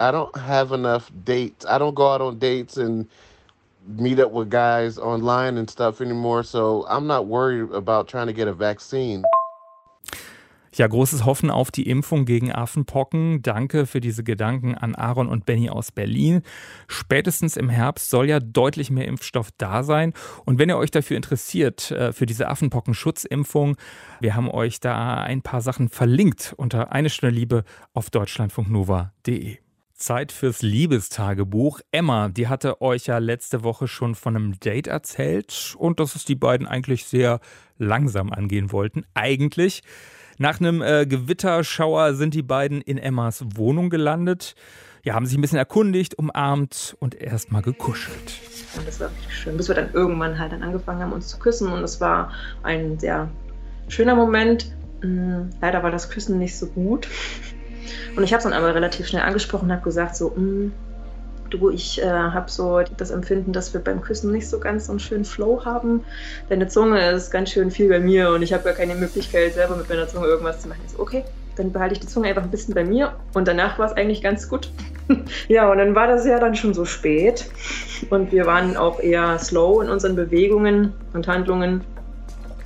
I 0.00 0.10
don't 0.10 0.36
have 0.36 0.74
enough 0.74 1.12
dates. 1.24 1.64
I 1.64 1.78
don't 1.78 1.94
go 1.94 2.08
out 2.08 2.20
on 2.20 2.40
dates 2.40 2.76
and 2.78 3.06
meet 3.86 4.18
up 4.18 4.32
with 4.32 4.50
guys 4.50 4.98
online 4.98 5.56
and 5.58 5.70
stuff 5.70 6.00
anymore, 6.00 6.42
so 6.42 6.84
I'm 6.88 7.06
not 7.06 7.26
worried 7.26 7.70
about 7.72 8.08
trying 8.08 8.26
to 8.26 8.32
get 8.32 8.48
a 8.48 8.54
vaccine. 8.54 9.22
Ja, 10.76 10.88
großes 10.88 11.24
Hoffen 11.24 11.50
auf 11.50 11.70
die 11.70 11.88
Impfung 11.88 12.24
gegen 12.24 12.50
Affenpocken. 12.50 13.42
Danke 13.42 13.86
für 13.86 14.00
diese 14.00 14.24
Gedanken 14.24 14.74
an 14.74 14.96
Aaron 14.96 15.28
und 15.28 15.46
Benny 15.46 15.70
aus 15.70 15.92
Berlin. 15.92 16.42
Spätestens 16.88 17.56
im 17.56 17.68
Herbst 17.68 18.10
soll 18.10 18.28
ja 18.28 18.40
deutlich 18.40 18.90
mehr 18.90 19.06
Impfstoff 19.06 19.50
da 19.56 19.84
sein. 19.84 20.14
Und 20.44 20.58
wenn 20.58 20.68
ihr 20.68 20.76
euch 20.76 20.90
dafür 20.90 21.16
interessiert, 21.16 21.92
äh, 21.92 22.12
für 22.12 22.26
diese 22.26 22.48
Affenpocken-Schutzimpfung, 22.48 23.76
wir 24.20 24.34
haben 24.34 24.50
euch 24.50 24.80
da 24.80 25.22
ein 25.22 25.42
paar 25.42 25.60
Sachen 25.60 25.88
verlinkt 25.88 26.54
unter 26.56 26.90
eine 26.90 27.08
Stunde 27.08 27.36
Liebe 27.36 27.62
auf 27.92 28.10
deutschlandfunknova.de. 28.10 29.58
Zeit 29.92 30.32
fürs 30.32 30.60
Liebestagebuch. 30.62 31.80
Emma, 31.92 32.28
die 32.28 32.48
hatte 32.48 32.82
euch 32.82 33.06
ja 33.06 33.18
letzte 33.18 33.62
Woche 33.62 33.86
schon 33.86 34.16
von 34.16 34.34
einem 34.34 34.58
Date 34.58 34.88
erzählt 34.88 35.76
und 35.78 36.00
dass 36.00 36.16
es 36.16 36.24
die 36.24 36.34
beiden 36.34 36.66
eigentlich 36.66 37.04
sehr 37.04 37.38
langsam 37.78 38.32
angehen 38.32 38.72
wollten. 38.72 39.04
Eigentlich. 39.14 39.82
Nach 40.38 40.60
einem 40.60 40.82
äh, 40.82 41.06
Gewitterschauer 41.06 42.14
sind 42.14 42.34
die 42.34 42.42
beiden 42.42 42.80
in 42.80 42.98
Emmas 42.98 43.44
Wohnung 43.54 43.90
gelandet. 43.90 44.54
Ja, 45.04 45.14
haben 45.14 45.26
sich 45.26 45.36
ein 45.36 45.42
bisschen 45.42 45.58
erkundigt, 45.58 46.18
umarmt 46.18 46.96
und 46.98 47.14
erstmal 47.14 47.62
gekuschelt. 47.62 48.40
Das 48.86 49.00
war 49.00 49.08
richtig 49.10 49.36
schön, 49.36 49.56
bis 49.56 49.68
wir 49.68 49.74
dann 49.74 49.92
irgendwann 49.92 50.38
halt 50.38 50.52
dann 50.52 50.62
angefangen 50.62 51.02
haben, 51.02 51.12
uns 51.12 51.28
zu 51.28 51.38
küssen. 51.38 51.70
Und 51.70 51.84
es 51.84 52.00
war 52.00 52.32
ein 52.62 52.98
sehr 52.98 53.28
schöner 53.88 54.14
Moment. 54.14 54.74
Hm, 55.02 55.50
leider 55.60 55.82
war 55.82 55.90
das 55.90 56.08
Küssen 56.08 56.38
nicht 56.38 56.56
so 56.56 56.66
gut. 56.66 57.08
Und 58.16 58.24
ich 58.24 58.32
habe 58.32 58.38
es 58.38 58.44
dann 58.44 58.54
aber 58.54 58.74
relativ 58.74 59.06
schnell 59.06 59.22
angesprochen 59.22 59.66
und 59.66 59.72
habe 59.72 59.82
gesagt, 59.82 60.16
so, 60.16 60.34
hm, 60.34 60.72
du, 61.58 61.70
ich 61.70 62.02
äh, 62.02 62.06
habe 62.06 62.50
so 62.50 62.82
das 62.96 63.10
Empfinden, 63.10 63.52
dass 63.52 63.72
wir 63.72 63.80
beim 63.80 64.00
Küssen 64.00 64.32
nicht 64.32 64.48
so 64.48 64.58
ganz 64.58 64.86
so 64.86 64.92
einen 64.92 65.00
schönen 65.00 65.24
Flow 65.24 65.64
haben. 65.64 66.04
Deine 66.48 66.68
Zunge 66.68 67.10
ist 67.10 67.30
ganz 67.30 67.50
schön 67.50 67.70
viel 67.70 67.88
bei 67.88 68.00
mir 68.00 68.30
und 68.30 68.42
ich 68.42 68.52
habe 68.52 68.64
gar 68.64 68.74
keine 68.74 68.94
Möglichkeit, 68.94 69.54
selber 69.54 69.76
mit 69.76 69.88
meiner 69.88 70.08
Zunge 70.08 70.26
irgendwas 70.26 70.60
zu 70.60 70.68
machen. 70.68 70.80
Ich 70.86 70.92
so, 70.92 71.00
okay, 71.00 71.24
dann 71.56 71.72
behalte 71.72 71.94
ich 71.94 72.00
die 72.00 72.06
Zunge 72.06 72.28
einfach 72.28 72.42
ein 72.42 72.50
bisschen 72.50 72.74
bei 72.74 72.84
mir 72.84 73.14
und 73.32 73.46
danach 73.48 73.78
war 73.78 73.86
es 73.86 73.92
eigentlich 73.92 74.22
ganz 74.22 74.48
gut. 74.48 74.70
ja, 75.48 75.70
und 75.70 75.78
dann 75.78 75.94
war 75.94 76.06
das 76.06 76.26
ja 76.26 76.38
dann 76.38 76.54
schon 76.54 76.74
so 76.74 76.84
spät 76.84 77.46
und 78.10 78.32
wir 78.32 78.46
waren 78.46 78.76
auch 78.76 79.00
eher 79.00 79.38
slow 79.38 79.82
in 79.82 79.90
unseren 79.90 80.16
Bewegungen 80.16 80.92
und 81.12 81.28
Handlungen. 81.28 81.82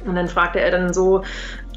Und 0.07 0.14
dann 0.14 0.29
fragte 0.29 0.61
er 0.61 0.70
dann 0.70 0.94
so, 0.94 1.22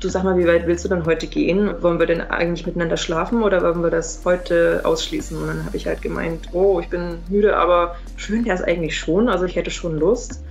du 0.02 0.10
sag 0.10 0.24
mal, 0.24 0.38
wie 0.38 0.48
weit 0.48 0.68
willst 0.68 0.84
du 0.84 0.90
denn 0.90 1.06
heute 1.06 1.28
gehen? 1.28 1.82
Wollen 1.82 2.00
wir 2.00 2.08
denn 2.08 2.22
eigentlich 2.22 2.66
miteinander 2.66 2.98
schlafen 2.98 3.44
oder 3.44 3.62
wollen 3.62 3.84
wir 3.84 3.92
das 3.92 4.22
heute 4.26 4.82
ausschließen? 4.84 5.38
Und 5.38 5.48
dann 5.48 5.66
habe 5.66 5.78
ich 5.78 5.88
halt 5.88 6.02
gemeint, 6.02 6.50
oh, 6.54 6.80
ich 6.80 6.90
bin 6.90 7.20
müde, 7.30 7.56
aber 7.56 7.96
schön 8.18 8.44
wäre 8.44 8.56
es 8.56 8.64
eigentlich 8.64 8.98
schon. 8.98 9.30
Also 9.30 9.46
ich 9.46 9.56
hätte 9.56 9.72
schon 9.72 9.98
Lust. 9.98 10.44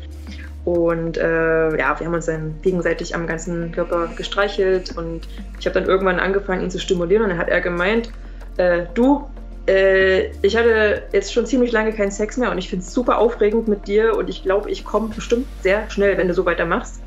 Und 0.64 1.16
äh, 1.16 1.76
ja, 1.76 1.98
wir 1.98 2.06
haben 2.06 2.14
uns 2.14 2.26
dann 2.26 2.54
gegenseitig 2.62 3.14
am 3.14 3.26
ganzen 3.26 3.72
Körper 3.72 4.08
gestreichelt 4.14 4.96
und 4.96 5.26
ich 5.58 5.66
habe 5.66 5.80
dann 5.80 5.88
irgendwann 5.88 6.20
angefangen, 6.20 6.62
ihn 6.62 6.70
zu 6.70 6.78
stimulieren 6.78 7.24
und 7.24 7.30
dann 7.30 7.38
hat 7.38 7.48
er 7.48 7.62
gemeint, 7.62 8.10
äh, 8.58 8.84
du, 8.92 9.26
äh, 9.66 10.26
ich 10.42 10.58
hatte 10.58 11.02
jetzt 11.12 11.32
schon 11.32 11.46
ziemlich 11.46 11.72
lange 11.72 11.92
keinen 11.92 12.10
Sex 12.10 12.36
mehr 12.36 12.50
und 12.50 12.58
ich 12.58 12.68
finde 12.68 12.84
es 12.84 12.92
super 12.92 13.18
aufregend 13.18 13.68
mit 13.68 13.88
dir 13.88 14.14
und 14.16 14.28
ich 14.28 14.42
glaube, 14.42 14.70
ich 14.70 14.84
komme 14.84 15.08
bestimmt 15.14 15.46
sehr 15.62 15.88
schnell, 15.88 16.18
wenn 16.18 16.28
du 16.28 16.34
so 16.34 16.44
weitermachst. 16.44 17.00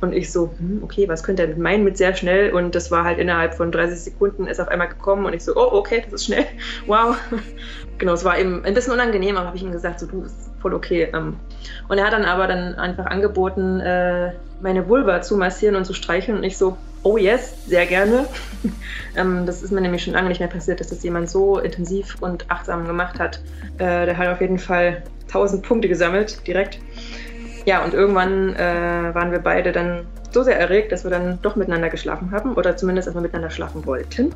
Und 0.00 0.12
ich 0.12 0.32
so, 0.32 0.54
hm, 0.58 0.80
okay, 0.82 1.08
was 1.08 1.22
könnte 1.22 1.46
er 1.46 1.56
meinen 1.56 1.84
mit 1.84 1.96
sehr 1.96 2.14
schnell? 2.14 2.52
Und 2.52 2.74
das 2.74 2.90
war 2.90 3.04
halt 3.04 3.18
innerhalb 3.18 3.54
von 3.54 3.70
30 3.70 4.00
Sekunden 4.00 4.46
ist 4.46 4.60
auf 4.60 4.68
einmal 4.68 4.88
gekommen 4.88 5.26
und 5.26 5.34
ich 5.34 5.44
so, 5.44 5.54
oh, 5.56 5.72
okay, 5.72 6.02
das 6.04 6.14
ist 6.14 6.26
schnell. 6.26 6.46
Wow. 6.86 7.16
Genau, 7.98 8.14
es 8.14 8.24
war 8.24 8.38
eben 8.38 8.64
ein 8.64 8.72
bisschen 8.72 8.92
unangenehm, 8.92 9.36
aber 9.36 9.48
habe 9.48 9.56
ich 9.56 9.62
ihm 9.62 9.72
gesagt, 9.72 10.00
so, 10.00 10.06
du, 10.06 10.22
ist 10.22 10.50
voll 10.60 10.72
okay. 10.72 11.10
Ähm. 11.14 11.36
Und 11.88 11.98
er 11.98 12.06
hat 12.06 12.14
dann 12.14 12.24
aber 12.24 12.46
dann 12.46 12.74
einfach 12.76 13.06
angeboten, 13.06 13.80
äh, 13.80 14.32
meine 14.62 14.88
Vulva 14.88 15.20
zu 15.20 15.36
massieren 15.36 15.76
und 15.76 15.84
zu 15.84 15.92
streicheln. 15.92 16.38
Und 16.38 16.44
ich 16.44 16.56
so, 16.56 16.78
oh 17.02 17.16
yes, 17.16 17.66
sehr 17.66 17.86
gerne. 17.86 18.26
Ähm, 19.16 19.44
das 19.44 19.60
ist 19.60 19.72
mir 19.72 19.80
nämlich 19.80 20.04
schon 20.04 20.12
lange 20.12 20.28
nicht 20.28 20.38
mehr 20.38 20.48
passiert, 20.48 20.78
dass 20.78 20.86
das 20.86 21.02
jemand 21.02 21.28
so 21.28 21.58
intensiv 21.58 22.16
und 22.20 22.48
achtsam 22.48 22.86
gemacht 22.86 23.18
hat. 23.18 23.42
Äh, 23.78 24.06
der 24.06 24.16
hat 24.16 24.28
auf 24.28 24.40
jeden 24.40 24.58
Fall 24.58 25.02
1000 25.26 25.62
Punkte 25.64 25.88
gesammelt, 25.88 26.46
direkt. 26.46 26.78
Ja, 27.66 27.84
und 27.84 27.94
irgendwann 27.94 28.54
äh, 28.56 29.14
waren 29.14 29.32
wir 29.32 29.38
beide 29.38 29.72
dann 29.72 30.06
so 30.30 30.42
sehr 30.42 30.58
erregt, 30.58 30.92
dass 30.92 31.04
wir 31.04 31.10
dann 31.10 31.38
doch 31.42 31.56
miteinander 31.56 31.90
geschlafen 31.90 32.30
haben 32.32 32.54
oder 32.54 32.76
zumindest 32.76 33.08
erstmal 33.08 33.22
miteinander 33.22 33.50
schlafen 33.50 33.84
wollten. 33.86 34.34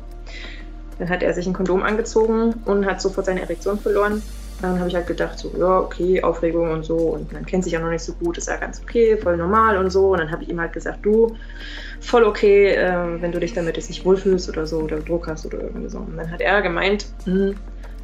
Dann 0.99 1.09
hat 1.09 1.23
er 1.23 1.33
sich 1.33 1.47
ein 1.47 1.53
Kondom 1.53 1.83
angezogen 1.83 2.55
und 2.65 2.85
hat 2.85 3.01
sofort 3.01 3.25
seine 3.25 3.41
Erektion 3.41 3.79
verloren. 3.79 4.21
Dann 4.61 4.79
habe 4.79 4.87
ich 4.87 4.95
halt 4.95 5.07
gedacht, 5.07 5.37
so, 5.37 5.51
ja, 5.57 5.79
okay, 5.79 6.23
Aufregung 6.23 6.71
und 6.71 6.85
so. 6.85 6.95
Und 6.95 7.33
man 7.33 7.45
kennt 7.45 7.65
sich 7.65 7.73
ja 7.73 7.79
noch 7.79 7.89
nicht 7.89 8.03
so 8.03 8.13
gut, 8.13 8.37
ist 8.37 8.47
ja 8.47 8.55
ganz 8.55 8.81
okay, 8.81 9.17
voll 9.17 9.35
normal 9.35 9.77
und 9.77 9.89
so. 9.89 10.11
Und 10.11 10.19
dann 10.19 10.31
habe 10.31 10.43
ich 10.43 10.49
ihm 10.49 10.59
halt 10.59 10.71
gesagt, 10.71 10.99
du, 11.03 11.35
voll 11.99 12.23
okay, 12.23 12.75
äh, 12.75 13.21
wenn 13.21 13.33
du 13.33 13.39
dich 13.39 13.53
damit 13.53 13.75
jetzt 13.75 13.89
nicht 13.89 14.05
wohlfühlst 14.05 14.47
oder 14.47 14.65
so 14.65 14.79
oder 14.79 14.99
Druck 14.99 15.27
hast 15.27 15.45
oder 15.45 15.59
irgendwie 15.59 15.89
so. 15.89 15.97
Und 15.97 16.15
dann 16.15 16.31
hat 16.31 16.39
er 16.39 16.61
gemeint, 16.61 17.07
hm, 17.25 17.55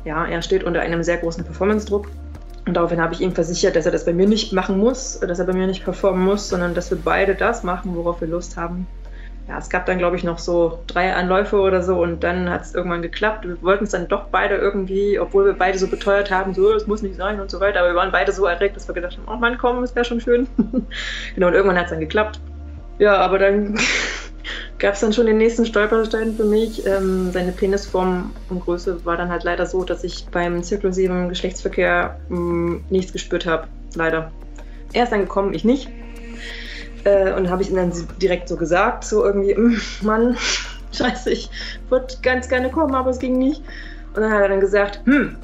ja, 0.04 0.26
er 0.26 0.42
steht 0.42 0.64
unter 0.64 0.82
einem 0.82 1.04
sehr 1.04 1.18
großen 1.18 1.46
Performance-Druck 1.46 2.08
Und 2.66 2.76
daraufhin 2.76 3.01
habe 3.01 3.14
ich 3.14 3.22
ihm 3.22 3.32
versichert, 3.32 3.76
dass 3.76 3.86
er 3.86 3.91
das 3.91 4.05
bei 4.05 4.14
mir 4.14 4.28
nicht 4.28 4.53
machen 4.53 4.78
muss, 4.78 5.20
dass 5.20 5.39
er 5.39 5.45
bei 5.45 5.53
mir 5.53 5.68
nicht 5.68 5.84
performen 5.84 6.24
muss, 6.24 6.49
sondern 6.49 6.76
dass 6.76 6.91
wir 6.91 6.97
beide 7.03 7.36
das 7.36 7.64
machen, 7.64 7.95
worauf 7.95 8.22
wir 8.22 8.28
Lust 8.28 8.55
haben. 8.55 8.88
Ja, 9.47 9.57
es 9.57 9.70
gab 9.70 9.88
dann, 9.88 9.97
glaube 9.97 10.16
ich, 10.16 10.24
noch 10.24 10.38
so 10.38 10.80
drei 10.86 11.14
Anläufe 11.14 11.59
oder 11.59 11.82
so 11.82 12.01
und 12.01 12.24
dann 12.24 12.49
hat 12.49 12.62
es 12.62 12.76
irgendwann 12.76 13.01
geklappt. 13.01 13.47
Wir 13.47 13.62
wollten 13.64 13.86
es 13.86 13.89
dann 13.89 14.07
doch 14.07 14.26
beide 14.26 14.55
irgendwie, 14.55 15.20
obwohl 15.20 15.45
wir 15.45 15.53
beide 15.53 15.78
so 15.80 15.88
beteuert 15.88 16.30
haben, 16.30 16.53
so, 16.53 16.72
es 16.74 16.86
muss 16.86 17.01
nicht 17.01 17.16
sein 17.16 17.39
und 17.41 17.49
so 17.49 17.59
weiter, 17.59 17.80
aber 17.80 17.89
wir 17.89 17.95
waren 17.95 18.12
beide 18.12 18.32
so 18.32 18.45
erregt, 18.45 18.76
dass 18.76 18.88
wir 18.88 18.93
gedacht 18.93 19.18
haben, 19.18 19.28
oh 19.28 19.39
Mann, 19.39 19.57
komm, 19.57 19.82
es 19.84 19.95
wäre 19.95 20.05
schon 20.05 20.22
schön. 20.22 20.47
genau, 21.36 21.47
und 21.47 21.53
irgendwann 21.53 21.78
hat 21.78 21.86
es 21.86 21.91
dann 21.91 21.99
geklappt. 21.99 22.39
Ja, 22.99 23.18
aber 23.18 23.39
dann 23.39 23.80
gab 24.82 24.96
es 24.96 25.00
dann 25.00 25.14
schon 25.14 25.28
den 25.28 25.38
nächsten 25.38 25.64
Stolperstein 25.64 26.36
für 26.36 26.44
mich. 26.44 26.86
Ähm, 26.88 27.32
seine 27.32 27.52
Penisform 27.52 28.34
und 28.50 28.62
Größe 28.62 29.06
war 29.06 29.16
dann 29.16 29.30
halt 29.30 29.44
leider 29.44 29.68
so, 29.68 29.84
dass 29.84 30.04
ich 30.04 30.26
beim 30.32 30.64
zirklusiven 30.64 31.30
Geschlechtsverkehr 31.30 32.20
mh, 32.30 32.40
mm, 32.40 32.86
nichts 32.90 33.14
gespürt 33.14 33.46
habe. 33.46 33.68
Leider. 33.94 34.32
Er 34.92 35.04
ist 35.04 35.12
dann 35.12 35.22
gekommen, 35.22 35.54
ich 35.54 35.64
nicht. 35.64 35.88
Äh, 37.04 37.32
und 37.34 37.50
habe 37.50 37.62
ich 37.62 37.70
ihm 37.70 37.76
dann 37.76 37.94
direkt 38.20 38.50
so 38.50 38.58
gesagt, 38.58 39.04
so 39.04 39.24
irgendwie, 39.24 39.54
mm, 39.54 39.80
Mann, 40.02 40.36
scheiße, 40.92 41.30
ich 41.30 41.52
würde 41.90 42.16
ganz 42.24 42.50
gerne 42.50 42.72
kommen, 42.72 42.96
aber 42.96 43.12
es 43.12 43.20
ging 43.20 43.38
nicht. 43.38 43.62
Und 44.16 44.24
dann 44.24 44.32
hat 44.32 44.42
er 44.42 44.50
dann 44.50 44.62
gesagt, 44.62 45.02
hm, 45.06 45.38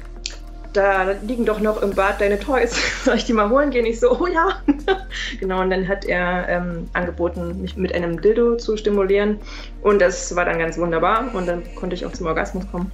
da 0.72 1.12
liegen 1.22 1.44
doch 1.44 1.60
noch 1.60 1.82
im 1.82 1.90
Bad 1.94 2.20
deine 2.20 2.38
Toys. 2.38 2.76
Soll 3.04 3.16
ich 3.16 3.24
die 3.24 3.32
mal 3.32 3.50
holen 3.50 3.70
gehen? 3.70 3.86
Ich 3.86 4.00
so, 4.00 4.18
oh 4.18 4.26
ja. 4.26 4.60
genau, 5.40 5.60
und 5.60 5.70
dann 5.70 5.88
hat 5.88 6.04
er 6.04 6.48
ähm, 6.48 6.88
angeboten, 6.92 7.60
mich 7.60 7.76
mit 7.76 7.94
einem 7.94 8.20
Dildo 8.20 8.56
zu 8.56 8.76
stimulieren. 8.76 9.38
Und 9.82 10.00
das 10.00 10.34
war 10.36 10.44
dann 10.44 10.58
ganz 10.58 10.78
wunderbar. 10.78 11.34
Und 11.34 11.46
dann 11.46 11.62
konnte 11.74 11.94
ich 11.94 12.04
auch 12.06 12.12
zum 12.12 12.26
Orgasmus 12.26 12.64
kommen. 12.70 12.92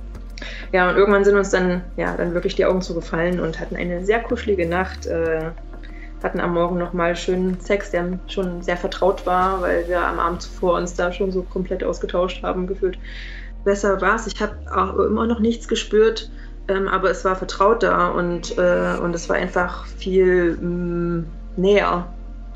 Ja, 0.72 0.90
und 0.90 0.96
irgendwann 0.96 1.24
sind 1.24 1.36
uns 1.36 1.50
dann, 1.50 1.82
ja, 1.96 2.16
dann 2.16 2.34
wirklich 2.34 2.54
die 2.54 2.64
Augen 2.64 2.82
zugefallen 2.82 3.40
und 3.40 3.60
hatten 3.60 3.76
eine 3.76 4.04
sehr 4.04 4.20
kuschelige 4.20 4.66
Nacht. 4.66 5.06
Äh, 5.06 5.50
hatten 6.22 6.40
am 6.40 6.54
Morgen 6.54 6.78
nochmal 6.78 7.14
schönen 7.16 7.60
Sex, 7.60 7.90
der 7.90 8.18
schon 8.28 8.62
sehr 8.62 8.78
vertraut 8.78 9.26
war, 9.26 9.60
weil 9.60 9.86
wir 9.88 10.00
am 10.00 10.18
Abend 10.18 10.40
zuvor 10.40 10.78
uns 10.78 10.94
da 10.94 11.12
schon 11.12 11.30
so 11.30 11.42
komplett 11.42 11.84
ausgetauscht 11.84 12.42
haben, 12.42 12.66
gefühlt. 12.66 12.98
Besser 13.62 14.00
war 14.00 14.16
es. 14.16 14.26
Ich 14.26 14.40
habe 14.40 14.54
auch 14.74 14.98
immer 14.98 15.26
noch 15.26 15.38
nichts 15.38 15.68
gespürt 15.68 16.30
ähm, 16.68 16.88
aber 16.88 17.10
es 17.10 17.24
war 17.24 17.36
vertraut 17.36 17.82
da 17.82 18.08
und, 18.08 18.56
äh, 18.56 18.96
und 19.00 19.14
es 19.14 19.28
war 19.28 19.36
einfach 19.36 19.86
viel 19.86 20.56
mh, 20.56 20.66
mm, 20.66 21.26
näher. 21.56 22.06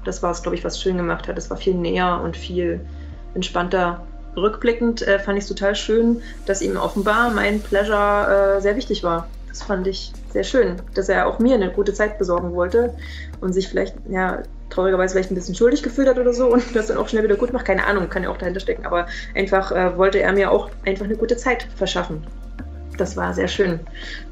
Das 0.04 0.22
war 0.22 0.30
es, 0.30 0.42
glaube 0.42 0.56
ich, 0.56 0.64
was 0.64 0.80
schön 0.80 0.96
gemacht 0.96 1.28
hat. 1.28 1.36
Es 1.36 1.50
war 1.50 1.56
viel 1.56 1.74
näher 1.74 2.20
und 2.22 2.36
viel 2.36 2.80
entspannter. 3.34 4.00
Rückblickend 4.36 5.02
äh, 5.02 5.18
fand 5.18 5.36
ich 5.36 5.44
es 5.44 5.48
total 5.48 5.74
schön, 5.74 6.22
dass 6.46 6.62
ihm 6.62 6.76
offenbar 6.76 7.30
mein 7.30 7.60
Pleasure 7.60 8.56
äh, 8.56 8.60
sehr 8.60 8.76
wichtig 8.76 9.02
war. 9.02 9.28
Das 9.48 9.62
fand 9.62 9.86
ich 9.86 10.12
sehr 10.30 10.44
schön, 10.44 10.76
dass 10.94 11.08
er 11.08 11.26
auch 11.26 11.38
mir 11.38 11.56
eine 11.56 11.70
gute 11.70 11.92
Zeit 11.92 12.18
besorgen 12.18 12.54
wollte 12.54 12.94
und 13.40 13.52
sich 13.52 13.68
vielleicht, 13.68 13.96
ja, 14.08 14.42
traurigerweise 14.70 15.14
vielleicht 15.14 15.32
ein 15.32 15.34
bisschen 15.34 15.54
schuldig 15.54 15.82
gefühlt 15.82 16.08
hat 16.08 16.18
oder 16.18 16.32
so 16.32 16.52
und 16.52 16.76
das 16.76 16.86
dann 16.86 16.98
auch 16.98 17.08
schnell 17.08 17.24
wieder 17.24 17.36
gut 17.36 17.52
macht. 17.52 17.66
Keine 17.66 17.86
Ahnung, 17.86 18.08
kann 18.08 18.22
ja 18.22 18.30
auch 18.30 18.36
dahinter 18.36 18.60
stecken, 18.60 18.86
aber 18.86 19.06
einfach 19.34 19.72
äh, 19.72 19.96
wollte 19.98 20.20
er 20.20 20.32
mir 20.32 20.50
auch 20.50 20.70
einfach 20.86 21.04
eine 21.04 21.16
gute 21.16 21.36
Zeit 21.36 21.66
verschaffen 21.76 22.22
das 22.98 23.16
war 23.16 23.32
sehr 23.34 23.48
schön 23.48 23.80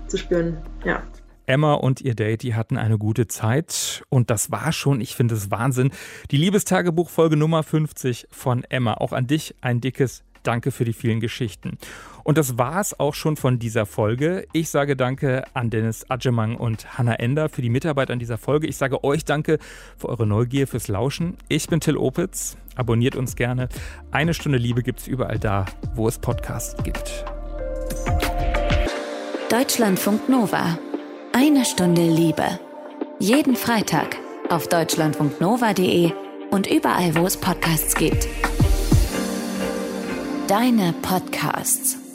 zu 0.07 0.17
spüren, 0.17 0.59
ja. 0.85 1.03
Emma 1.47 1.75
und 1.75 2.01
ihr 2.01 2.15
Date, 2.15 2.43
die 2.43 2.55
hatten 2.55 2.77
eine 2.77 2.99
gute 2.99 3.29
Zeit 3.29 4.03
und 4.09 4.31
das 4.31 4.51
war 4.51 4.73
schon, 4.73 5.01
ich 5.01 5.15
finde 5.15 5.37
es 5.37 5.51
Wahnsinn, 5.51 5.93
die 6.33 6.39
Liebestagebuch-Folge 6.39 7.37
Nummer 7.37 7.63
50 7.63 8.27
von 8.33 8.65
Emma. 8.65 8.95
Auch 8.95 9.13
an 9.13 9.29
dich 9.29 9.55
ein 9.61 9.81
dickes 9.81 10.25
Danke 10.43 10.71
für 10.71 10.85
die 10.85 10.93
vielen 10.93 11.19
Geschichten. 11.21 11.79
Und 12.23 12.39
das 12.39 12.57
war 12.57 12.81
es 12.81 12.99
auch 12.99 13.15
schon 13.15 13.37
von 13.37 13.59
dieser 13.59 13.85
Folge. 13.85 14.47
Ich 14.53 14.69
sage 14.69 14.97
Danke 14.97 15.45
an 15.55 15.71
Dennis 15.71 16.09
Adjemang 16.09 16.57
und 16.57 16.99
Hannah 16.99 17.19
Ender 17.19 17.49
für 17.49 17.63
die 17.63 17.71
Mitarbeit 17.71 18.11
an 18.11 18.19
dieser 18.19 18.39
Folge. 18.39 18.67
Ich 18.69 18.77
sage 18.77 19.03
euch 19.03 19.25
Danke 19.25 19.59
für 19.97 20.09
eure 20.09 20.27
Neugier, 20.27 20.69
fürs 20.69 20.89
Lauschen. 20.89 21.37
Ich 21.49 21.69
bin 21.69 21.81
Till 21.81 21.97
Opitz. 21.97 22.57
Abonniert 22.77 23.17
uns 23.17 23.35
gerne. 23.35 23.69
Eine 24.13 24.35
Stunde 24.35 24.59
Liebe 24.59 24.83
gibt 24.83 25.01
es 25.01 25.09
überall 25.09 25.39
da, 25.39 25.67
wo 25.95 26.07
es 26.07 26.19
Podcasts 26.19 26.81
gibt. 26.85 27.25
Deutschlandfunk 29.49 30.29
Nova. 30.29 30.77
Eine 31.33 31.65
Stunde 31.65 32.03
Liebe. 32.03 32.59
Jeden 33.21 33.55
Freitag 33.55 34.17
auf 34.51 34.67
deutschlandfunknova.de 34.67 36.11
und 36.51 36.67
überall, 36.67 37.15
wo 37.15 37.27
es 37.27 37.37
Podcasts 37.37 37.95
gibt. 37.95 38.27
Deine 40.49 40.93
Podcasts. 41.01 42.06